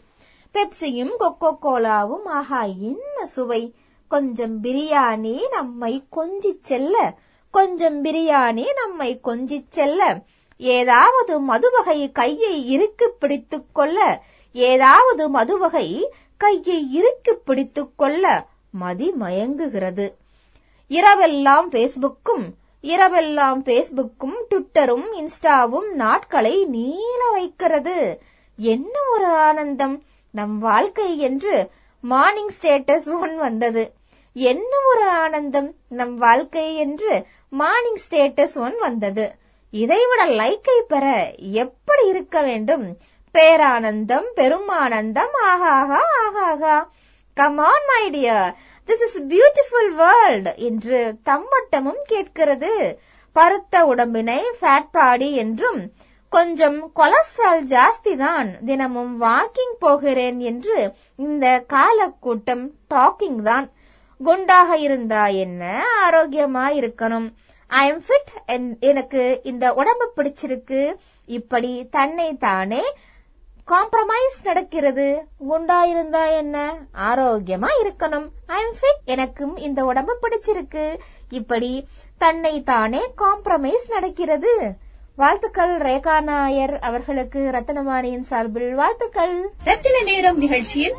பெப்சியும் 0.54 1.14
கொக்கோ 1.20 1.52
கோலாவும் 1.62 2.26
ஆஹா 2.38 2.62
என்ன 2.62 3.26
சுவை. 3.26 3.62
கொஞ்சம் 4.12 4.62
பிரியாணி 4.62 5.48
நம்மை 5.50 6.04
கொஞ்சி 6.16 6.50
செல்ல. 6.60 7.14
கொஞ்சம் 7.50 8.04
பிரியாணி 8.04 8.66
நம்மை 8.80 9.20
கொஞ்சி 9.24 9.64
செல்ல. 9.68 10.20
ஏதாவது 10.56 11.40
மதுவகை 11.40 12.12
கையை 12.12 12.70
இறுக்கி 12.70 13.06
பிடித்துக் 13.18 13.74
கொள்ள. 13.74 14.22
ஏதாவது 14.52 15.28
மதுவகை 15.28 16.10
கையை 16.36 16.92
இறுக்கி 16.92 17.32
பிடித்துக் 17.32 17.92
கொள்ள 17.96 18.46
மதி 18.70 19.12
மயங்குகிறது 19.20 20.14
இரவெல்லாம் 20.90 21.66
பேஸ்புக்கும் 21.70 22.44
இரவெல்லாம் 22.82 23.60
பேஸ்புக்கும் 23.68 24.38
ட்விட்டரும் 24.50 25.08
இன்ஸ்டாவும் 25.20 25.90
நாட்களை 25.92 26.64
நீள 26.64 27.30
வைக்கிறது. 27.30 28.22
என்ன 28.56 28.98
ஒரு 29.12 29.26
ஆனந்தம். 29.26 30.02
நம் 30.30 30.58
வாழ்க்கை 30.58 31.18
என்று 31.18 31.70
மார்னிங் 32.00 32.50
ஸ்டேட்டஸ் 32.60 33.20
ஒன் 33.20 33.36
வந்தது. 33.36 33.92
என்ன 34.36 34.72
ஒரு 34.90 35.04
ஆனந்தம் 35.22 35.70
நம் 35.98 36.14
வாழ்க்கை 36.24 36.66
என்று 36.84 37.12
மார்னிங் 37.60 38.02
ஸ்டேட்டஸ் 38.04 38.56
ஒன் 38.66 38.76
வந்தது. 38.86 39.26
இதைவிட 39.72 40.22
லைக்கை 40.40 40.78
பெற 40.92 41.06
எப்படி 41.62 42.04
இருக்க 42.12 42.36
வேண்டும்? 42.48 42.86
பேரானந்தம் 43.34 44.28
பெருமானந்தம் 44.38 45.36
ஆகாகா 45.50 46.00
ஆஹாஹா 46.22 46.76
come 47.36 47.60
on 47.70 47.86
my 47.90 48.02
dear 48.14 48.50
this 48.88 49.04
is 49.06 49.18
beautiful 49.32 49.90
world 50.00 50.48
என்று 50.68 51.00
தம்மட்டமும் 51.30 52.02
கேட்கிறது. 52.12 52.72
பருத்த 53.36 53.84
உடம்பினை 53.92 54.40
ஃபேட் 54.58 54.90
பாடி 54.96 55.28
என்றும் 55.44 55.80
கொஞ்சம் 56.32 56.78
கொலஸ்ட்ரால் 56.98 57.62
ஜாஸ்தி 57.72 58.12
தான் 58.24 58.50
தினமும் 58.68 59.14
வாக்கிங் 59.22 59.74
போகிறேன் 59.84 60.38
என்று 60.50 60.78
இந்த 61.26 61.46
காலக்கூட்டம் 61.74 62.64
டாக்கிங் 62.94 63.40
தான். 63.50 63.66
குண்டாக 64.24 64.76
இருந்தா 64.76 65.26
என்ன? 65.26 65.84
ஆரோக்கியமா 66.10 66.64
இருக்கணும். 66.80 67.32
ஐ 67.66 67.88
எம் 67.88 68.04
ஃபிட் 68.06 68.78
எனக்கு 68.80 69.40
இந்த 69.42 69.74
உடம்பு 69.74 70.12
பிடிச்சிருக்கு. 70.16 70.94
இப்படி 71.26 71.88
தன்னை 71.90 72.36
தானே 72.36 72.82
காம்ப்ரமைஸ் 73.70 74.38
நடக்கிறது. 74.44 75.24
குண்டா 75.50 75.82
இருந்தா 75.82 76.24
என்ன? 76.26 76.76
ஆரோக்கியமா 76.94 77.68
இருக்கணும். 77.82 78.28
ஐ 78.46 78.62
எம் 78.62 78.72
ஃபிட் 78.72 79.04
எனக்கும் 79.04 79.56
இந்த 79.56 79.84
உடம்பு 79.84 80.18
பிடிச்சிருக்கு. 80.22 80.98
இப்படி 81.30 81.86
தன்னை 82.18 82.62
தானே 82.62 83.00
காம்ப்ரமைஸ் 83.18 83.88
நடக்கிறது. 83.88 84.74
வாழ்த்துக்கள் 85.16 85.78
ரேகா 85.78 86.20
நாயர் 86.20 86.78
அவர்களுக்கு 86.78 87.50
ரத்னவாணியின் 87.52 88.28
சார்பில் 88.30 88.74
வாழ்த்துக்கள். 88.74 89.50
ரத்தின 89.64 90.02
நேரம் 90.02 90.38
நிகழ்ச்சியில் 90.38 90.94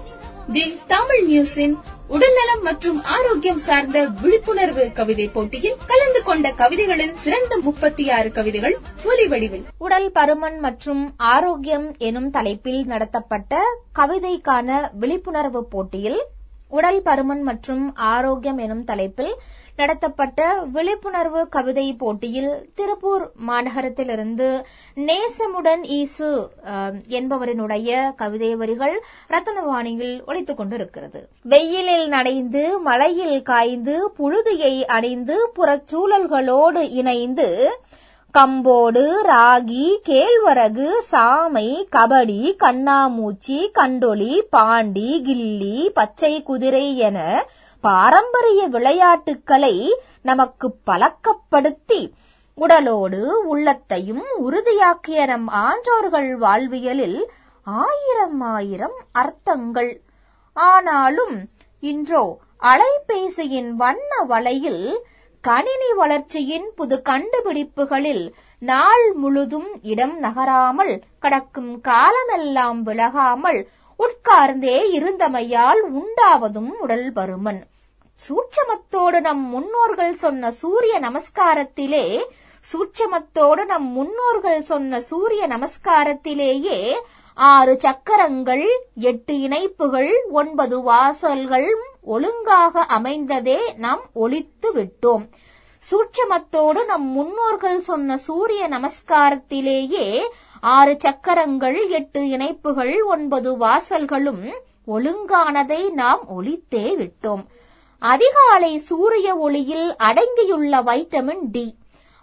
தி 0.51 0.77
தமிழ் 0.87 1.21
நியூஸின் 1.29 1.75
உடல்நலம் 2.07 2.61
மற்றும் 2.61 3.03
ஆரோக்கியம் 3.03 3.57
சார்ந்த 3.57 4.07
விழிப்புணர்வு 4.21 4.91
கவிதை 4.93 5.27
போட்டியில் 5.27 5.77
கலந்து 5.87 6.23
கொண்ட 6.23 6.51
கவிதைகளில் 6.51 7.13
சிறந்த 7.13 7.57
முப்பத்தி 7.57 8.09
ஆறு 8.09 8.31
கவிதைகள் 8.31 8.77
ஒலி 9.03 9.27
வடிவில். 9.27 9.63
உடல் 9.77 10.11
பருமன் 10.11 10.59
மற்றும் 10.59 11.15
ஆரோக்கியம் 11.17 11.95
எனும் 11.97 12.29
தலைப்பில் 12.29 12.85
நடத்தப்பட்ட 12.85 13.61
கவிதைக்கான 13.95 14.89
விழிப்புணர்வு 14.99 15.65
போட்டியில் 15.65 16.21
உடல் 16.69 17.01
பருமன் 17.01 17.41
மற்றும் 17.41 17.95
ஆரோக்கியம் 17.95 18.57
எனும் 18.57 18.83
தலைப்பில் 18.83 19.35
நடத்தப்பட்ட 19.75 20.39
விழிப்புணர்வு 20.73 21.41
கவிதை 21.49 21.85
போட்டியில் 21.93 22.51
திருப்பூர் 22.75 23.25
மாநகரத்திலிருந்து 23.47 24.47
நேசமுடன் 24.97 25.83
ஈசு 25.99 26.29
என்பவரினுடைய 27.09 28.13
கவிதை 28.15 28.55
வரிகள் 28.55 28.95
ரத்தனவாணியில் 29.29 30.15
ஒழித்துக் 30.25 30.57
கொண்டிருக்கிறது. 30.57 31.21
வெயிலில் 31.43 32.07
நனைந்து 32.07 32.79
மழையில் 32.79 33.41
காய்ந்து 33.41 33.95
புழுதியை 34.17 34.85
அணிந்து 34.85 35.37
புறச்சூழல்களோடு 35.55 36.83
இணைந்து 36.91 37.49
கம்போடு 38.33 39.03
ராகி 39.29 39.87
கேழ்வரகு 40.09 40.87
சாமை 41.11 41.67
கபடி 41.95 42.39
கண்ணாமூச்சி 42.63 43.59
கண்டொளி 43.79 44.39
பாண்டி 44.49 45.09
கில்லி 45.25 45.89
பச்சை 45.93 46.43
குதிரை 46.43 46.97
என 46.97 47.19
பாரம்பரிய 47.85 48.61
விளையாட்டுக்களை 48.67 49.75
நமக்கு 50.21 50.67
பழக்கப்படுத்தி 50.85 51.99
உடலோடு 52.57 53.21
உள்ளத்தையும் 53.45 54.25
உறுதியாக்கிய 54.45 55.25
நம் 55.25 55.47
ஆன்றோர்கள் 55.63 56.29
வாழ்வியலில் 56.37 57.19
ஆயிரம் 57.65 58.39
ஆயிரம் 58.55 58.97
அர்த்தங்கள். 59.21 59.91
ஆனாலும் 60.53 61.35
இன்றோ 61.79 62.23
அலைபேசியின் 62.71 63.71
வண்ண 63.81 64.11
வலையில் 64.29 64.85
கணினி 65.43 65.91
வளர்ச்சியின் 65.95 66.67
புது 66.75 66.97
கண்டுபிடிப்புகளில் 67.09 68.25
நாள் 68.59 69.07
முழுதும் 69.13 69.69
இடம் 69.93 70.15
நகராமல் 70.19 70.95
கடக்கும் 71.19 71.73
காலமெல்லாம் 71.81 72.81
விலகாமல் 72.87 73.61
உட்கார்ந்தே 73.99 74.77
இருந்தமையால் 74.99 75.83
உண்டாவதும் 75.99 76.71
உடல் 76.79 77.09
பருமன். 77.15 77.61
சூட்சமத்தோடு 78.19 79.19
நம் 79.21 79.41
முன்னோர்கள் 79.47 80.15
சொன்ன 80.15 80.51
சூரிய 80.51 80.95
நமஸ்காரத்திலே 80.99 82.05
சூட்சமத்தோடு 82.65 83.65
நம் 83.65 83.87
முன்னோர்கள் 83.87 84.61
சொன்ன 84.63 85.01
சூரிய 85.01 85.47
நமஸ்காரத்திலேயே 85.47 86.77
ஆறு 87.37 87.73
சக்கரங்கள் 87.79 88.65
எட்டு 88.95 89.39
இணைப்புகள் 89.39 90.11
ஒன்பது 90.31 90.77
வாசல்கள் 90.81 91.69
ஒழுங்காக 92.05 92.85
அமைந்ததே 92.99 93.59
நாம் 93.77 94.03
ஒழித்து 94.13 94.71
விட்டோம். 94.71 95.23
சூட்சமத்தோடு 95.83 96.85
நம் 96.85 97.07
முன்னோர்கள் 97.07 97.81
சொன்ன 97.81 98.17
சூரிய 98.17 98.69
நமஸ்காரத்திலேயே 98.69 100.07
ஆறு 100.61 100.95
சக்கரங்கள் 100.99 101.89
எட்டு 101.89 102.21
இணைப்புகள் 102.27 102.95
ஒன்பது 103.03 103.51
வாசல்களும் 103.57 104.43
ஒழுங்கானதை 104.87 105.91
நாம் 105.91 106.23
ஒழித்தே 106.37 106.85
விட்டோம். 106.95 107.43
அதிகாலை 108.03 108.79
சூரிய 108.79 109.35
ஒளியில் 109.37 109.95
அடங்கியுள்ள 109.95 110.81
வைட்டமின் 110.83 111.43
டி. 111.51 111.75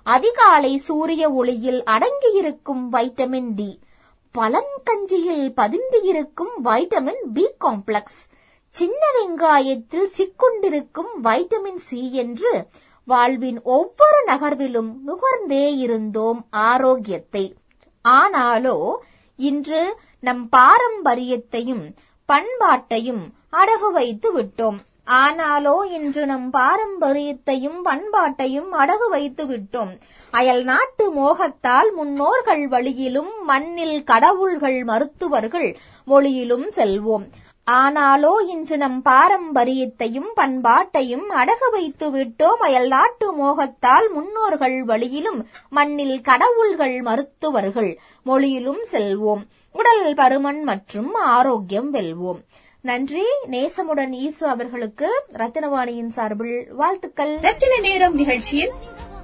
அதிகாலை 0.07 0.78
சூரிய 0.78 1.31
ஒளியில் 1.31 1.83
அடங்கியிருக்கும் 1.91 2.83
வைட்டமின் 2.93 3.49
டி. 3.55 3.78
பழங்கஞ்சியில் 4.35 5.47
பதுங்கியிருக்கும் 5.57 6.53
வைட்டமின் 6.64 7.22
பி 7.33 7.45
காம்ப்ளெக்ஸ் 7.61 8.20
சின்ன 8.70 9.01
வெங்காயத்தில் 9.16 10.11
சிக்குண்டிருக்கும் 10.16 11.12
வைட்டமின் 11.22 11.81
சி 11.87 12.12
என்று 12.12 12.53
வாழ்வின் 13.05 13.62
ஒவ்வொரு 13.62 14.20
நகர்விலும் 14.26 14.93
நுகர்ந்தே 15.07 15.64
இருந்தோம் 15.76 16.47
ஆரோக்கியத்தை. 16.51 17.55
ஆனாலோ 18.09 18.76
இன்று 19.37 19.97
நம் 20.20 20.49
பாரம்பரியத்தையும் 20.57 21.85
பண்பாட்டையும் 22.28 23.24
அடகு 23.53 23.91
வைத்து 23.93 24.28
விட்டோம். 24.39 24.78
ஆனாலோ 25.07 25.84
இன்று 25.90 26.26
நம் 26.26 26.53
பாரம்பரியத்தையும் 26.53 27.80
பண்பாட்டையும் 27.84 28.70
அடகு 28.72 29.09
வைத்து 29.11 29.44
விட்டோம் 29.44 29.98
அயல் 30.30 30.64
நாட்டு 30.64 31.05
மோகத்தால் 31.14 31.92
முன்னோர்கள் 31.94 32.68
வழியிலும் 32.68 33.44
மண்ணில் 33.44 34.05
கடவுள்கள் 34.05 34.84
மருத்துவர்கள் 34.84 35.76
மொழியிலும் 36.05 36.68
செல்வோம். 36.68 37.26
ஆனாலோ 37.70 38.32
இன்று 38.46 38.76
நம் 38.76 39.03
பாரம்பரியத்தையும் 39.05 40.30
பண்பாட்டையும் 40.36 41.26
அடகு 41.28 41.70
வைத்து 41.70 42.11
விட்டோம் 42.11 42.61
அயல் 42.61 42.88
நாட்டு 42.88 43.26
மோகத்தால் 43.34 44.12
முன்னோர்கள் 44.12 44.84
வழியிலும் 44.84 45.48
மண்ணில் 45.70 46.20
கடவுள்கள் 46.20 47.03
மருத்துவர்கள் 47.03 47.98
மொழியிலும் 48.22 48.82
செல்வோம். 48.92 49.42
உடல் 49.72 50.14
பருமன் 50.14 50.62
மற்றும் 50.62 51.14
ஆரோக்கியம் 51.14 51.94
வெல்வோம். 51.94 52.40
நன்றி. 52.83 53.22
நேசமுடன் 53.51 54.12
ஈசு 54.26 54.45
அவர்களுக்கு 54.45 55.22
ரத்தினவாணியின் 55.33 56.09
சார்பில் 56.09 56.72
வாழ்த்துக்கள். 56.72 57.39
ரத்தின 57.41 57.78
நேரம் 57.81 58.14
நிகழ்ச்சியில் 58.14 58.72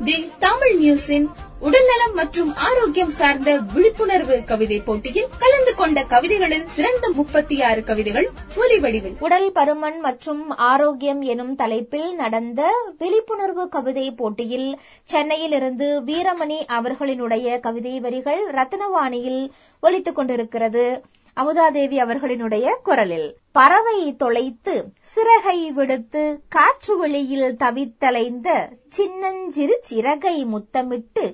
தி 0.05 0.31
தமிழ் 0.39 0.75
நியூஸின் 0.83 1.27
உடல்நலம் 1.61 2.15
மற்றும் 2.15 2.55
ஆரோக்கியம் 2.55 3.11
சார்ந்த 3.11 3.59
விழிப்புணர்வு 3.75 4.45
கவிதை 4.45 4.81
போட்டியில் 4.81 5.29
கலந்து 5.39 5.75
கொண்ட 5.75 6.03
கவிதைகளில் 6.03 6.67
சிறந்த 6.67 7.11
முப்பத்தி 7.15 7.63
ஆறு 7.63 7.85
கவிதைகள் 7.85 8.31
ஒலி 8.57 8.79
வடிவில். 8.79 9.17
உடல் 9.21 9.53
பருமன் 9.53 9.99
மற்றும் 10.01 10.51
ஆரோக்கியம் 10.51 11.23
எனும் 11.23 11.55
தலைப்பில் 11.55 12.15
நடந்த 12.15 12.75
விழிப்புணர்வு 12.99 13.69
கவிதை 13.69 14.11
போட்டியில் 14.11 14.79
சென்னையிலிருந்து 15.05 16.01
வீரமணி 16.01 16.61
அவர்களினுடைய 16.69 17.61
கவிதை 17.61 18.01
வரிகள் 18.01 18.51
ரத்னவாணியில் 18.51 19.49
ஒலித்துக் 19.83 20.15
கொண்டிருக்கிறது. 20.15 21.03
அமுதாதேவி 21.37 21.97
அவர்களினுடைய 22.01 22.66
குரலில் 22.82 23.28
பறவை 23.53 23.99
தொலைத்து 24.16 24.74
சிறகை 25.07 25.59
விடுத்து 25.72 26.22
காற்று 26.49 26.95
வெளியில் 26.97 27.57
தவித்தலைந்த 27.57 28.49
சின்னஞ்சிறு 28.89 29.76
சிறகை 29.80 30.37
முத்தமிட்டு 30.45 31.24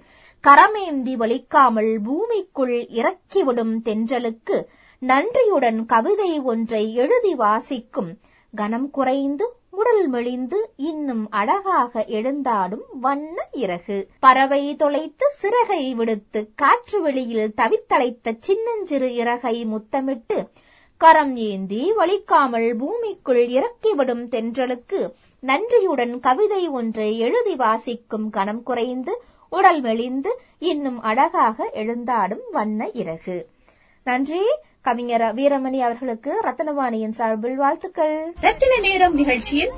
கரமேந்தி 0.44 1.14
வலிக்காமல் 1.16 1.92
பூமிக்குள் 2.04 2.76
இறக்கிவிடும் 2.92 3.74
தென்றலுக்கு 3.82 4.56
நன்றியுடன் 5.02 5.80
கவிதை 5.86 6.32
ஒன்றை 6.44 6.84
எழுதி 6.94 7.34
வாசிக்கும் 7.34 8.10
கனம் 8.54 8.90
குறைந்து 8.90 9.46
உடல் 9.74 10.08
மெலிந்து 10.08 10.72
இன்னும் 10.76 11.30
அழகாக 11.30 12.04
எழுந்தாடும் 12.08 12.82
வண்ண 13.00 13.48
இறகு. 13.52 14.08
பறவை 14.20 14.76
தொலைத்து 14.76 15.30
சிறகை 15.30 15.94
விடுத்து 15.94 16.50
காற்று 16.56 17.00
வெளியில் 17.00 17.52
தவித்தலைத்த 17.56 18.36
சின்னஞ்சிறு 18.40 19.14
இறகை 19.14 19.66
முத்தமிட்டு 19.66 20.48
கரம் 20.96 21.36
ஏந்தி 21.36 21.92
வலிக்காமல் 21.96 22.74
பூமிக்குள் 22.74 23.46
இறக்கிவிடும் 23.46 24.28
தென்றலுக்கு 24.28 25.12
நன்றியுடன் 25.40 26.20
கவிதை 26.20 26.68
ஒன்றை 26.68 27.18
எழுதி 27.18 27.56
வாசிக்கும் 27.56 28.30
கணம் 28.30 28.62
குறைந்து 28.62 29.22
உடல் 29.50 29.80
மெலிந்து 29.80 30.30
இன்னும் 30.58 31.00
அழகாக 31.00 31.70
எழுந்தாடும் 31.74 32.44
வண்ண 32.50 32.90
இறகு. 32.90 33.48
நன்றி. 34.04 34.42
கவிஞர் 34.86 35.24
வீரமணி 35.34 35.80
அவர்களுக்கு 35.86 36.32
ரத்னவாணியின் 36.44 37.16
சார்பில் 37.18 37.56
வாழ்த்துக்கள். 37.56 38.16
ரத்தின 38.40 38.78
நேரம் 38.80 39.14
நிகழ்ச்சியில் 39.14 39.74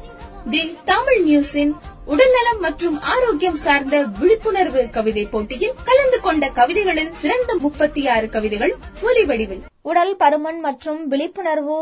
தி 0.51 0.63
தமிழ் 0.85 1.21
நியூஸின் 1.27 1.73
உடல்நலம் 2.13 2.61
மற்றும் 2.61 2.97
ஆரோக்கியம் 3.15 3.59
சார்ந்த 3.65 3.99
விழிப்புணர்வு 4.21 4.83
கவிதை 4.91 5.25
போட்டியில் 5.27 5.75
கலந்து 5.85 6.21
கொண்ட 6.21 6.49
கவிதைகளில் 6.49 7.13
சிறந்த 7.23 7.57
முப்பத்தி 7.61 8.03
ஆறு 8.09 8.29
கவிதைகள் 8.29 8.75
ஒலி 9.03 9.25
வடிவில் 9.25 9.63
உடல் 9.83 10.15
பருமன் 10.17 10.61
மற்றும் 10.61 11.01
விழிப்புணர்வு 11.09 11.79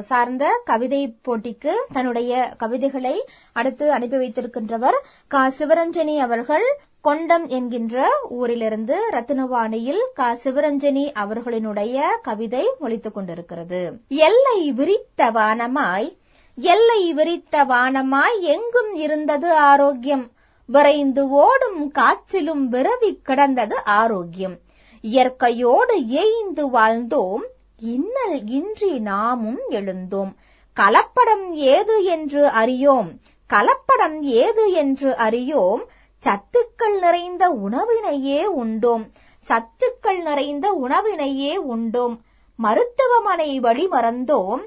சார்ந்த 0.00 0.44
கவிதை 0.64 1.02
போட்டிக்கு 1.28 1.74
தன்னுடைய 1.92 2.32
கவிதைகளை 2.58 3.16
அடுத்து 3.52 3.86
அனுப்பி 3.92 4.16
வைத்திருக்கின்றவர் 4.16 4.98
கா. 5.28 5.42
சிவரஞ்சனி 5.58 6.16
அவர்கள். 6.26 6.66
கொண்டம் 7.00 7.46
என்கின்ற 7.46 8.10
ஊரிலிருந்து 8.28 8.96
ரத்தினவாணியில் 9.12 10.02
கா. 10.14 10.32
சிவரஞ்சனி 10.32 11.04
அவர்களினுடைய 11.18 12.00
கவிதை 12.22 12.68
ஒழித்துக் 12.78 13.14
கொண்டிருக்கிறது. 13.14 13.92
எல்லை 14.08 14.72
விரித்த 14.72 15.30
வானமாய் 15.30 16.16
எல்லை 16.56 17.12
விரித்த 17.12 17.64
வானமாய் 17.64 18.40
எங்கும் 18.40 18.94
இருந்தது 18.94 19.52
ஆரோக்கியம். 19.52 20.30
விரைந்து 20.66 21.28
ஓடும் 21.28 21.90
காற்றிலும் 21.90 22.72
விரவி 22.72 23.10
கிடந்தது 23.22 23.84
ஆரோக்கியம். 23.84 24.56
இயற்கையோடு 25.00 25.96
ஏய்ந்து 26.08 26.64
வாழ்ந்தோம் 26.66 27.44
இன்னல் 27.78 28.46
இன்றி 28.46 28.98
நாமும் 28.98 29.60
எழுந்தோம். 29.70 30.32
கலப்படம் 30.76 31.52
ஏது 31.52 32.04
என்று 32.04 32.46
அறியோம் 32.46 33.10
கலப்படம் 33.50 34.20
ஏது 34.20 34.72
என்று 34.72 35.16
அறியோம் 35.16 35.82
சத்துக்கள் 36.26 36.98
நிறைந்த 36.98 37.50
உணவினையே 37.50 38.54
உண்டோம். 38.56 39.08
சத்துக்கள் 39.48 40.22
நிறைந்த 40.22 40.72
உணவினையே 40.72 41.62
உண்டோம். 41.62 42.18
மருத்துவமனை 42.56 43.60
வழி 43.60 43.88
மறந்தோம். 43.88 44.60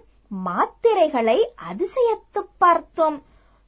மாத்திரைகளை 0.45 1.45
அதிசயத்து 1.71 2.45
பார்த்தோம். 2.57 3.21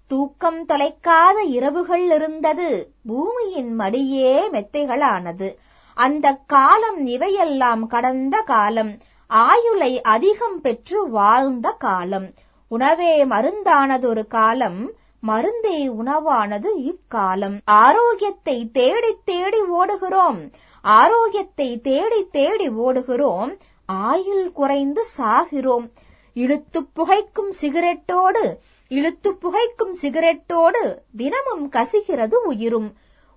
தூக்கம் 0.08 0.66
தொலைக்காத 0.66 1.44
இரவுகள் 1.44 2.12
இருந்தது. 2.12 2.92
பூமியின் 3.08 3.80
மடியே 3.80 4.50
மெத்தைகளானது. 4.50 5.56
அந்த 5.96 6.34
காலம் 6.48 7.06
இவையெல்லாம் 7.06 7.88
கடந்த 7.88 8.42
காலம். 8.42 8.98
ஆயுளை 9.28 10.02
அதிகம் 10.02 10.62
பெற்று 10.62 11.10
வாழ்ந்த 11.10 11.72
காலம். 11.72 12.34
உணவே 12.68 13.26
மருந்தானதொரு 13.26 14.28
காலம். 14.28 14.92
மருந்தே 15.28 15.88
உணவானது 15.88 16.68
இக்காலம். 16.78 17.60
ஆரோக்கியத்தை 17.66 18.72
தேடி 18.72 19.16
தேடி 19.26 19.62
ஓடுகிறோம். 19.62 20.52
ஆரோக்கியத்தை 20.82 21.82
தேடி 21.82 22.28
தேடி 22.32 22.70
ஓடுகிறோம். 22.70 23.60
ஆயுள் 23.86 24.52
குறைந்து 24.52 25.06
சாகிறோம். 25.18 25.92
இழுத்து 26.34 26.82
புகைக்கும் 26.82 27.50
சிகரெட்டோடு 27.62 28.56
இழுத்து 28.88 29.32
புகைக்கும் 29.32 29.94
சிகரெட்டோடு 30.02 30.98
தினமும் 31.18 31.70
கசிகிறது 31.70 32.36
உயிரும். 32.44 32.94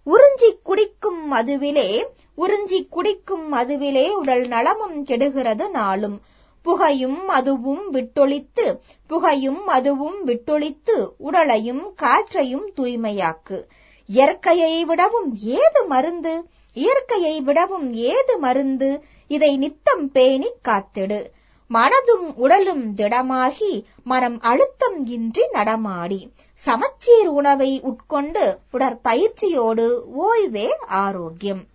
உறிஞ்சி 0.06 0.58
குடிக்கும் 0.62 1.32
மதுவிலே 1.32 2.04
உறிஞ்சி 2.38 2.88
குடிக்கும் 2.88 3.52
மதுவிலே 3.52 4.10
உடல் 4.10 4.46
நலமும் 4.46 5.04
கெடுகிறது 5.04 5.70
நாளும். 5.70 6.20
புகையும் 6.64 7.28
அதுவும் 7.28 7.92
விட்டொழித்து 7.92 8.78
புகையும் 9.06 9.66
அதுவும் 9.66 10.26
விட்டொழித்து 10.26 11.08
உடலையும் 11.18 11.94
காற்றையும் 11.94 12.70
தூய்மையாக்கு. 12.76 13.58
இயற்கையை 14.06 14.84
விடவும் 14.84 15.38
ஏது 15.42 15.84
மருந்து? 15.86 16.44
இயற்கையை 16.72 17.40
விடவும் 17.40 17.92
ஏது 17.92 18.38
மருந்து? 18.38 19.04
இதை 19.28 19.56
நித்தம் 19.56 20.10
பேணி 20.10 20.50
காத்திடு. 20.62 21.30
மனதும் 21.74 22.34
உடலும் 22.36 22.94
திடமாகி 22.94 23.84
மனம் 24.04 24.40
அழுத்தம் 24.40 25.06
இன்றி 25.06 25.42
நடமாடி. 25.52 26.30
சமச்சீர் 26.54 27.26
உணவை 27.26 27.80
உட்கொண்டு 27.80 28.58
உடற்பயிற்சியோடு 28.72 29.86
ஓய்வே 30.14 30.68
ஆரோக்கியம். 30.86 31.72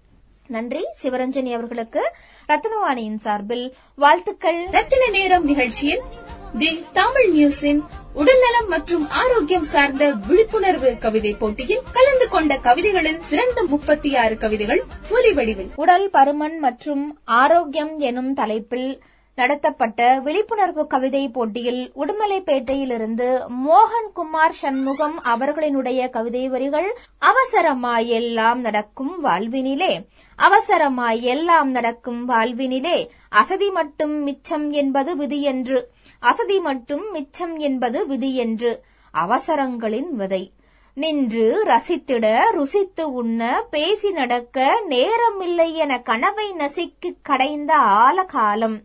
நன்றி. 0.49 0.83
சிவரஞ்சனி 1.01 1.51
அவர்களுக்கு 1.53 2.01
ரத்னவாணியின் 2.47 3.21
சார்பில் 3.25 3.65
வாழ்த்துக்கள். 3.95 4.65
ரத்தின 4.71 5.07
நேரம் 5.07 5.45
நிகழ்ச்சியில் 5.45 6.01
தி 6.57 6.83
தமிழ் 6.93 7.27
நியூஸின் 7.35 7.81
உடல்நலம் 8.13 8.67
மற்றும் 8.67 9.09
ஆரோக்கியம் 9.09 9.63
சார்ந்த 9.63 10.11
விழிப்புணர்வு 10.27 10.97
கவிதை 10.97 11.33
போட்டியில் 11.33 11.85
கலந்து 11.93 12.29
கொண்ட 12.29 12.57
கவிதைகளில் 12.57 13.21
சிறந்த 13.21 13.63
முப்பத்தி 13.63 14.15
ஆறு 14.15 14.37
கவிதைகள் 14.37 14.83
ஒலி 15.09 15.33
வடிவில். 15.33 15.69
உடல் 15.75 16.09
பருமன் 16.09 16.57
மற்றும் 16.57 17.19
ஆரோக்கியம் 17.25 17.99
எனும் 17.99 18.33
தலைப்பில் 18.33 19.01
நடத்தப்பட்ட 19.35 20.19
விழிப்புணர்வு 20.19 20.87
கவிதை 20.87 21.29
போட்டியில் 21.29 21.91
உடுமலைப்பேட்டையிலிருந்து 21.95 23.27
மோகன்குமார் 23.67 24.55
சண்முகம் 24.61 25.21
அவர்களினுடைய 25.23 26.09
கவிதை 26.09 26.49
வரிகள் 26.49 26.97
அவசரமாய் 27.29 28.05
எல்லாம் 28.05 28.61
நடக்கும் 28.61 29.13
வாழ்வினிலே. 29.23 29.93
அவசரமாய் 30.39 31.21
எல்லாம் 31.21 31.69
நடக்கும் 31.69 32.29
வாழ்வினிலே 32.29 33.07
அசதி 33.29 33.69
மட்டும் 33.69 34.11
மிச்சம் 34.11 34.71
என்பது 34.71 35.15
விதியன்று. 35.15 35.83
அசதி 36.19 36.59
மட்டும் 36.59 37.11
மிச்சம் 37.11 37.57
என்பது 37.57 38.07
விதியன்று. 38.07 38.77
அவசரங்களின் 39.13 40.09
விதை. 40.09 40.51
நின்று 40.93 41.63
ரசித்திட 41.65 42.51
ருசித்து 42.51 43.13
உண்ண 43.13 43.63
பேசி 43.69 44.11
நடக்க 44.11 44.83
நேரமில்லை 44.89 45.73
என 45.73 46.01
கனவை 46.01 46.53
நசிக்கு 46.53 47.15
கடைந்த 47.21 47.77
ஆலகாலம். 47.77 48.81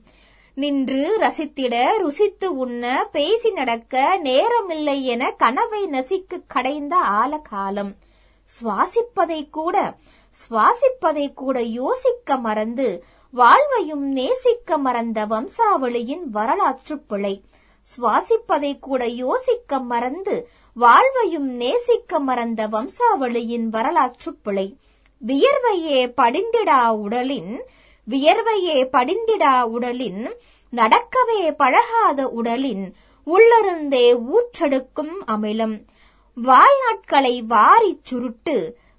நின்று 0.55 1.19
ரசித்திட 1.21 1.97
ருசித்து 1.99 2.57
உண்ண 2.57 3.09
பேசி 3.13 3.51
நடக்க 3.51 4.21
நேரமில்லை 4.23 5.03
என 5.03 5.31
கனவை 5.31 5.87
நசிக்கு 5.87 6.43
கடைந்த 6.47 6.97
ஆலகாலம். 6.97 7.95
சுவாசிப்பதை 8.47 9.51
கூட 9.51 9.95
சுவாசிப்பதை 10.39 11.35
கூட 11.35 11.61
யோசிக்க 11.61 12.37
மறந்து 12.37 13.05
வாழ்வையும் 13.31 14.05
நேசிக்க 14.13 14.79
மறந்த 14.79 15.27
வம்சாவளியின் 15.27 16.25
வரலாற்று 16.31 16.99
பிழை. 16.99 17.43
சுவாசிப்பதை 17.85 18.79
கூட 18.79 19.07
யோசிக்க 19.07 19.79
மறந்து 19.79 20.49
வாழ்வையும் 20.75 21.49
நேசிக்க 21.49 22.19
மறந்த 22.19 22.67
வம்சாவளியின் 22.67 23.69
வரலாற்று 23.69 24.35
பிழை. 24.35 24.79
வியர்வையே 25.27 26.13
படிந்திடா 26.17 26.89
உடலின் 26.89 27.65
வியர்வையே 28.11 28.89
படிந்திடா 28.93 29.63
உடலின் 29.63 30.35
நடக்கவே 30.73 31.53
பழகாத 31.57 32.29
உடலின் 32.29 32.95
உள்ளிருந்தே 33.27 34.07
ஊற்றெடுக்கும் 34.33 35.15
அமிலம். 35.27 35.77
வாழ்நாட்களை 36.37 37.41
வாரிச் 37.41 38.05
சுருட்டு 38.05 38.57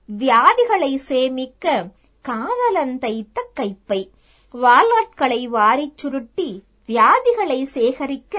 வியாதிகளை 0.10 0.96
சேமிக்க 0.96 1.88
காதலன் 2.26 2.98
தைத்த 2.98 3.48
கைப்பை 3.60 4.02
வாலாட்களை 4.54 5.48
வாரிச் 5.48 5.98
சுருட்டி 5.98 6.50
வியாதிகளை 6.88 7.64
சேகரிக்க 7.64 8.36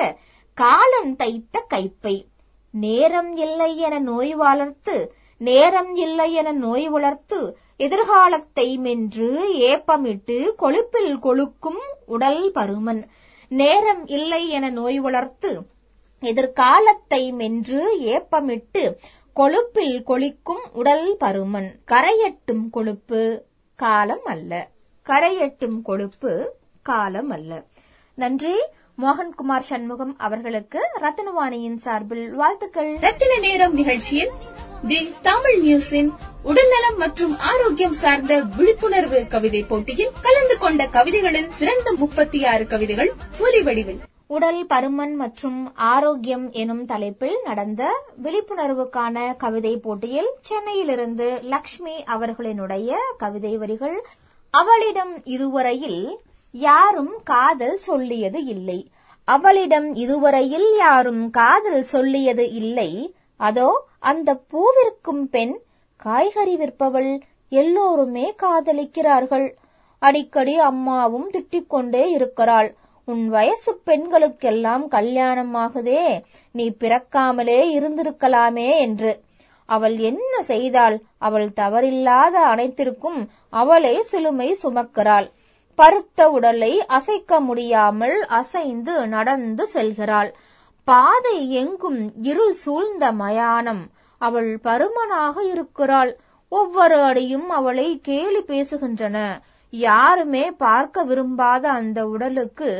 காலம் 0.58 1.16
தைத்த 1.16 1.66
கைப்பை 1.70 2.26
நேரம் 2.74 3.36
இல்லை 3.36 3.76
என 3.76 3.98
நோய் 3.98 4.34
வளர்த்து 4.34 4.96
நேரம் 5.40 5.96
இல்லை 5.96 6.32
என 6.32 6.52
நோய் 6.52 6.88
வளர்த்து 6.88 7.38
எதிர்காலத்தை 7.76 8.78
மென்று 8.78 9.28
ஏப்பமிட்டு 9.62 10.54
கொழுப்பில் 10.58 11.18
கொழுக்கும் 11.18 11.82
உடல் 12.06 12.52
பருமன். 12.54 13.02
நேரம் 13.48 14.06
இல்லை 14.06 14.48
என 14.48 14.70
நோய் 14.70 15.00
வளர்த்து 15.00 15.50
எதிர்காலத்தை 16.22 17.32
மென்று 17.32 17.98
ஏப்பமிட்டு 17.98 18.82
கொழுப்பில் 19.36 20.02
கொளிக்கும் 20.02 20.62
உடல் 20.72 21.16
பருமன். 21.20 21.68
கரையட்டும் 21.86 22.70
கொழுப்பு 22.70 23.44
காலம் 23.74 24.24
அல்ல. 24.24 24.68
கரையட்டும் 25.06 25.82
கொழுப்பு 25.82 26.56
காலம் 26.82 27.30
அல்ல. 27.30 27.62
நன்றி. 28.14 28.54
மோகன்குமார் 29.02 29.66
சண்முகம் 29.70 30.18
அவர்களுக்கு 30.18 30.80
ரத்னவாணியின் 31.00 31.74
சார்பில் 31.74 32.30
வாழ்த்துக்கள். 32.30 32.96
ரத்தின 33.00 33.38
நேரம் 33.38 33.74
நிகழ்ச்சியில் 33.74 34.30
தி 34.88 35.12
தமிழ் 35.22 35.58
நியூஸின் 35.64 36.10
உடல்நலம் 36.42 36.96
மற்றும் 36.96 37.38
ஆரோக்கியம் 37.38 37.92
சார்ந்த 37.92 38.40
விழிப்புணர்வு 38.56 39.26
கவிதை 39.28 39.62
போட்டியில் 39.62 40.12
கலந்து 40.22 40.58
கொண்ட 40.58 40.86
கவிதைகளில் 40.86 41.50
சிறந்த 41.50 41.92
முப்பத்தி 41.92 42.44
ஆறு 42.44 42.66
கவிதைகள் 42.66 43.12
ஒலி 43.40 43.62
வடிவில் 43.62 44.00
உடல் 44.26 44.66
பருமன் 44.66 45.14
மற்றும் 45.14 45.74
ஆரோக்கியம் 45.74 46.50
எனும் 46.52 46.84
தலைப்பில் 46.84 47.36
நடந்த 47.44 47.82
விழிப்புணர்வுக்கான 48.22 49.36
கவிதை 49.36 49.76
போட்டியில் 49.76 50.30
சென்னையிலிருந்து 50.40 51.40
லக்ஷ்மி 51.42 51.94
அவர்களினுடைய 52.06 52.94
கவிதை 53.16 53.58
வரிகள் 53.58 54.04
அவளிடம் 54.50 55.24
இதுவரையில் 55.24 56.18
யாரும் 56.50 57.14
காதல் 57.24 57.78
சொல்லியது 57.78 58.44
இல்லை. 58.44 58.90
அவளிடம் 59.24 59.94
இதுவரையில் 59.94 60.76
யாரும் 60.76 61.30
காதல் 61.30 61.82
சொல்லியது 61.82 62.50
இல்லை. 62.50 63.14
அதோ 63.36 63.68
அந்த 63.98 64.40
பூவிற்கும் 64.50 65.22
பெண் 65.30 65.60
காய்கறி 65.96 66.56
விற்பவள். 66.56 67.20
எல்லோருமே 67.48 68.34
காதலிக்கிறார்கள். 68.42 69.48
அடிக்கடி 69.98 70.58
அம்மாவும் 70.58 71.30
திட்டிக் 71.30 71.66
கொண்டே 71.66 72.10
இருக்கிறாள். 72.10 72.74
உன் 73.06 73.28
வயசு 73.28 73.80
பெண்களுக்கெல்லாம் 73.86 74.88
கல்யாணம் 74.88 75.54
ஆகுதே 75.54 76.22
நீ 76.50 76.64
பிறக்காமலே 76.80 77.58
இருந்திருக்கலாமே 77.78 78.78
என்று. 78.78 79.12
அவள் 79.68 79.96
என்ன 79.98 80.42
செய்தால் 80.42 80.96
அவள் 81.18 81.48
தவறில்லாத 81.56 82.36
அனைத்திற்கும் 82.52 83.20
அவளே 83.50 83.94
சிலுமை 84.12 84.48
சுமக்கிறாள். 84.62 85.28
பருத்த 85.74 86.28
உடலை 86.30 86.72
அசைக்க 86.86 87.40
முடியாமல் 87.40 88.26
அசைந்து 88.26 89.06
நடந்து 89.06 89.66
செல்கிறாள். 89.74 90.30
பாதை 90.84 91.52
எங்கும் 91.52 92.12
இருள் 92.22 92.52
சூழ்ந்த 92.52 93.12
மயானம். 93.12 93.82
அவள் 94.20 94.58
பருமனாக 94.64 95.44
இருக்கிறாள். 95.50 96.16
ஒவ்வொரு 96.48 97.02
அடியும் 97.02 97.48
அவளை 97.50 98.00
கேலி 98.02 98.42
பேசுகின்றன. 98.42 99.18
யாருமே 99.76 100.50
பார்க்க 100.50 101.02
விரும்பாத 101.02 101.70
அந்த 101.70 102.06
உடலுக்கு 102.06 102.70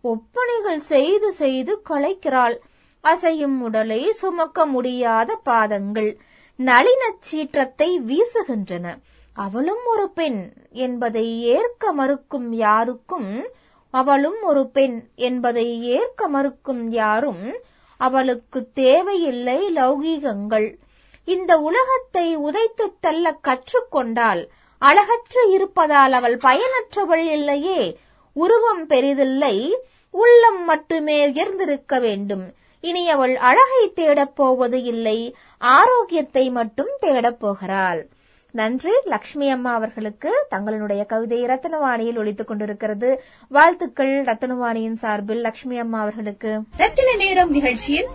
ஒப்பனைகள் 0.00 0.80
செய்து 0.80 1.32
செய்து 1.32 1.82
களைக்கிறாள். 1.90 2.56
அசையும் 3.00 3.60
உடலை 3.60 4.12
சுமக்க 4.12 4.66
முடியாத 4.66 5.36
பாதங்கள் 5.36 6.18
நளினச் 6.58 7.20
சீற்றத்தை 7.20 8.00
வீசுகின்றன. 8.00 8.98
அவளும் 9.34 9.84
ஒரு 9.86 10.10
பெண் 10.10 10.52
என்பதை 10.70 11.42
ஏற்க 11.42 11.92
மறுக்கும் 11.92 12.52
யாருக்கும் 12.52 13.48
அவளும் 13.90 14.42
ஒரு 14.42 14.68
பெண் 14.68 15.08
என்பதை 15.14 15.82
ஏற்க 15.82 16.28
மறுக்கும் 16.28 16.90
யாரும் 16.90 17.58
அவளுக்கு 17.96 18.68
தேவையில்லை 18.74 19.72
லௌகீகங்கள். 19.74 20.76
இந்த 21.24 21.58
உலகத்தை 21.58 22.36
உதைத்துத் 22.38 22.98
தள்ள 23.00 23.38
கற்றுக்கொண்டால் 23.42 24.46
அழகற்று 24.80 25.50
இருப்பதால் 25.50 26.12
அவள் 26.12 26.36
பயனற்றவள் 26.36 27.26
இல்லையே. 27.26 27.98
உருவம் 28.32 28.88
பெரிதில்லை. 28.88 29.74
உள்ளம் 30.10 30.64
மட்டுமே 30.64 31.32
உயர்ந்திருக்க 31.32 32.00
வேண்டும். 32.00 32.52
இனி 32.80 33.10
அவள் 33.10 33.36
அழகை 33.36 33.92
தேடப் 33.94 34.34
போவது 34.34 34.82
இல்லை. 34.82 35.36
ஆரோக்கியத்தை 35.58 36.50
மட்டும் 36.50 36.88
தேடப் 37.00 37.40
போகிறாள். 37.40 38.08
நன்றி. 38.50 38.92
லக்ஷ்மி 39.04 39.50
அம்மா 39.50 39.72
அவர்களுக்கு 39.72 40.46
தங்களுடைய 40.48 41.04
கவிதை 41.04 41.42
ரத்னவாணியில் 41.42 42.18
ஒழித்துக் 42.18 42.46
கொண்டிருக்கிறது. 42.46 43.22
வாழ்த்துக்கள் 43.48 44.24
ரத்னவாணியின் 44.24 44.92
சார்பில் 44.92 45.40
லக்ஷ்மி 45.40 45.78
அம்மா 45.78 46.00
அவர்களுக்கு. 46.00 46.60
ரத்தின 46.76 47.14
நேரம் 47.16 47.50
நிகழ்ச்சியில் 47.50 48.08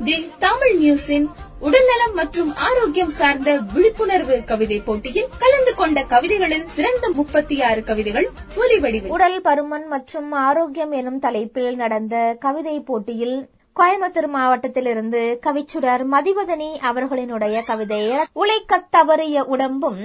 தி 0.00 0.14
தமிழ் 0.38 0.74
நியூஸின் 0.76 1.26
உடல்நலம் 1.60 2.14
மற்றும் 2.14 2.50
ஆரோக்கியம் 2.66 3.10
சார்ந்த 3.10 3.50
விழிப்புணர்வு 3.72 4.36
கவிதை 4.44 4.78
போட்டியில் 4.80 5.28
கலந்து 5.38 5.72
கொண்ட 5.74 5.98
கவிதைகளில் 6.04 6.68
சிறந்த 6.68 7.08
முப்பத்தி 7.10 7.56
ஆறு 7.62 7.80
கவிதைகள் 7.82 8.28
ஒலி 8.56 8.78
உடல் 9.10 9.38
பருமன் 9.40 9.86
மற்றும் 9.88 10.30
ஆரோக்கியம் 10.42 10.92
எனும் 10.92 11.18
தலைப்பில் 11.18 11.76
நடந்த 11.76 12.14
கவிதை 12.38 12.76
போட்டியில் 12.82 13.36
கோயம்புத்தூர் 13.76 14.30
மாவட்டத்திலிருந்து 14.30 15.20
கவிச்சுடர் 15.42 16.04
மதிவதனி 16.12 16.70
அவர்களினுடைய 16.90 17.58
கவிதை 17.64 18.02
உழைக்க 18.36 18.82
தவறிய 18.90 19.44
உடம்பும் 19.48 20.02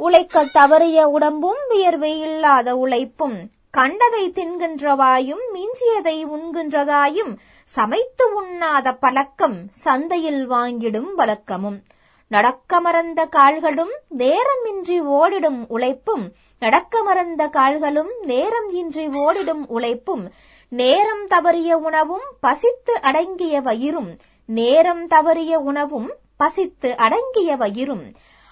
உழைக்க 0.00 0.44
தவறிய 0.54 1.00
உடம்பும் 1.10 1.62
வியர்வை 1.70 2.12
இல்லாத 2.20 2.76
உழைப்பும் 2.76 3.38
கண்டதை 3.70 4.22
தின்கின்றவாயும் 4.34 5.42
மிஞ்சியதை 5.52 6.14
உண்கின்றதாயும் 6.30 7.32
சமைத்து 7.70 8.24
உண்ணாத 8.42 8.96
பழக்கம் 9.00 9.68
சந்தையில் 9.72 10.50
வாங்கிடும் 10.50 11.14
வழக்கமும். 11.16 11.82
நடக்க 12.28 12.80
மறந்த 12.80 13.26
கால்களும் 13.26 13.92
நேரமின்றி 14.18 15.00
ஓடிடும் 15.00 15.64
உழைப்பும். 15.68 16.32
நடக்க 16.60 17.02
மறந்த 17.02 17.48
கால்களும் 17.48 18.10
நேரம் 18.22 18.70
இன்றி 18.70 19.06
ஓடிடும் 19.08 19.66
உழைப்பும். 19.66 20.32
நேரம் 20.68 21.26
தவறிய 21.26 21.72
உணவும் 21.72 22.26
பசித்து 22.40 23.00
அடங்கிய 23.00 23.60
வயிறும். 23.60 24.16
நேரம் 24.46 25.06
தவறிய 25.06 25.54
உணவும் 25.54 26.12
பசித்து 26.36 26.96
அடங்கிய 26.96 27.56
வயிறும். 27.56 28.04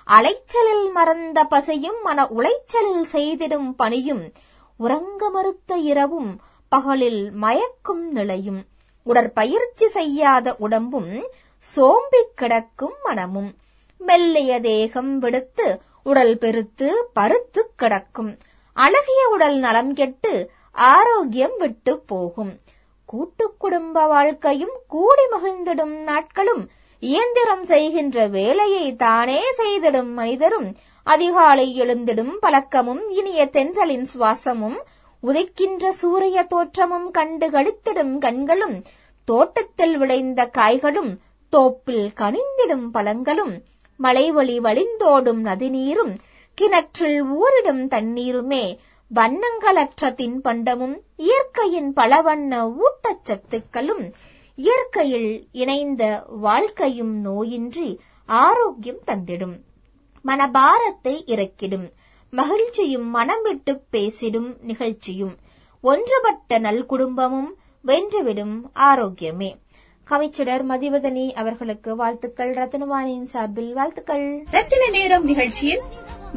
அலைச்சலில் 0.06 0.90
மறந்த 0.92 1.46
பசையும் 1.50 2.02
மன 2.02 2.24
உளைச்சலில் 2.24 3.06
செய்திடும் 3.12 3.70
பணியும். 3.76 4.32
உறங்க 4.76 5.30
மறுத்த 5.30 5.76
இரவும் 5.76 6.40
பகலில் 6.68 7.30
மயக்கும் 7.30 8.10
நிலையும். 8.12 8.76
உடற்பயிற்சி 9.09 9.86
செய்யாத 9.88 10.54
உடம்பும் 10.59 11.12
சோம்பிக் 11.72 12.34
கிடக்கும் 12.34 12.96
மனமும். 13.04 13.50
மெல்லிய 14.00 14.61
தேகம் 14.61 15.12
விடுத்து 15.18 15.66
உடல் 16.02 16.34
பெருத்து 16.38 16.88
பருத்து 17.12 17.62
கிடக்கும். 17.76 18.32
அழகிய 18.76 19.22
உடல் 19.32 19.56
நலம் 19.56 19.92
கெட்டு 19.92 20.32
ஆரோக்கியம் 20.72 21.56
விட்டு 21.59 21.92
போகும். 22.06 22.52
கூட்டு 23.04 23.44
குடும்ப 23.59 24.06
வாழ்க்கையும் 24.06 24.76
கூடி 24.88 25.24
மகிழ்ந்திடும் 25.32 25.96
நாட்களும் 26.02 26.62
இயந்திரம் 27.02 27.64
செய்கின்ற 27.64 28.26
வேலையை 28.26 28.86
தானே 28.96 29.40
செய்திடும் 29.59 30.12
மனிதரும். 30.12 30.68
அதிகாலை 31.06 31.66
எழுந்திடும் 31.82 32.32
பழக்கமும் 32.40 33.02
இனிய 33.11 33.40
தென்றலின் 33.52 34.06
சுவாசமும் 34.14 34.78
உதைக்கின்ற 35.22 35.88
சூரிய 36.00 36.38
தோற்றமும் 36.42 37.11
கண்டு 37.11 37.46
கழித்திடும் 37.50 38.18
கண்களும் 38.18 38.76
தோட்டத்தில் 39.29 39.99
விளைந்த 39.99 40.47
காய்களும் 40.47 41.20
தோப்பில் 41.49 42.12
கனிந்திடும் 42.16 42.87
பழங்களும் 42.93 43.62
மலைவழி 43.97 44.59
வழிந்தோடும் 44.59 45.41
நதிநீரும் 45.45 46.14
கிணற்றில் 46.55 47.20
ஊரிடும் 47.22 47.89
தண்ணீருமே 47.89 48.79
வண்ணங்களற்ற 49.14 50.09
தின்பண்டமும் 50.16 50.97
இயற்கையின் 51.16 51.93
பலவண்ண 51.97 52.72
ஊட்டச்சத்துக்களும் 52.79 54.12
இயற்கையில் 54.57 55.49
இணைந்த 55.53 56.24
வாழ்க்கையும் 56.29 57.14
நோயின்றி 57.24 57.99
ஆரோக்கியம் 58.26 59.03
தந்திடும். 59.07 59.57
மனபாரத்தை 60.24 61.22
இறக்கிடும். 61.26 61.89
மகிழ்ச்சியும் 62.31 63.09
மனம் 63.09 63.43
விட்டு 63.43 63.83
பேசிடும் 63.91 64.57
நிகழ்ச்சியும். 64.61 65.37
ஒன்றுபட்ட 65.85 66.59
நல்குடும்பமும் 66.59 67.51
வென்றுவிடும் 67.87 68.55
ஆரோக்கியமே. 68.74 69.57
கவிச்சுடர் 70.11 70.62
மதிவதனி 70.68 71.33
அவர்களுக்கு 71.33 71.97
வாழ்த்துக்கள். 71.97 72.55
ரத்னவாணியின் 72.55 73.24
சார்பில் 73.24 73.74
வாழ்த்துக்கள். 73.74 74.45
ரத்தின 74.51 74.89
நேரம் 74.91 75.24
நிகழ்ச்சியில் 75.24 75.81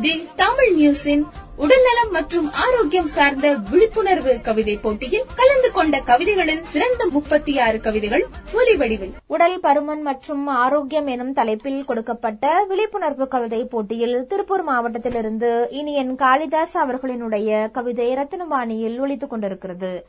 தி 0.01 0.27
தமிழ் 0.35 0.71
நியூஸின் 0.77 1.23
உடல்நலம் 1.55 2.11
மற்றும் 2.11 2.51
ஆரோக்கியம் 2.51 3.07
சார்ந்த 3.07 3.53
விழிப்புணர்வு 3.53 4.41
கவிதை 4.41 4.77
போட்டியில் 4.77 5.25
கலந்து 5.35 5.71
கொண்ட 5.71 5.99
கவிதைகளில் 5.99 6.63
சிறந்த 6.63 7.07
முப்பத்தி 7.07 7.59
ஆறு 7.59 7.79
கவிதைகள் 7.79 8.25
ஒலி 8.53 8.75
வடிவில் 8.75 9.13
உடல் 9.27 9.59
பருமன் 9.59 10.01
மற்றும் 10.01 10.47
ஆரோக்கியம் 10.47 11.07
எனும் 11.07 11.33
தலைப்பில் 11.33 11.85
கொடுக்கப்பட்ட 11.85 12.65
விழிப்புணர்வு 12.67 13.27
கவிதை 13.27 13.65
போட்டியில் 13.65 14.27
திருப்பூர் 14.27 14.63
மாவட்டத்திலிருந்து 14.63 15.67
இனியன் 15.69 16.15
காளிதாஸ் 16.15 16.77
அவர்களினுடைய 16.77 17.71
கவிதை 17.71 18.15
ரத்தினவாணியில் 18.15 18.99
ஒலித்துக் 18.99 19.29
கொண்டிருக்கிறது. 19.29 20.07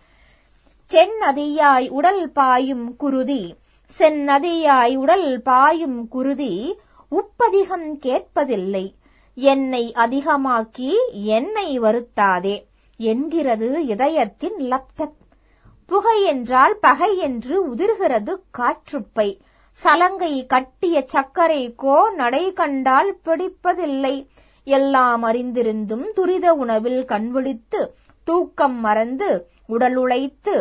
செந்நதியாய் 0.92 1.86
உடல் 1.88 2.24
பாயும் 2.32 2.96
குருதி 2.96 3.42
செந்நதியாய் 3.98 4.96
உடல் 4.96 5.42
பாயும் 5.42 6.08
குருதி 6.08 6.78
உப்பதிகம் 7.12 7.86
கேட்பதில்லை. 8.06 8.82
என்னை 9.34 9.92
அதிகமாக்கி 9.96 10.90
என்னை 11.10 11.80
வருத்தாதே 11.80 12.56
என்கிறது 13.00 13.86
இதயத்தின் 13.86 14.58
லப்தப் 14.72 15.16
புகை 15.86 16.18
என்றால் 16.24 16.76
பகை 16.80 17.10
என்று 17.18 17.56
உதிர்கிறது 17.74 18.34
காற்றுப்பை. 18.50 19.28
சலங்கை 19.78 20.34
கட்டிய 20.46 21.06
சக்கரை 21.14 21.62
கோ 21.74 21.96
நடை 22.10 22.44
கண்டால் 22.52 23.14
பிடிப்பதில்லை. 23.24 24.14
எல்லாம் 24.64 25.24
அறிந்திருந்தும் 25.24 26.06
துரித 26.12 26.54
உணவில் 26.54 27.02
கண்விழித்து 27.04 27.82
தூக்கம் 28.24 28.78
மறந்து 28.80 29.32
உடல் 29.66 29.96
உழைத்து 29.96 30.54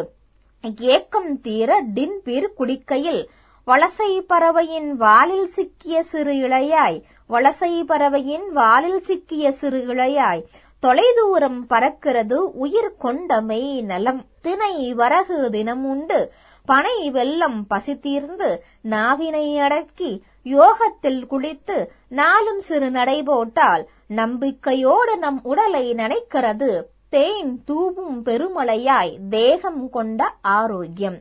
ஏக்கம் 0.63 1.41
தீர 1.41 1.83
டின்பீர் 1.93 2.53
குடிக்கையில். 2.53 3.29
வலசை 3.67 4.21
பறவையின் 4.21 4.95
வாலில் 4.95 5.47
சிக்கிய 5.47 6.03
சிறு 6.03 6.33
இளையாய். 6.33 7.01
வலசை 7.29 7.83
பறவையின் 7.83 8.51
வாலில் 8.53 8.99
சிக்கிய 8.99 9.51
சிறு 9.51 9.77
இளையாய். 9.77 10.43
தொலைதூரம் 10.79 11.67
பறக்கிறது 11.69 12.33
உயிர் 12.33 12.95
கொண்டமை 13.01 13.81
நலம். 13.81 14.25
தினை 14.41 14.93
வரகு 14.93 15.49
தினம் 15.49 15.85
உண்டு 15.85 16.31
பனை 16.65 17.09
வெள்ளம் 17.09 17.67
பசி 17.67 17.99
தீர்ந்து 17.99 18.63
நாவினை 18.89 19.59
அடக்கி 19.59 20.23
யோகத்தில் 20.43 21.25
குளித்து 21.25 21.85
நாளும் 22.07 22.59
சிறு 22.59 22.89
நடை 22.89 23.23
போட்டால் 23.23 23.87
நம்பிக்கையோடு 24.07 25.17
நம் 25.17 25.39
உடலை 25.43 25.93
நினைக்கிறது. 25.93 26.81
தேன் 27.13 27.63
தூவும் 27.65 28.17
பெருமலையாய் 28.25 29.13
தேகம் 29.29 29.89
கொண்ட 29.89 30.21
ஆரோக்கியம். 30.41 31.17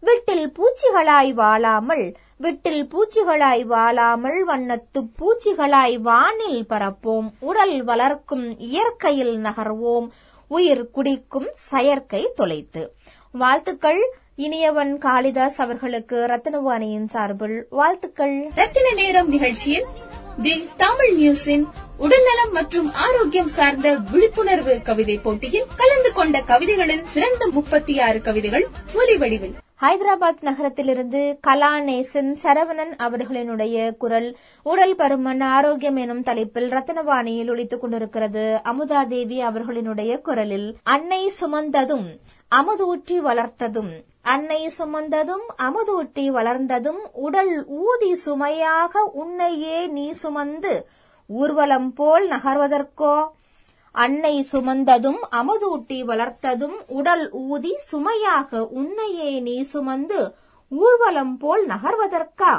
வீட்டில் 0.00 0.52
பூச்சிகளாய் 0.56 1.32
வாழாமல் 1.32 2.16
வீட்டில் 2.38 2.88
பூச்சிகளாய் 2.92 3.64
வாழாமல் 3.64 4.48
வண்ணத்து 4.48 5.00
பூச்சிகளாய் 5.18 5.96
வானில் 6.00 6.66
பரப்போம். 6.68 7.28
உடல் 7.40 7.84
வளர்க்கும் 7.84 8.58
இயற்கையில் 8.58 9.34
நகர்வோம். 9.38 10.08
உயிர் 10.48 10.90
குடிக்கும் 10.90 11.48
செயற்கை 11.52 12.32
தொலைத்து. 12.34 12.94
வாழ்த்துக்கள். 13.32 14.02
இனியவன் 14.34 14.98
காளிதாஸ் 14.98 15.58
அவர்களுக்கு 15.58 16.16
ரத்னவாணியின் 16.16 17.08
சார்பில் 17.08 17.66
வாழ்த்துக்கள். 17.70 18.50
ரத்தின 18.54 18.94
நேரம் 18.94 19.28
நிகழ்ச்சியில் 19.28 19.86
தி 20.42 20.52
தமிழ் 20.76 21.14
நியூஸின் 21.16 21.64
உடல்நலம் 21.98 22.52
மற்றும் 22.52 22.92
ஆரோக்கியம் 22.92 23.48
சார்ந்த 23.48 23.88
விழிப்புணர்வு 24.10 24.74
கவிதை 24.82 25.18
போட்டியில் 25.18 25.66
கலந்து 25.76 26.12
கொண்ட 26.12 26.40
கவிதைகளில் 26.40 27.02
சிறந்த 27.04 27.46
முப்பத்தி 27.46 27.94
ஆறு 28.00 28.20
கவிதைகள் 28.20 28.66
ஒலி 28.94 29.16
வடிவில் 29.16 29.54
ஹைதராபாத் 29.80 30.40
நகரத்திலிருந்து 30.40 31.20
கலாநேசன் 31.46 32.30
சரவணன் 32.42 32.94
அவர்களினுடைய 32.98 33.96
குரல் 33.96 34.36
உடல் 34.62 34.96
பருமன் 34.96 35.42
ஆரோக்கியம் 35.50 35.96
எனும் 35.96 36.22
தலைப்பில் 36.22 36.68
ரத்னவாணியில் 36.70 37.50
ஒழித்துக் 37.50 37.80
கொண்டிருக்கிறது. 37.80 38.60
அமுதா 38.62 39.02
தேவி 39.08 39.44
அவர்களினுடைய 39.44 40.20
குரலில் 40.20 40.68
அன்னை 40.82 41.32
சுமந்ததும் 41.40 42.06
அமுதூற்றி 42.52 43.18
வளர்த்ததும் 43.24 43.92
அன்னை 44.24 44.70
சுமந்ததும் 44.78 45.46
அமுதூட்டி 45.62 46.24
வளர்ந்ததும் 46.28 46.98
உடல் 47.12 47.66
ஊதி 47.68 48.14
சுமையாக 48.14 49.02
உன்னையே 49.12 49.86
நீ 49.86 50.10
சுமந்து 50.10 50.86
ஊர்வலம் 51.26 51.92
போல் 51.92 52.28
நகர்வதற்கோ? 52.28 53.14
அன்னை 53.94 54.46
சுமந்ததும் 54.52 55.20
அமுதூட்டி 55.30 55.98
வளர்த்ததும் 56.04 56.76
உடல் 56.86 57.30
ஊதி 57.30 57.72
சுமையாக 57.90 58.60
உன்னையே 58.68 59.40
நீ 59.40 59.62
சுமந்து 59.62 60.20
ஊர்வலம் 60.68 61.36
போல் 61.36 61.66
நகர்வதற்கா? 61.66 62.52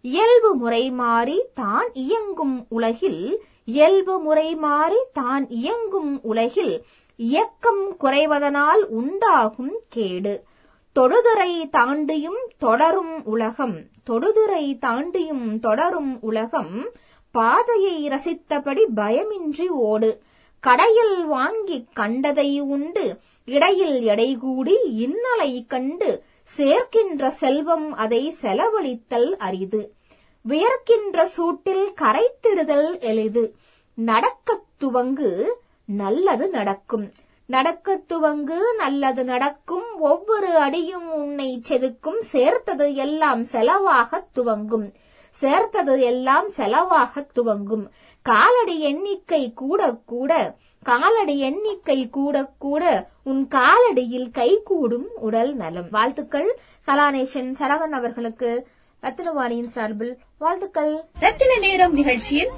இயல்பு 0.00 0.54
முறை 0.54 0.90
மாறி 0.90 1.38
தான் 1.54 1.90
இயங்கும் 1.92 2.66
உலகில் 2.68 3.22
இயல்பு 3.64 4.18
முறை 4.18 4.54
மாறி 4.54 5.00
தான் 5.12 5.48
இயங்கும் 5.48 6.20
உலகில் 6.22 6.74
இயக்கம் 7.16 7.96
குறைவதனால் 8.00 8.82
உண்டாகும் 9.00 9.80
கேடு. 9.88 10.34
தொடுதுறை 10.98 11.68
தாண்டியும் 11.70 12.40
தொடரும் 12.58 13.24
உலகம் 13.24 13.76
தொடுதுறை 14.10 14.78
தாண்டியும் 14.78 15.58
தொடரும் 15.60 16.18
உலகம் 16.20 16.90
பாதையை 17.30 18.08
ரசித்தபடி 18.08 18.84
பயமின்றி 18.96 19.66
ஓடு. 19.66 20.22
கடையில் 20.60 21.26
வாங்கி 21.26 21.86
கண்டதை 21.94 22.60
உண்டு 22.60 23.18
இடையில் 23.44 24.02
எடை 24.02 24.36
கூடி 24.36 24.76
இன்னலை 25.04 25.66
கண்டு 25.66 26.22
சேர்க்கின்ற 26.56 27.26
செல்வம் 27.26 27.92
அதை 27.92 28.34
செலவழித்தல் 28.42 29.36
அரிது. 29.36 29.92
வியர்க்கின்ற 30.48 31.28
சூட்டில் 31.36 31.92
கரைத்திடுதல் 31.94 33.00
எளிது. 33.00 33.54
நடக்கத் 33.94 34.66
துவங்கு 34.80 35.52
நல்லது 35.84 36.48
நடக்கும். 36.48 37.12
நடக்கத் 37.46 38.12
துவங்கு 38.12 38.58
நல்லது 38.76 39.24
நடக்கும் 39.24 40.00
ஒவ்வொரு 40.00 40.56
அடியும் 40.56 41.14
உன்னை 41.14 41.62
செதுக்கும் 41.68 42.18
சேர்த்தது 42.18 42.94
எல்லாம் 42.94 43.44
செலவாகத் 43.44 44.28
துவங்கும். 44.32 44.92
சேர்த்தது 45.30 46.00
எல்லாம் 46.00 46.48
செலவாகத் 46.48 47.32
துவங்கும். 47.32 47.90
காலடி 48.22 48.80
எண்ணிக்கை 48.80 49.52
கூட 49.52 49.94
கூட 50.06 50.56
காலடி 50.82 51.38
எண்ணிக்கை 51.38 52.10
கூட 52.10 52.50
கூட 52.58 53.08
உன் 53.24 53.48
காலடியில் 53.48 54.30
கைகூடும் 54.30 55.08
உடல் 55.14 55.54
நலம். 55.54 55.90
வாழ்த்துக்கள். 55.90 56.58
கலாநேஷன் 56.86 57.54
சரவணன் 57.58 57.92
அவர்களுக்கு 57.92 58.66
ரத்தினவாணியின் 59.02 59.66
சார்பில் 59.66 60.18
வாழ்த்துக்கள். 60.38 61.04
ரத்தின 61.20 61.58
நேரம் 61.58 61.92
நிகழ்ச்சியில் 61.92 62.50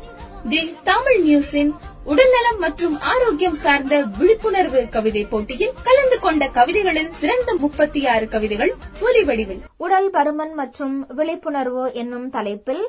தி 0.45 0.61
தமிழ் 0.83 1.21
நியூஸின் 1.25 1.71
உடல்நலம் 2.05 2.59
மற்றும் 2.59 2.95
ஆரோக்கியம் 2.99 3.55
சார்ந்த 3.55 3.95
விழிப்புணர்வு 4.19 4.89
கவிதை 4.89 5.25
போட்டியில் 5.25 5.75
கலந்து 5.83 6.19
கொண்ட 6.19 6.49
கவிதைகளில் 6.49 7.11
சிறந்த 7.13 7.55
முப்பத்தி 7.55 8.07
ஆறு 8.07 8.29
கவிதைகள் 8.29 8.73
ஒலி 9.01 9.25
வடிவில் 9.25 9.61
உடல் 9.77 10.11
பருமன் 10.11 10.55
மற்றும் 10.55 11.07
விழிப்புணர்வு 11.09 11.93
என்னும் 11.93 12.31
தலைப்பில் 12.31 12.85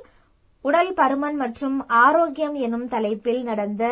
உடல் 0.65 0.93
பருமன் 0.93 1.35
மற்றும் 1.35 1.87
ஆரோக்கியம் 1.87 2.55
எனும் 2.55 2.87
தலைப்பில் 2.87 3.43
நடந்த 3.43 3.83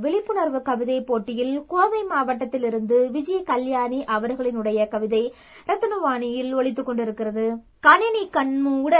விழிப்புணர்வு 0.00 0.62
கவிதை 0.62 1.02
போட்டியில் 1.02 1.64
கோவை 1.66 2.02
மாவட்டத்திலிருந்து 2.04 3.10
விஜய் 3.10 3.42
கல்யாணி 3.42 4.04
அவர்களினுடைய 4.08 4.88
கவிதை 4.88 5.32
ரத்னவாணியில் 5.66 6.52
ஒழித்துக் 6.54 6.86
கொண்டிருக்கிறது. 6.86 7.46
கணினி 7.80 8.28
கண்மூட 8.30 8.94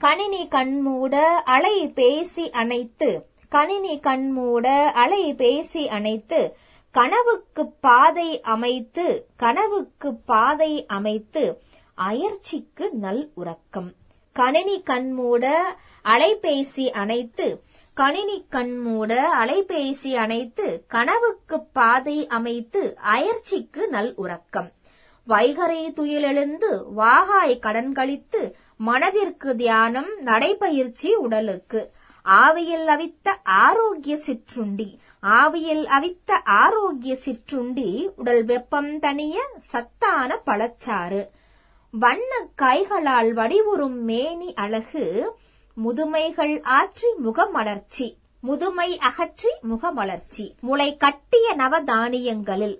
கணினி 0.00 0.48
கண்மூட 0.48 1.42
அலை 1.44 1.76
பேசி 1.94 2.50
அணைத்து 2.50 3.10
கணினி 3.54 4.00
கண்மூட 4.00 4.92
அலை 4.94 5.34
பேசி 5.34 5.88
அணைத்து 5.88 6.56
கனவுக்கு 6.90 7.66
பாதை 7.80 8.40
அமைத்து 8.40 9.26
கனவுக்கு 9.36 10.14
பாதை 10.14 10.86
அமைத்து 10.86 11.62
அயர்ச்சிக்கு 11.94 12.90
நல் 12.92 13.30
உறக்கம். 13.34 13.92
கணினி 14.32 14.82
கண்மூட 14.82 15.62
அலைபேசி 16.04 16.90
அணைத்து 16.90 17.62
கணினி 17.94 18.46
கண்மூட 18.50 19.32
அலைபேசி 19.44 20.14
அணைத்து 20.14 20.84
கனவுக்கு 20.88 21.64
பாதை 21.64 22.26
அமைத்து 22.26 22.96
அயர்ச்சிக்கு 22.96 23.88
நல் 23.88 24.14
உறக்கம். 24.16 24.70
வைகரை 25.28 25.92
துயிலெழுந்து 25.98 26.84
வாகாய் 26.96 27.58
கடன் 27.58 27.92
கழித்து 27.92 28.56
மனதிற்கு 28.76 29.56
தியானம் 29.56 30.20
நடைபயிற்சி 30.20 31.14
உடலுக்கு. 31.14 31.93
ஆவியில் 32.26 32.86
அவித்த 32.86 33.28
ஆரோக்கிய 33.44 34.16
சிற்றுண்டி 34.16 34.98
ஆவியில் 35.22 35.84
அவித்த 35.86 36.32
ஆரோக்கிய 36.44 37.16
சிற்றுண்டி 37.16 38.10
உடல் 38.16 38.44
வெப்பம் 38.44 38.98
தனிய 38.98 39.42
சத்தான 39.62 40.40
பழச்சாறு. 40.46 41.28
வண்ண 41.90 42.30
கைகளால் 42.54 43.34
வடிவுறும் 43.34 43.98
மேனி 44.02 44.54
அழகு 44.54 45.34
முதுமைகள் 45.76 46.54
ஆற்றி 46.78 47.10
முகமலர்ச்சி 47.24 48.16
முதுமை 48.40 48.98
அகற்றி 48.98 49.52
முகமலர்ச்சி. 49.62 50.46
முளை 50.60 50.96
கட்டிய 50.96 51.54
நவதானியங்களில் 51.54 52.78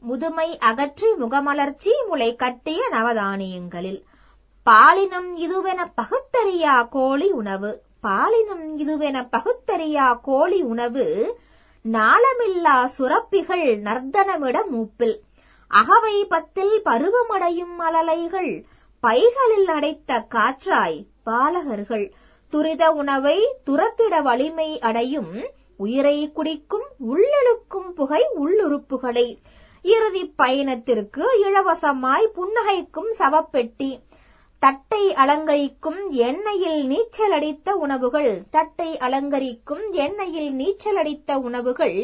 முதுமை 0.00 0.58
அகற்றி 0.58 1.10
முகமலர்ச்சி 1.12 1.92
முளை 2.08 2.30
கட்டிய 2.36 2.80
நவதானியங்களில். 2.92 4.00
பாலினம் 4.66 5.30
இதுவென 5.36 5.80
பகுத்தறியா 5.96 6.88
கோழி 6.88 7.28
உணவு 7.30 7.70
பாலினம் 8.08 8.66
இதுவென 8.78 9.28
பகுத்தறியா 9.32 10.20
கோழி 10.20 10.62
உணவு 10.62 11.36
நாளமில்லா 11.92 12.76
சுரப்பிகள் 12.98 13.64
நர்த்தனமிட 13.86 14.56
மூப்பில். 14.66 15.20
அகவை 15.68 16.24
பத்தில் 16.24 16.80
பருவமடையும் 16.84 17.74
அலலைகள் 17.78 18.64
பைகளில் 19.00 19.68
அடைத்த 19.68 20.26
காற்றாய் 20.34 21.04
பாலகர்கள். 21.26 22.12
துரித 22.48 22.90
உணவை 22.90 23.38
துரத்திட 23.66 24.22
வலிமை 24.22 24.80
அடையும் 24.80 25.32
உயிரை 25.76 26.32
குடிக்கும் 26.32 26.88
உள்ளெழுக்கும் 27.10 27.90
புகை 27.94 28.22
உள்ளுறுப்புகளை. 28.44 29.36
இறுதி 29.82 30.24
பயணத்திற்கு 30.26 31.24
இலவசமாய் 31.44 32.32
புன்னகைக்கும் 32.34 33.10
சவப்பெட்டி. 33.18 34.00
தட்டை 34.58 35.14
அலங்கரிக்கும் 35.14 36.00
எண்ணெயில் 36.10 36.80
நீச்சல் 36.86 37.30
அடித்த 37.30 37.74
உணவுகள் 37.76 38.42
தட்டை 38.50 38.96
அலங்கரிக்கும் 38.96 39.84
எண்ணெயில் 39.92 40.50
நீச்சல் 40.50 40.96
அடித்த 40.96 41.38
உணவுகள் 41.38 41.98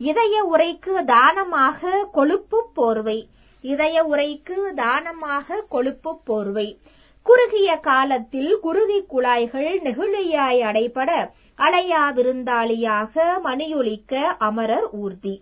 இதய 0.00 0.34
உரைக்கு 0.44 1.04
தானமாக 1.04 2.08
கொழுப்பு 2.12 2.58
போர்வை 2.74 3.18
இதய 3.64 4.04
உரைக்கு 4.04 4.56
தானமாக 4.74 5.64
கொழுப்பு 5.68 6.10
போர்வை. 6.24 6.78
குறுகிய 7.22 7.80
காலத்தில் 7.80 8.60
குருதி 8.60 8.98
குழாய்கள் 9.06 9.80
நெகிழியாய் 9.80 10.60
அடைபட 10.60 11.10
அலையா 11.58 12.02
விருந்தாளியாக 12.12 13.24
மணியொலிக்க 13.42 14.36
அமரர் 14.38 14.88
ஊர்தி. 14.92 15.34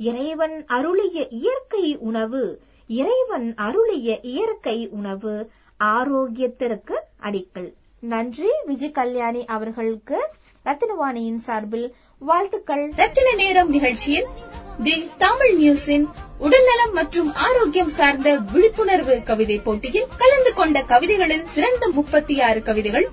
இறைவன் 0.00 0.64
அருளிய 0.66 1.28
இயற்கை 1.30 1.96
உணவு 2.00 2.44
இறைவன் 2.90 3.54
அருளிய 3.56 4.20
இயற்கை 4.22 4.88
உணவு 4.88 5.50
ஆரோக்கியத்திற்கு 5.90 6.96
அடிக்கல் 7.22 7.70
நன்றி 8.00 8.50
விஜய் 8.64 8.90
கல்யாணி 8.90 9.44
அவர்களுக்கு 9.46 10.18
ரத்தினவாணியின் 10.66 11.42
சார்பில் 11.46 11.94
வாழ்த்துக்கள். 12.22 12.92
ரத்தின 12.96 13.34
நேரம் 13.34 13.70
நிகழ்ச்சியில் 13.70 14.28
தி 14.82 15.08
தமிழ் 15.16 15.54
நியூஸின் 15.60 16.04
உடல்நலம் 16.38 16.92
மற்றும் 16.92 17.32
ஆரோக்கியம் 17.32 17.88
சார்ந்த 17.88 18.28
விழிப்புணர்வு 18.52 19.22
கவிதை 19.22 19.58
போட்டியில் 19.58 20.06
கலந்து 20.16 20.54
கொண்ட 20.54 20.82
கவிதைகளில் 20.82 21.44
சிறந்த 21.46 21.88
முப்பத்தி 21.88 22.40
ஆறு 22.40 22.62
கவிதைகள் 22.62 23.06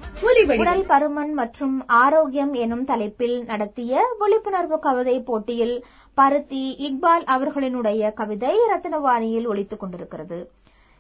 உடல் 0.58 0.86
பருமன் 0.86 1.34
மற்றும் 1.34 1.86
ஆரோக்கியம் 1.88 2.54
எனும் 2.54 2.84
தலைப்பில் 2.84 3.44
நடத்திய 3.44 4.02
விழிப்புணர்வு 4.20 4.80
கவிதை 4.80 5.22
போட்டியில் 5.22 5.76
பருத்தி 6.14 6.64
இக்பால் 6.80 7.26
அவர்களினுடைய 7.36 8.14
கவிதை 8.14 8.54
ரத்தினவாணியில் 8.72 9.48
ஒலித்துக் 9.48 9.80
கொண்டிருக்கிறது. 9.80 10.40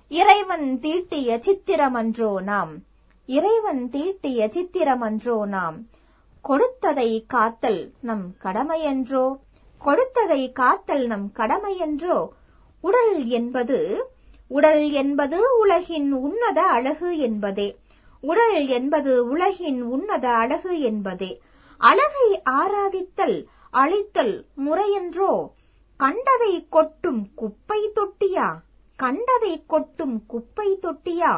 இறைவன் 0.09 0.79
தீட்டிய 0.79 1.37
சித்திரமன்றோ 1.37 2.41
நாம்? 2.41 2.69
இறைவன் 3.25 3.89
தீட்டிய 3.89 4.47
சித்திரமன்றோ 4.47 5.45
நாம்? 5.45 5.85
கொடுத்ததை 6.41 7.25
காத்தல் 7.27 7.91
நம் 8.01 8.35
கடமையன்றோ? 8.43 9.37
கொடுத்ததை 9.79 10.51
காத்தல் 10.51 11.05
நம் 11.05 11.31
கடமையன்றோ? 11.35 12.27
உடல் 12.81 13.25
என்பது 13.25 14.09
உடல் 14.47 14.91
என்பது 14.91 15.57
உலகின் 15.57 16.11
உன்னத 16.11 16.61
அழகு 16.61 17.17
என்பதே. 17.17 17.77
உடல் 18.21 18.67
என்பது 18.67 19.27
உலகின் 19.27 19.81
உன்னத 19.81 20.29
அழகு 20.29 20.79
என்பதே. 20.79 21.41
அழகை 21.77 22.41
ஆராதித்தல் 22.49 23.45
அழித்தல் 23.71 24.45
முறையென்றோ? 24.65 25.49
கண்டதை 25.97 26.67
கொட்டும் 26.69 27.27
குப்பை 27.35 27.91
தொட்டியா? 27.95 28.55
கண்டதை 29.01 29.53
கொட்டும் 29.67 30.15
குப்பை 30.27 30.67
தொட்டியா? 30.81 31.33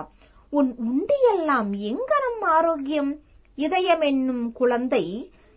உன் 0.50 0.72
உண்டியெல்லாம் 0.86 1.72
எங்கனம் 1.90 2.40
ஆரோக்கியம்? 2.58 3.12
இதயம் 3.58 4.02
என்னும் 4.02 4.46
குழந்தை 4.52 5.06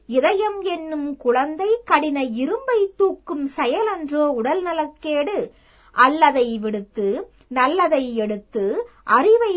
இதயம் 0.08 0.58
என்னும் 0.72 1.06
குழந்தை 1.16 1.68
கடின 1.84 2.24
இரும்பை 2.42 2.80
தூக்கும் 2.96 3.44
செயலன்றோ 3.56 4.24
உடல் 4.38 4.62
நலக்கேடு. 4.62 5.36
அல்லதை 5.94 6.46
விடுத்து 6.58 7.06
நல்லதை 7.60 8.04
எடுத்து 8.16 8.64
அறிவை 9.18 9.54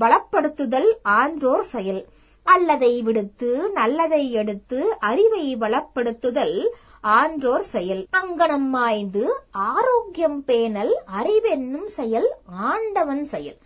வளப்படுத்துதல் 0.00 0.90
ஆன்றோர் 1.02 1.66
செயல். 1.74 2.02
அல்லதை 2.46 2.94
விடுத்து 3.02 3.50
நல்லதை 3.70 4.24
எடுத்து 4.40 4.80
அறிவை 5.10 5.46
வளப்படுத்துதல் 5.56 6.58
ஆன்றோர் 7.06 7.62
செயல். 7.62 8.06
அங்கனம் 8.12 8.68
மாய்ந்து 8.68 9.34
ஆரோக்கியம் 9.50 10.44
பேணல் 10.44 11.02
அறிவென்னும் 11.06 11.84
செயல் 11.84 12.34
ஆண்டவன் 12.44 13.24
செயல். 13.24 13.56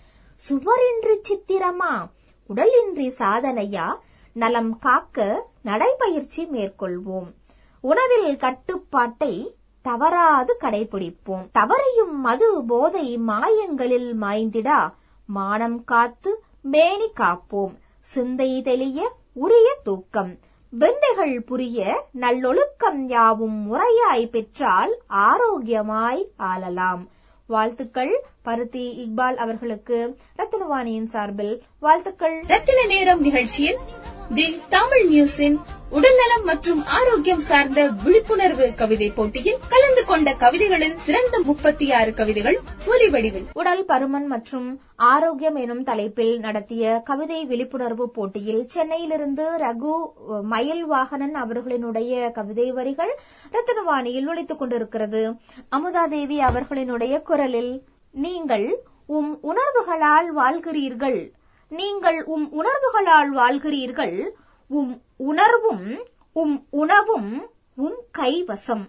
சுவரின்றி 0.48 1.20
சித்திரமா? 1.28 2.08
உடலின்றி 2.54 3.12
சாதனையா? 3.18 3.98
நலம் 4.32 4.78
காக்க 4.78 5.46
நடைபயிற்சி 5.62 6.46
மேற்கொள்வோம். 6.46 7.34
உணவில் 7.80 8.36
கட்டுப்பாட்டை 8.36 9.56
தவறாது 9.82 10.56
கடைபிடிப்போம். 10.60 11.48
தவறையும் 11.54 12.12
மது 12.12 12.64
போதை 12.64 13.18
மாயங்களில் 13.18 14.14
மாய்ந்திடா? 14.20 14.92
மானம் 15.26 15.84
காத்து 15.84 16.42
மேனி 16.60 17.12
காப்போம். 17.20 17.74
சிந்தை 18.02 18.62
தெளிய 18.62 19.12
உரிய 19.32 19.78
தூக்கம். 19.82 20.38
விந்தைகள் 20.72 21.42
புரிய 21.42 22.06
நல்லொழுக்கம் 22.12 23.09
யாவும் 23.09 23.72
முறையாய் 23.72 24.30
பெற்றால் 24.30 24.98
ஆரோக்கியமாய் 25.06 26.28
ஆளலாம். 26.38 27.06
வாழ்த்துக்கள். 27.47 28.24
பருத்தி 28.42 28.84
இக்பால் 28.98 29.34
அவர்களுக்கு 29.34 30.16
ரத்தினவாணியின் 30.38 31.05
சார்பில் 31.05 31.62
வாழ்த்துக்கள். 31.80 32.40
ரத்தின 32.47 32.86
நேரம் 32.86 33.20
நிகழ்ச்சியில் 33.20 33.78
தி 34.35 34.61
தமிழ் 34.69 35.05
நியூஸின் 35.11 35.57
உடல்நலம் 35.90 36.44
மற்றும் 36.44 36.85
ஆரோக்கியம் 36.86 37.40
சார்ந்த 37.40 37.89
விழிப்புணர்வு 38.05 38.74
கவிதை 38.74 39.11
போட்டியில் 39.11 39.59
கலந்து 39.69 40.05
கொண்ட 40.05 40.32
கவிதைகளில் 40.32 40.94
சிறந்த 40.97 41.40
முப்பத்தி 41.40 41.93
ஆறு 41.93 42.15
கவிதைகள் 42.15 42.59
ஒலிவடிவில். 42.86 43.47
உடல் 43.52 43.85
பருமன் 43.85 44.27
மற்றும் 44.27 44.81
ஆரோக்கியம் 44.97 45.57
எனும் 45.57 45.82
தலைப்பில் 45.82 46.39
நடத்திய 46.39 47.01
கவிதை 47.05 47.47
விழிப்புணர்வு 47.47 48.11
போட்டியில் 48.11 48.66
சென்னையிலிருந்து 48.69 49.51
ரகு 49.57 49.94
மயில் 50.43 50.90
வாகனன் 50.90 51.35
அவர்களினுடைய 51.35 52.31
கவிதை 52.31 52.73
வரிகள் 52.73 53.19
ரத்தனவாணியில் 53.52 54.27
ஒழித்துக் 54.27 54.59
கொண்டிருக்கிறது. 54.59 55.35
அமுதாதேவி 55.69 56.40
அவர்களினுடைய 56.40 57.23
குரலில் 57.23 57.82
நீங்கள் 58.11 58.82
உம் 59.07 59.39
உணர்வுகளால் 59.43 60.32
வாழ்கிறீர்கள். 60.32 61.20
நீங்கள் 61.70 62.24
உம் 62.24 62.47
உணர்வுகளால் 62.52 63.30
வாழ்கிறீர்கள் 63.32 64.16
உம் 64.70 65.02
உணர்வும் 65.16 65.86
உம் 66.32 66.56
உணவும் 66.70 67.51
உம் 67.76 68.01
கைவசம். 68.18 68.84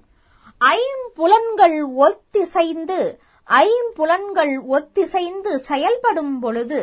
ஐம்புலன்கள் 0.60 1.78
ஒத்திசைந்து 1.96 3.00
ஐம்புலன்கள் 3.48 4.54
ஒத்திசைந்து 4.70 5.56
செயல்படும் 5.56 6.40
பொழுது 6.40 6.82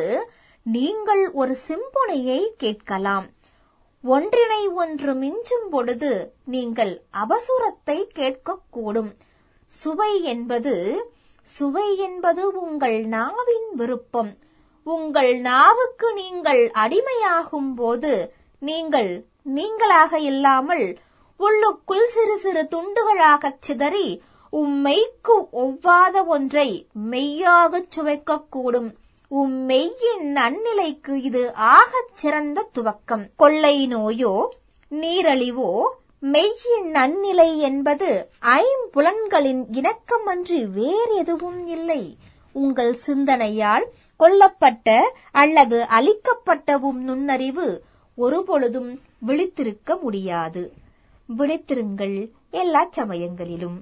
நீங்கள் 0.61 1.31
ஒரு 1.31 1.57
சிம்பொனியை 1.67 2.41
கேட்கலாம். 2.57 3.27
ஒன்றினை 4.03 4.67
ஒன்று 4.73 5.13
மிஞ்சும் 5.13 5.67
பொழுது 5.69 6.33
நீங்கள் 6.45 6.93
அபசுரத்தை 7.13 7.97
கேட்கக்கூடும். 8.19 9.11
சுவை 9.65 10.13
என்பது 10.23 10.75
சுவை 11.41 11.97
என்பது 11.97 12.43
உங்கள் 12.61 12.99
நாவின் 13.05 13.69
விருப்பம். 13.75 14.31
உங்கள் 14.95 15.31
நாவுக்கு 15.41 16.07
நீங்கள் 16.13 16.61
அடிமையாகும் 16.73 17.71
போது 17.75 18.11
நீங்கள் 18.59 19.11
நீங்களாக 19.55 20.13
இல்லாமல் 20.29 20.85
உள்ளுக்குள் 21.39 22.05
சிறு 22.07 22.37
சிறு 22.37 22.63
துண்டுகளாகச் 22.71 23.61
சிதறி 23.67 24.07
உம்மெய்க்கு 24.51 25.35
ஒவ்வாத 25.51 26.25
ஒன்றை 26.25 26.69
மெய்யாகச் 27.11 27.91
சுவைக்கக்கூடும். 27.95 28.89
உம் 29.27 29.57
மெய்யின் 29.65 30.25
நன்னிலைக்கு 30.33 31.13
இது 31.21 31.43
ஆகச் 31.75 32.15
சிறந்த 32.21 32.67
துவக்கம். 32.75 33.25
கொள்ளை 33.35 33.75
நோயோ 33.95 34.33
நீரழிவோ 34.91 35.71
மெய்யின் 36.33 36.89
நன்னிலை 36.91 37.49
என்பது 37.69 38.09
ஐம்புலன்களின் 38.59 39.63
இணக்கமன்றி 39.79 40.61
வேறெதுவும் 40.77 41.61
இல்லை. 41.67 42.03
உங்கள் 42.53 42.93
சிந்தனையால் 43.07 43.85
கொல்லப்பட்ட 44.19 44.99
அல்லது 45.31 45.85
அழிக்கப்பட்டவும் 45.89 46.91
நுண்ணறிவு 46.91 47.83
ஒருபொழுதும் 48.15 49.01
விழித்திருக்க 49.27 50.01
முடியாது. 50.01 50.73
விழித்திருங்கள் 51.37 52.29
எல்லா 52.51 52.89
சமயங்களிலும். 52.91 53.81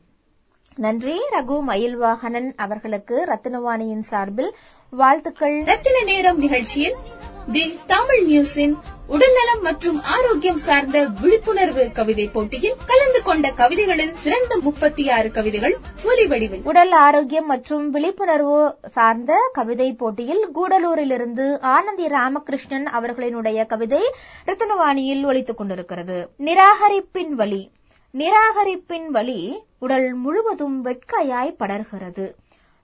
நன்றி 0.75 1.19
ரகு 1.31 1.61
மயில்வாகனன் 1.67 2.53
அவர்களுக்கு 2.55 3.25
ரத்தினவாணியின் 3.25 3.99
சார்பில் 3.99 4.55
வாழ்த்துக்கள். 4.89 5.63
ரத்தின 5.63 6.03
நேரம் 6.03 6.37
நிகழ்ச்சியில் 6.37 6.95
தி 7.51 7.79
தமிழ் 7.87 8.23
நியூஸின் 8.29 8.73
உடல்நலம் 9.07 9.61
மற்றும் 9.61 10.01
ஆரோக்கியம் 10.03 10.57
சார்ந்த 10.57 11.07
விழிப்புணர்வு 11.21 11.91
கவிதை 11.91 12.27
போட்டியில் 12.27 12.75
கலந்து 12.85 13.23
கொண்ட 13.23 13.49
கவிதைகளில் 13.49 14.13
சிறந்த 14.13 14.57
முப்பத்தி 14.61 15.09
ஆறு 15.09 15.31
கவிதைகள் 15.31 15.75
ஒலிவடிவில். 16.03 16.63
உடல் 16.63 16.91
ஆரோக்கியம் 16.91 17.45
மற்றும் 17.45 17.89
விழிப்புணர்வு 17.89 18.75
சார்ந்த 18.89 19.49
கவிதை 19.53 19.93
போட்டியில் 19.93 20.47
கூடலூரிலிருந்து 20.55 21.61
ஆனந்தி 21.61 22.07
ராமகிருஷ்ணன் 22.07 22.87
அவர்களினுடைய 22.99 23.65
கவிதை 23.65 24.01
ரத்தனவாணியில் 24.45 25.25
ஒழித்துக் 25.25 25.57
கொண்டிருக்கிறது. 25.57 26.29
நிராகரிப்பின் 26.37 27.29
வழி 27.29 27.71
நிராகரிப்பின் 28.13 29.07
வழி 29.07 29.63
உடல் 29.79 30.13
முழுவதும் 30.13 30.85
வெட்கையாய் 30.85 31.55
படர்கிறது. 31.59 32.33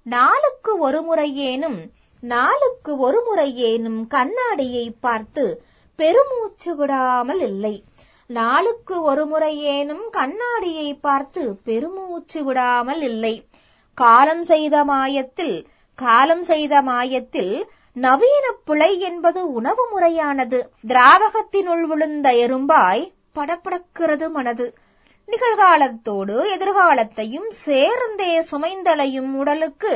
நாளுக்கு 0.03 0.77
ஒரு 0.77 1.02
முறையேனும் 1.02 1.91
நாளுக்கு 2.31 2.91
ஒரு 2.97 3.19
முறையேனும் 3.27 4.01
கண்ணாடியை 4.07 4.85
பார்த்து 4.99 5.43
பெருமூச்சு 5.99 6.71
விடாமல் 6.75 7.41
இல்லை. 7.41 7.75
நாளுக்கு 8.29 8.95
ஒரு 9.01 9.23
முறையேனும் 9.25 10.05
கண்ணாடியை 10.09 10.89
பார்த்து 10.93 11.41
பெருமூச்சு 11.63 12.43
விடாமல் 12.43 13.01
இல்லை. 13.01 13.35
காலம் 13.97 14.43
செய்த 14.43 14.83
மாயத்தில் 14.83 15.55
காலம் 15.99 16.43
செய்த 16.43 16.75
மாயத்தில் 16.81 17.53
நவீன 17.95 18.45
பிழை 18.65 18.91
என்பது 18.99 19.41
உணவு 19.51 19.83
முறையானது. 19.91 20.59
திராவகத்தினுள் 20.87 21.83
விழுந்த 21.85 22.29
எறும்பாய் 22.45 23.03
படப்படக்கிறது 23.35 24.27
மனது. 24.29 24.67
நிகழ்காலத்தோடு 25.29 26.37
எதிர்காலத்தையும் 26.55 27.49
சேர்ந்தே 27.65 28.31
சுமைந்தலையும் 28.51 29.31
உடலுக்கு 29.33 29.93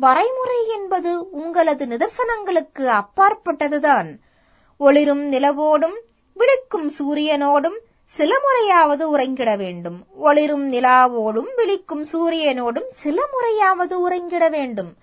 வரைமுறை 0.00 0.66
என்பது 0.74 1.30
உங்களது 1.30 1.86
நிதர்சனங்களுக்கு 1.86 3.00
அப்பாற்பட்டதுதான். 3.00 4.16
ஒளிரும் 4.76 5.32
நிலவோடும் 5.32 5.96
விழிக்கும் 6.34 6.90
சூரியனோடும் 6.98 7.78
சில 8.04 8.40
முறையாவது 8.40 9.18
உறங்கிட 9.18 9.56
வேண்டும். 9.56 10.06
ஒளிரும் 10.16 10.72
நிலாவோடும் 10.72 11.54
விழிக்கும் 11.56 12.04
சூரியனோடும் 12.12 12.88
சில 12.90 13.22
முறையாவது 13.32 14.00
உறங்கிட 14.00 14.48
வேண்டும். 14.50 14.94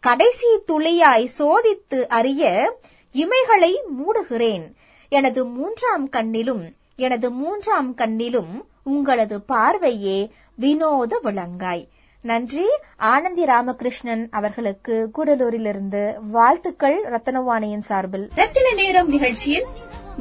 கடைசி 0.00 0.58
துளியாய் 0.66 1.28
சோதித்து 1.38 2.06
அறிய 2.06 2.72
இமைகளை 3.12 3.72
மூடுகிறேன். 3.98 4.72
எனது 5.08 5.46
மூன்றாம் 5.46 6.10
கண்ணிலும் 6.10 6.72
எனது 6.96 7.30
மூன்றாம் 7.30 7.96
கண்ணிலும் 7.96 8.64
உங்களது 8.84 9.40
பார்வையே 9.40 10.32
வினோத 10.54 11.18
விளங்காய். 11.22 11.88
நன்றி. 12.22 12.66
ஆனந்தி 12.96 13.44
ராமகிருஷ்ணன் 13.44 14.26
அவர்களுக்கு 14.30 15.10
கூடலூரிலிருந்து 15.18 16.14
வாழ்த்துக்கள் 16.30 17.04
ரத்தனவாணியின் 17.04 17.78
சார்பில். 17.78 18.30
ரத்தின 18.34 18.74
நேரம் 18.74 19.08
நிகழ்ச்சியில் 19.08 19.66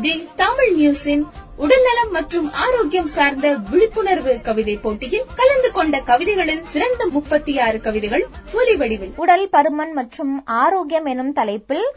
தி 0.01 0.27
தமிழ் 0.35 0.71
நியூஸின் 0.79 1.23
உடல்நலம் 1.57 2.11
மற்றும் 2.11 2.51
ஆரோக்கியம் 2.51 3.07
சார்ந்த 3.07 3.55
விழிப்புணர்வு 3.69 4.41
கவிதை 4.41 4.77
போட்டியில் 4.77 5.25
கலந்து 5.35 5.71
கொண்ட 5.71 5.99
கவிதைகளில் 5.99 6.63
சிறந்த 6.63 7.07
முப்பத்தி 7.07 7.59
ஆறு 7.59 7.79
கவிதைகள் 7.79 8.27
ஒலி 8.53 8.75
வடிவில். 8.75 9.13
உடல் 9.15 9.49
பருமன் 9.49 9.91
மற்றும் 9.91 10.45
ஆரோக்கியம் 10.45 11.05
எனும் 11.05 11.33
தலைப்பில் 11.33 11.91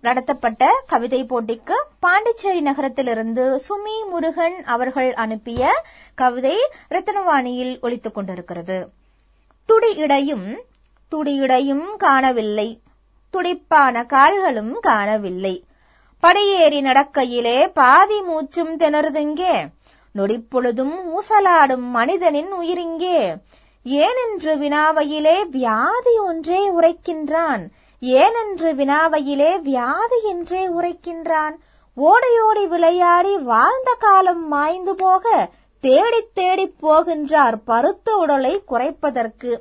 நடத்தப்பட்ட 0.00 0.82
கவிதை 0.86 1.24
போட்டிக்கு 1.24 1.82
பாண்டிச்சேரி 2.00 2.60
நகரத்திலிருந்து 2.60 3.56
சுமி 3.56 4.08
முருகன் 4.10 4.64
அவர்கள் 4.64 5.14
அனுப்பிய 5.14 5.82
கவிதை 6.14 6.56
ரத்தனவாணியில் 6.90 7.80
ஒலித்துக் 7.80 8.14
கொண்டிருக்கிறது. 8.14 8.98
துடி 9.66 9.94
இடையும் 9.94 10.62
துடி 11.08 11.34
இடையும் 11.34 11.96
காணவில்லை. 11.96 12.80
துடிப்பான 13.30 14.04
கால்களும் 14.04 14.80
காணவில்லை. 14.80 15.64
படியேறி 16.20 16.82
நடக்கையிலே 16.82 17.66
பாதி 17.66 18.22
மூச்சும் 18.22 18.76
திணறுதுங்கே. 18.76 19.68
நொடிப்பொழுதும் 20.14 20.94
ஊசலாடும் 21.16 21.86
மனிதனின் 21.90 22.52
உயிரிங்கே. 22.52 23.34
ஏனென்று 23.84 24.52
வினாவையிலே 24.58 25.48
வியாதி 25.50 26.18
ஒன்றே 26.18 26.70
உரைக்கின்றான். 26.70 27.62
ஏனென்று 28.00 28.74
வினாவையிலே 28.74 29.60
வியாதி 29.60 30.22
என்றே 30.22 30.68
உரைக்கின்றான். 30.68 31.54
ஓடையோடி 31.96 32.68
விளையாடி 32.68 33.36
வாழ்ந்த 33.36 33.96
காலம் 33.98 34.48
மாய்ந்து 34.48 34.94
போக 34.94 35.50
தேடித் 35.80 36.34
தேடிப் 36.34 36.78
போகின்றார் 36.82 37.56
பருத்த 37.64 38.16
உடலை 38.16 38.62
குறைப்பதற்கு. 38.68 39.52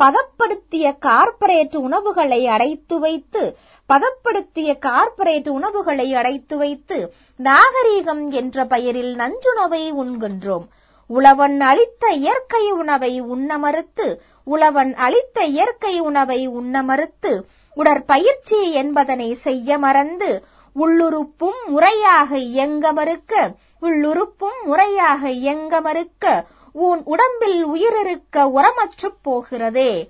பதப்படுத்திய 0.00 0.86
கார்ப்பரேட் 0.98 1.76
உணவுகளை 1.76 2.46
அடைத்து 2.46 2.98
வைத்து 2.98 3.42
பதப்படுத்திய 3.88 4.78
கார்ப்பரேட் 4.78 5.48
உணவுகளை 5.48 6.14
அடைத்து 6.14 6.56
வைத்து 6.56 6.98
நாகரீகம் 7.38 8.24
என்ற 8.30 8.64
பெயரில் 8.64 9.14
நஞ்சுணவை 9.16 9.84
உண்கின்றோம். 10.02 10.66
உழவன் 11.10 11.60
அளித்த 11.60 12.06
இயற்கை 12.08 12.70
உணவை 12.70 13.20
உண்ண 13.20 13.58
மறுத்து 13.58 14.22
உழவன் 14.44 14.94
அளித்த 14.94 15.44
இயற்கை 15.44 16.00
உணவை 16.00 16.46
உண்ண 16.46 16.82
மறுத்து 16.82 17.32
உடற்பயிற்சி 17.76 18.72
என்பதனை 18.72 19.34
செய்ய 19.34 19.78
மறந்து 19.78 20.30
உள்ளுறுப்பும் 20.76 21.60
முறையாக 21.66 22.38
இயங்க 22.38 22.92
மறுக்க 22.92 23.32
உள்ளுறுப்பும் 23.80 24.62
முறையாக 24.64 25.30
இயங்க 25.30 25.80
மறுக்க 25.80 26.46
உன் 26.72 27.02
உடம்பில் 27.04 27.66
உயிரிருக்க 27.66 28.36
உரமற்றுப் 28.36 29.18
போகிறதே. 29.22 30.08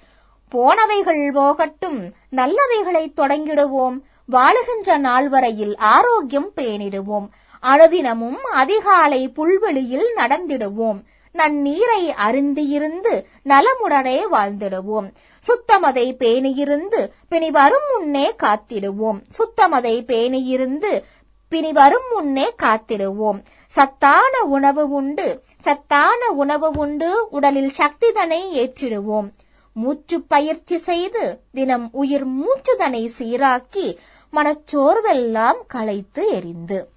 போனவைகள் 0.54 1.32
போகட்டும் 1.32 2.12
நல்லவைகளை 2.36 3.12
தொடங்கிடுவோம். 3.16 4.00
வாழுகின்ற 4.32 4.96
நாள் 4.96 5.28
வரையில் 5.28 5.76
ஆரோக்கியம் 5.76 6.52
பேணிடுவோம். 6.56 7.28
அனுதினமும் 7.62 8.42
அதிகாலை 8.52 9.28
புல்வெளியில் 9.28 10.14
நடந்திடுவோம். 10.16 10.98
நன்னீரை 11.32 12.12
அருந்தியிருந்து 12.28 13.24
நலமுடனே 13.44 14.20
வாழ்ந்திடுவோம். 14.32 15.10
சுத்தமதை 15.48 16.14
பேணியிருந்து 16.18 17.08
பிணி 17.28 17.50
வரும் 17.50 17.84
முன்னே 17.92 18.34
காத்திடுவோம். 18.42 19.20
சுத்தமதை 19.38 20.04
பேணியிருந்து 20.04 21.02
பிணி 21.48 21.72
வரும் 21.72 22.04
முன்னே 22.12 22.54
காத்திடுவோம். 22.62 23.42
சத்தான 23.76 24.42
உணவு 24.42 24.82
உண்டு. 24.88 25.42
சத்தான 25.60 26.30
உணவு 26.30 26.70
உண்டு. 26.70 27.28
உடலில் 27.30 27.70
சக்திதனை 27.70 28.38
ஏற்றிடுவோம். 28.62 29.28
மூச்சு 29.72 30.20
பயிற்சி 30.20 30.78
செய்து 30.78 31.40
தினம் 31.52 31.88
உயிர் 31.92 32.26
மூச்சுதனை 32.26 33.02
சீராக்கி 33.18 33.96
மனச்சோர்வெல்லாம் 34.32 35.58
களைத்து 35.66 36.28
எரிந்து. 36.28 36.88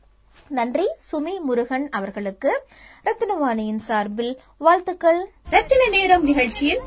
நன்றி. 0.48 0.88
சுமி 1.12 1.40
முருகன் 1.40 1.90
அவர்களுக்கு 1.90 2.52
ரத்தினவாணியின் 3.06 3.84
சார்பில் 3.88 4.40
வாழ்த்துக்கள். 4.58 5.22
ரத்தின 5.50 5.90
நேரம் 5.90 6.24
நிகழ்ச்சியில் 6.24 6.82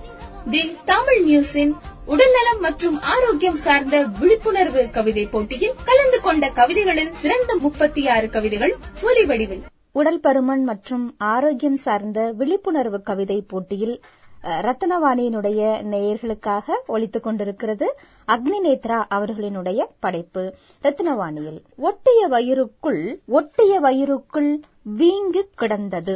தி 0.51 0.77
தமிழ் 0.85 1.21
நியூஸின் 1.29 1.75
உடல்நலம் 2.07 2.61
மற்றும் 2.61 3.01
ஆரோக்கியம் 3.01 3.57
சார்ந்த 3.57 4.03
விழிப்புணர்வு 4.21 4.91
கவிதை 4.91 5.27
போட்டியில் 5.27 5.79
கலந்து 5.85 6.21
கொண்ட 6.21 6.49
கவிதைகளில் 6.49 7.13
சிறந்த 7.13 7.57
முப்பத்தி 7.57 8.09
ஆறு 8.09 8.31
கவிதைகள் 8.31 8.77
ஒலி 9.03 9.25
வடிவில். 9.25 9.63
உடல் 9.95 10.21
பருமன் 10.21 10.63
மற்றும் 10.63 11.05
ஆரோக்கியம் 11.27 11.77
சார்ந்த 11.77 12.33
விழிப்புணர்வு 12.33 13.03
கவிதை 13.03 13.43
போட்டியில் 13.43 13.97
அஹ், 14.45 14.61
ரத்னவாணியினுடைய 14.63 15.61
நேயர்களுக்காக 15.85 16.65
ஒழித்துக் 16.87 17.23
கொண்டிருக்கிறது 17.23 17.87
அக்னி 18.29 18.59
நேத்ரா 18.63 19.05
அவர்களினுடைய 19.09 19.87
படைப்பு 20.01 20.43
ரத்னவாணியில். 20.85 21.59
ஒட்டிய 21.81 22.29
வயிறுக்குள் 22.29 23.03
ஒட்டிய 23.29 23.81
வயிறுக்குள் 23.81 24.51
வீங்கு 24.99 25.43
கிடந்தது. 25.55 26.15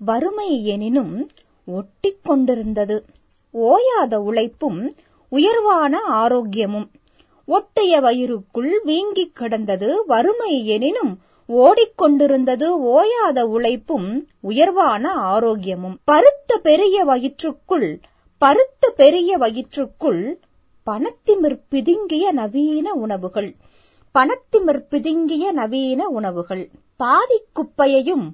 வறுமை 0.00 0.64
எனினும் 0.64 1.14
ஒட்டிக் 1.68 2.24
கொண்டிருந்தது. 2.24 2.96
ஓயாத 3.54 4.14
உழைப்பும் 4.22 4.80
உயர்வான 5.32 5.94
ஆரோக்கியமும். 6.16 6.88
ஒட்டிய 7.48 8.00
வயிறுக்குள் 8.00 8.72
வீங்கிக் 8.84 9.34
கிடந்தது 9.34 10.04
வறுமை 10.06 10.66
எனினும் 10.66 11.12
ஓடிக்கொண்டிருந்தது 11.48 12.66
ஓயாத 12.96 13.42
உழைப்பும் 13.42 14.28
உயர்வான 14.40 15.14
ஆரோக்கியமும். 15.14 15.96
பருத்த 16.04 16.58
பெரிய 16.62 17.04
வயிற்றுக்குள் 17.04 18.00
பருத்த 18.38 18.90
பெரிய 18.96 19.38
வயிற்றுக்குள் 19.38 20.38
பணத்திமிர் 20.86 21.58
பிதுங்கிய 21.70 22.32
நவீன 22.32 22.92
உணவுகள். 22.92 23.54
பணத்திமிர் 24.12 24.86
பிதுங்கிய 24.90 25.52
நவீன 25.52 26.08
உணவுகள். 26.08 26.70
பாதி 26.96 27.42
குப்பையையும் 27.52 28.26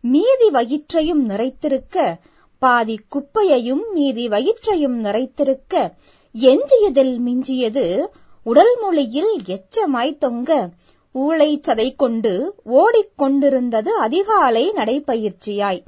மீதி 0.00 0.50
வயிற்றையும் 0.50 1.28
நிறைத்திருக்க 1.28 2.14
பாதி 2.58 3.00
குப்பையையும் 3.08 3.82
மீதி 3.92 4.28
வயிற்றையும் 4.28 5.04
நிறைத்திருக்க 5.04 5.92
எஞ்சியதில் 6.34 7.18
மிஞ்சியது 7.18 8.06
உடல் 8.44 8.78
மொழியில் 8.80 9.40
எச்சமாய் 9.46 10.18
தொங்க 10.18 10.68
ஊளைச்சதை 11.14 11.60
சதை 11.66 11.96
கொண்டு 11.96 12.54
ஓடிக்கொண்டிருந்தது 12.66 13.88
அதிகாலை 13.88 14.72
நடைப்பயிற்சியாய். 14.72 15.84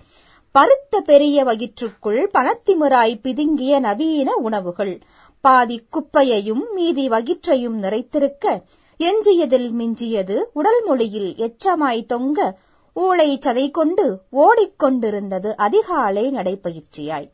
பருத்த 0.51 1.01
பெரிய 1.01 1.45
வயிற்றுக்குள் 1.45 2.31
பணத்திமிராய் 2.35 3.19
பிதுங்கிய 3.23 3.81
நவீன 3.81 4.35
உணவுகள். 4.35 5.01
பாதி 5.41 5.83
குப்பையையும் 5.91 6.73
மீதி 6.73 7.09
வகிற்றையும் 7.09 7.83
நிறைத்திருக்க 7.83 8.63
எஞ்சியதில் 8.99 9.71
மிஞ்சியது 9.71 10.43
உடல் 10.53 10.85
மொழியில் 10.85 11.35
எச்சமாய் 11.37 12.07
தொங்க 12.07 12.59
ஊளை 12.97 13.39
சதை 13.39 13.71
கொண்டு 13.71 14.21
ஓடிக்கொண்டிருந்தது 14.33 15.55
அதிகாலை 15.55 16.33
நடைப்பயிற்சியாய். 16.33 17.31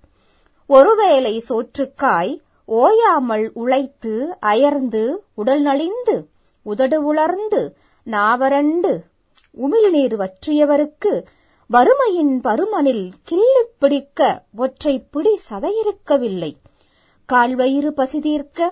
ஒருவேளை 0.66 1.42
சோற்றுக்காய் 1.48 2.38
ஓயாமல் 2.64 3.50
உழைத்து 3.54 4.36
அயர்ந்து 4.40 5.24
உடல் 5.34 5.60
நலிந்து 5.60 6.28
உதடு 6.66 6.98
உலர்ந்து 7.04 7.60
நாவரண்டு. 8.06 8.92
உமிழ்நீர் 9.56 10.14
வற்றியவருக்கு 10.22 11.12
வறுமையின் 11.70 12.34
பருமனில் 12.44 13.04
கிள்ளிப் 13.28 13.74
பிடிக்க 13.78 14.20
ஒற்றை 14.56 14.94
பிடி 15.10 15.32
சதையிருக்கவில்லை. 15.50 16.52
கால்வயிறு 17.28 17.90
பசிதீர்க்க 17.96 18.68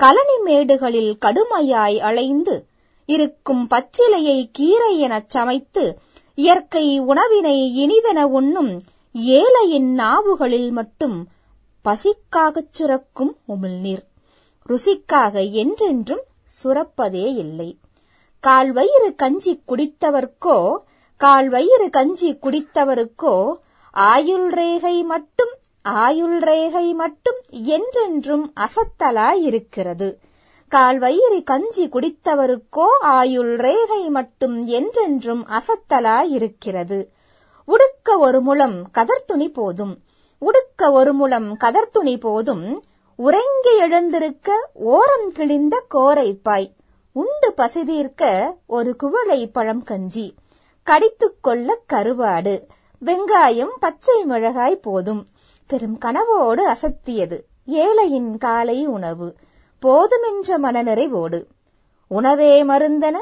கலனி 0.00 0.36
மேடுகளில் 0.44 1.12
கடுமையாய் 1.24 1.98
அலைந்து 2.00 2.54
இருக்கும் 3.08 3.64
பச்சிலையை 3.70 4.38
கீரை 4.52 4.98
எனச் 4.98 5.30
சமைத்து 5.30 5.84
இயற்கை 6.38 6.86
உணவினை 7.06 7.56
இனிதென 7.78 8.22
உண்ணும் 8.30 8.72
ஏழையின் 9.36 9.90
நாவுகளில் 9.94 10.70
மட்டும் 10.70 11.18
பசிக்காகச் 11.84 12.72
சுரக்கும் 12.72 13.32
உமிழ்நீர் 13.48 14.04
ருசிக்காக 14.66 15.34
என்றென்றும் 15.56 16.24
சுரப்பதே 16.64 17.26
இல்லை. 17.34 17.78
கால் 18.40 18.72
வயிறு 18.72 19.14
கஞ்சி 19.14 19.62
குடித்தவர்க்கோ 19.68 20.76
கால் 21.16 21.48
வயிறு 21.48 21.90
கஞ்சி 21.90 22.34
குடித்தவருக்கோ 22.34 23.54
ஆயுள் 23.90 24.48
ரேகை 24.52 25.02
மட்டும் 25.02 25.52
ஆயுள் 25.82 26.38
ரேகை 26.38 26.94
மட்டும் 26.94 27.36
என்றென்றும் 27.50 28.52
அசத்தலாயிருக்கிறது. 28.56 30.16
கால் 30.68 30.98
வயிறு 30.98 31.42
கஞ்சி 31.42 31.88
குடித்தவருக்கோ 31.88 32.86
ஆயுள் 33.00 33.56
ரேகை 33.56 34.08
மட்டும் 34.08 34.66
என்றென்றும் 34.66 35.46
அசத்தலாயிருக்கிறது. 35.46 37.06
உடுக்க 37.64 38.18
ஒரு 38.18 38.40
முலம் 38.40 38.90
கதர்த்துணி 38.90 39.48
போதும். 39.48 39.98
உடுக்க 40.38 40.90
ஒரு 40.90 41.12
முலம் 41.12 41.56
கதர்த்துணி 41.56 42.20
போதும். 42.20 42.82
உறங்கி 43.22 43.76
எழுந்திருக்க 43.78 44.70
ஓரம் 44.72 45.32
கிழிந்த 45.32 45.84
கோரைப்பாய் 45.94 46.70
உண்டு 47.12 47.54
பசிதீர்க்க 47.56 48.50
ஒரு 48.66 48.96
குவளை 48.96 49.46
பழம் 49.46 49.82
கஞ்சி. 49.82 50.34
கடித்துக் 50.82 51.38
கொள்ள 51.40 51.78
கருவாடு. 51.92 52.62
வெங்காயம் 53.04 53.70
பச்சை 53.80 54.24
மிளகாய் 54.24 54.76
போதும். 54.76 55.26
பெரும் 55.66 55.98
கனவோடு 56.04 56.60
அசத்தியது. 56.66 57.40
ஏழையின் 57.66 58.38
காலை 58.38 58.86
உணவு. 58.86 59.34
போதுமென்ற 59.82 60.58
மனநிறைவோடு. 60.58 61.44
உணவே 62.08 62.64
மருந்தன. 62.64 63.16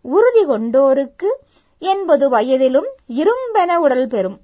உறுதி 0.00 0.46
கொண்டோருக்கு 0.46 1.30
என்பது 1.78 2.28
வயதிலும் 2.28 2.90
இரும்பென 3.08 3.76
உடல் 3.76 4.06
பெறும். 4.06 4.40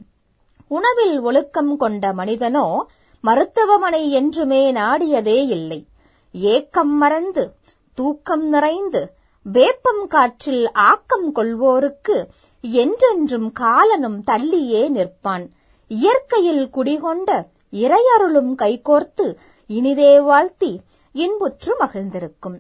உணவில் 0.69 1.21
ஒழுக்கம் 1.21 1.77
கொண்ட 1.77 2.13
மனிதனோ 2.13 2.87
மருத்துவமனை 3.21 4.11
என்றுமே 4.11 4.73
நாடியதே 4.73 5.47
இல்லை. 5.47 5.87
ஏக்கம் 6.33 6.97
மறந்து 6.97 7.55
தூக்கம் 7.95 8.49
நிறைந்து 8.49 9.13
வேப்பம் 9.43 10.07
காற்றில் 10.07 10.73
ஆக்கம் 10.73 11.35
கொள்வோருக்கு 11.35 12.27
என்றென்றும் 12.61 13.53
காலனும் 13.53 14.23
தள்ளியே 14.27 14.83
நிற்பான். 14.89 15.47
இயற்கையில் 15.89 16.71
குடிகொண்ட 16.71 17.47
இறையருளும் 17.73 18.55
கைகோர்த்து 18.59 19.35
இனிதே 19.67 20.21
வாழ்த்தி 20.21 20.81
இன்புற்று 21.13 21.77
மகிழ்ந்திருக்கும். 21.81 22.59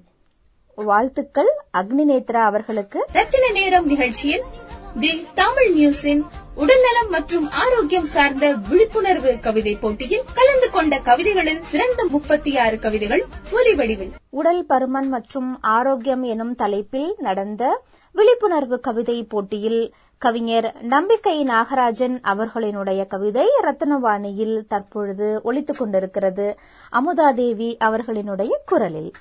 வாழ்த்துக்கள் 0.75 1.51
அக்னிநேத்ரா 1.79 2.43
அவர்களுக்கு. 2.43 3.07
ரத்தின 3.13 3.51
நேரம் 3.51 3.87
நிகழ்ச்சியில் 3.87 4.45
தி 5.01 5.27
தமிழ் 5.35 5.77
நியூஸின் 5.77 6.23
உடல்நலம் 6.63 7.09
மற்றும் 7.09 7.51
ஆரோக்கியம் 7.51 8.07
சார்ந்த 8.07 8.55
விழிப்புணர்வு 8.69 9.33
கவிதை 9.41 9.75
போட்டியில் 9.75 10.25
கலந்து 10.35 10.71
கொண்ட 10.71 10.99
கவிதைகளில் 10.99 11.61
சிறந்த 11.63 12.07
முப்பத்தி 12.11 12.59
ஆறு 12.59 12.79
கவிதைகள் 12.79 13.25
ஒலி 13.53 13.75
வடிவில். 13.75 14.13
உடல் 14.31 14.67
பருமன் 14.69 15.09
மற்றும் 15.09 15.61
ஆரோக்கியம் 15.61 16.23
எனும் 16.23 16.55
தலைப்பில் 16.55 17.15
நடந்த 17.19 17.83
விழிப்புணர்வு 18.13 18.81
கவிதை 18.81 19.25
போட்டியில் 19.25 19.95
கவிஞர் 20.19 20.75
நம்பிக்கை 20.83 21.45
நாகராஜன் 21.45 22.17
அவர்களினுடைய 22.25 23.07
கவிதை 23.07 23.47
ரத்னவாணியில் 23.63 24.67
தற்பொழுது 24.69 25.41
ஒழித்துக் 25.43 25.79
கொண்டிருக்கிறது. 25.79 26.59
அமுதாதேவி 26.91 27.77
அவர்களினுடைய 27.85 28.51
குரலில் 28.67 29.13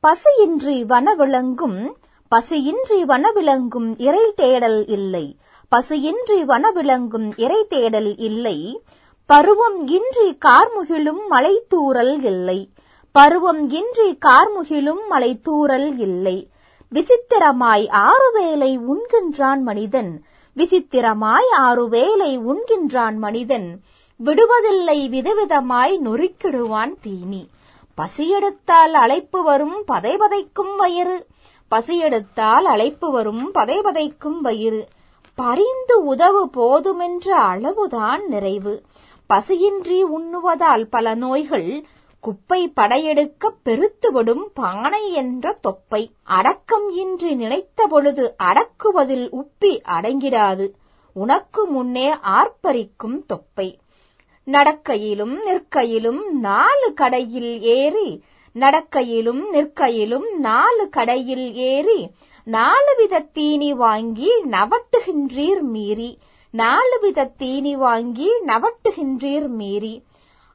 பசியின்றி 0.00 0.84
வனவிளங்கும் 0.84 1.80
பசியின்றி 2.28 3.04
வனவிளங்கும் 3.04 3.94
இறை 3.98 4.32
தேடல் 4.36 4.86
இல்லை. 4.86 5.36
பசியின்றி 5.76 6.44
வனவிளங்கும் 6.44 7.32
இறை 7.36 7.66
தேடல் 7.68 8.16
இல்லை. 8.16 8.82
பருவம் 9.26 9.88
இன்றி 9.88 10.38
கார்முகிலும் 10.44 11.26
மலை 11.28 11.62
தூறல் 11.70 12.24
இல்லை. 12.24 12.68
பருவம் 13.12 13.70
இன்றி 13.70 14.18
கார்முகிலும் 14.26 15.06
மலை 15.08 15.40
தூறல் 15.44 15.98
இல்லை. 15.98 16.48
விசித்திரமாய் 16.92 17.88
ஆறு 17.88 18.30
வேலை 18.32 18.78
உண்கின்றான் 18.78 19.60
மனிதன். 19.60 20.24
விசித்திரமாய் 20.56 21.50
ஆறு 21.50 21.88
வேலை 21.88 22.38
உண்கின்றான் 22.38 23.16
மனிதன். 23.16 23.80
விடுவதில்லை 24.24 25.08
விதவிதமாய் 25.08 25.98
நொறுக்கிடுவான் 25.98 26.94
தீனி. 27.02 27.48
பசியெடுத்தால் 27.94 28.94
அழைப்பு 28.94 29.42
வரும் 29.42 29.84
பதைபதைக்கும் 29.92 30.76
வயிறு. 30.76 31.26
பசியெடுத்தால் 31.70 32.64
அழைப்பு 32.64 33.10
வரும் 33.10 33.54
பதைபதைக்கும் 33.54 34.40
வயிறு. 34.40 34.88
பரிந்து 35.34 36.04
உதவு 36.04 36.50
போதுமென்ற 36.56 37.28
அளவுதான் 37.28 38.28
நிறைவு. 38.28 38.82
பசியின்றி 39.28 40.04
உண்ணுவதால் 40.04 40.84
பல 40.90 41.14
நோய்கள் 41.14 41.84
குப்பை 42.20 42.68
படையெடுக்க 42.68 43.52
பெருத்துவிடும் 43.64 44.42
பானை 44.54 45.12
என்ற 45.12 45.58
தொப்பை. 45.60 46.10
அடக்கம் 46.22 46.90
இன்றி 46.90 47.34
நினைத்த 47.34 47.86
பொழுது 47.86 48.34
அடக்குவதில் 48.42 49.28
உப்பி 49.32 49.80
அடங்கிடாது. 49.88 50.70
உனக்கு 51.14 51.66
முன்னே 51.66 52.14
ஆர்ப்பரிக்கும் 52.14 53.26
தொப்பை. 53.26 53.78
நடக்கையிலும் 54.46 55.42
நிற்கையிலும் 55.44 56.40
நாலு 56.40 56.92
கடையில் 56.94 57.60
ஏறி 57.60 58.22
நடக்கையிலும் 58.54 59.50
நிற்கையிலும் 59.50 60.38
நாலு 60.38 60.88
கடையில் 60.88 61.54
ஏறி 61.54 62.10
நாலு 62.44 62.94
வித 62.96 63.20
தீனி 63.20 63.74
வாங்கி 63.74 64.28
நவட்டுகின்றீர் 64.50 65.60
மீறி. 65.60 66.18
நாலு 66.50 66.98
வித 67.00 67.24
தீனி 67.36 67.76
வாங்கி 67.76 68.28
நவட்டுகின்றீர் 68.46 69.48
மீறி. 69.48 70.02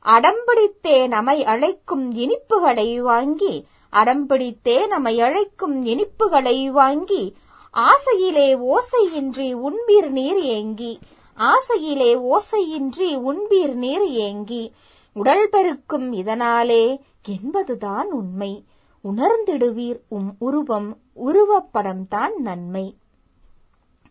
அடம்பிடித்தே 0.05 1.07
நம்மை 1.07 1.43
அழைக்கும் 1.43 2.13
இனிப்புகளை 2.13 2.97
வாங்கி 2.97 3.65
அடம்பிடித்தே 3.93 4.87
நம்மை 4.87 5.21
அழைக்கும் 5.21 5.85
இனிப்புகளை 5.85 6.67
வாங்கி 6.67 7.33
ஆசையிலே 7.71 8.55
ஓசையின்றி 8.55 9.53
உண்பீர் 9.53 10.09
நீர் 10.09 10.41
ஏங்கி. 10.41 10.99
ஆசையிலே 11.33 12.15
ஓசையின்றி 12.15 13.17
உண்பீர் 13.21 13.73
நீர் 13.73 14.05
ஏங்கி. 14.05 14.71
உடல் 15.13 15.49
பெருக்கும் 15.49 16.13
இதனாலே 16.13 16.99
என்பதுதான் 17.41 18.11
உண்மை. 18.11 18.63
உணர்ந்திடுவீர் 19.03 19.99
உம் 20.07 20.35
உருவம் 20.39 20.97
உருவப்படம்தான் 21.25 22.35
நன்மை. 22.37 22.97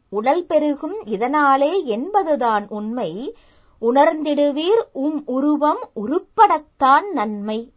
உடல் 0.08 0.46
பெருகும் 0.46 1.04
இதனாலே 1.04 1.84
என்பதுதான் 1.84 2.68
உண்மை. 2.68 3.36
உணர்ந்திடுவீர் 3.80 4.82
உம் 4.92 5.22
உருவம் 5.26 5.90
உருப்படத்தான் 5.94 7.12
நன்மை. 7.12 7.72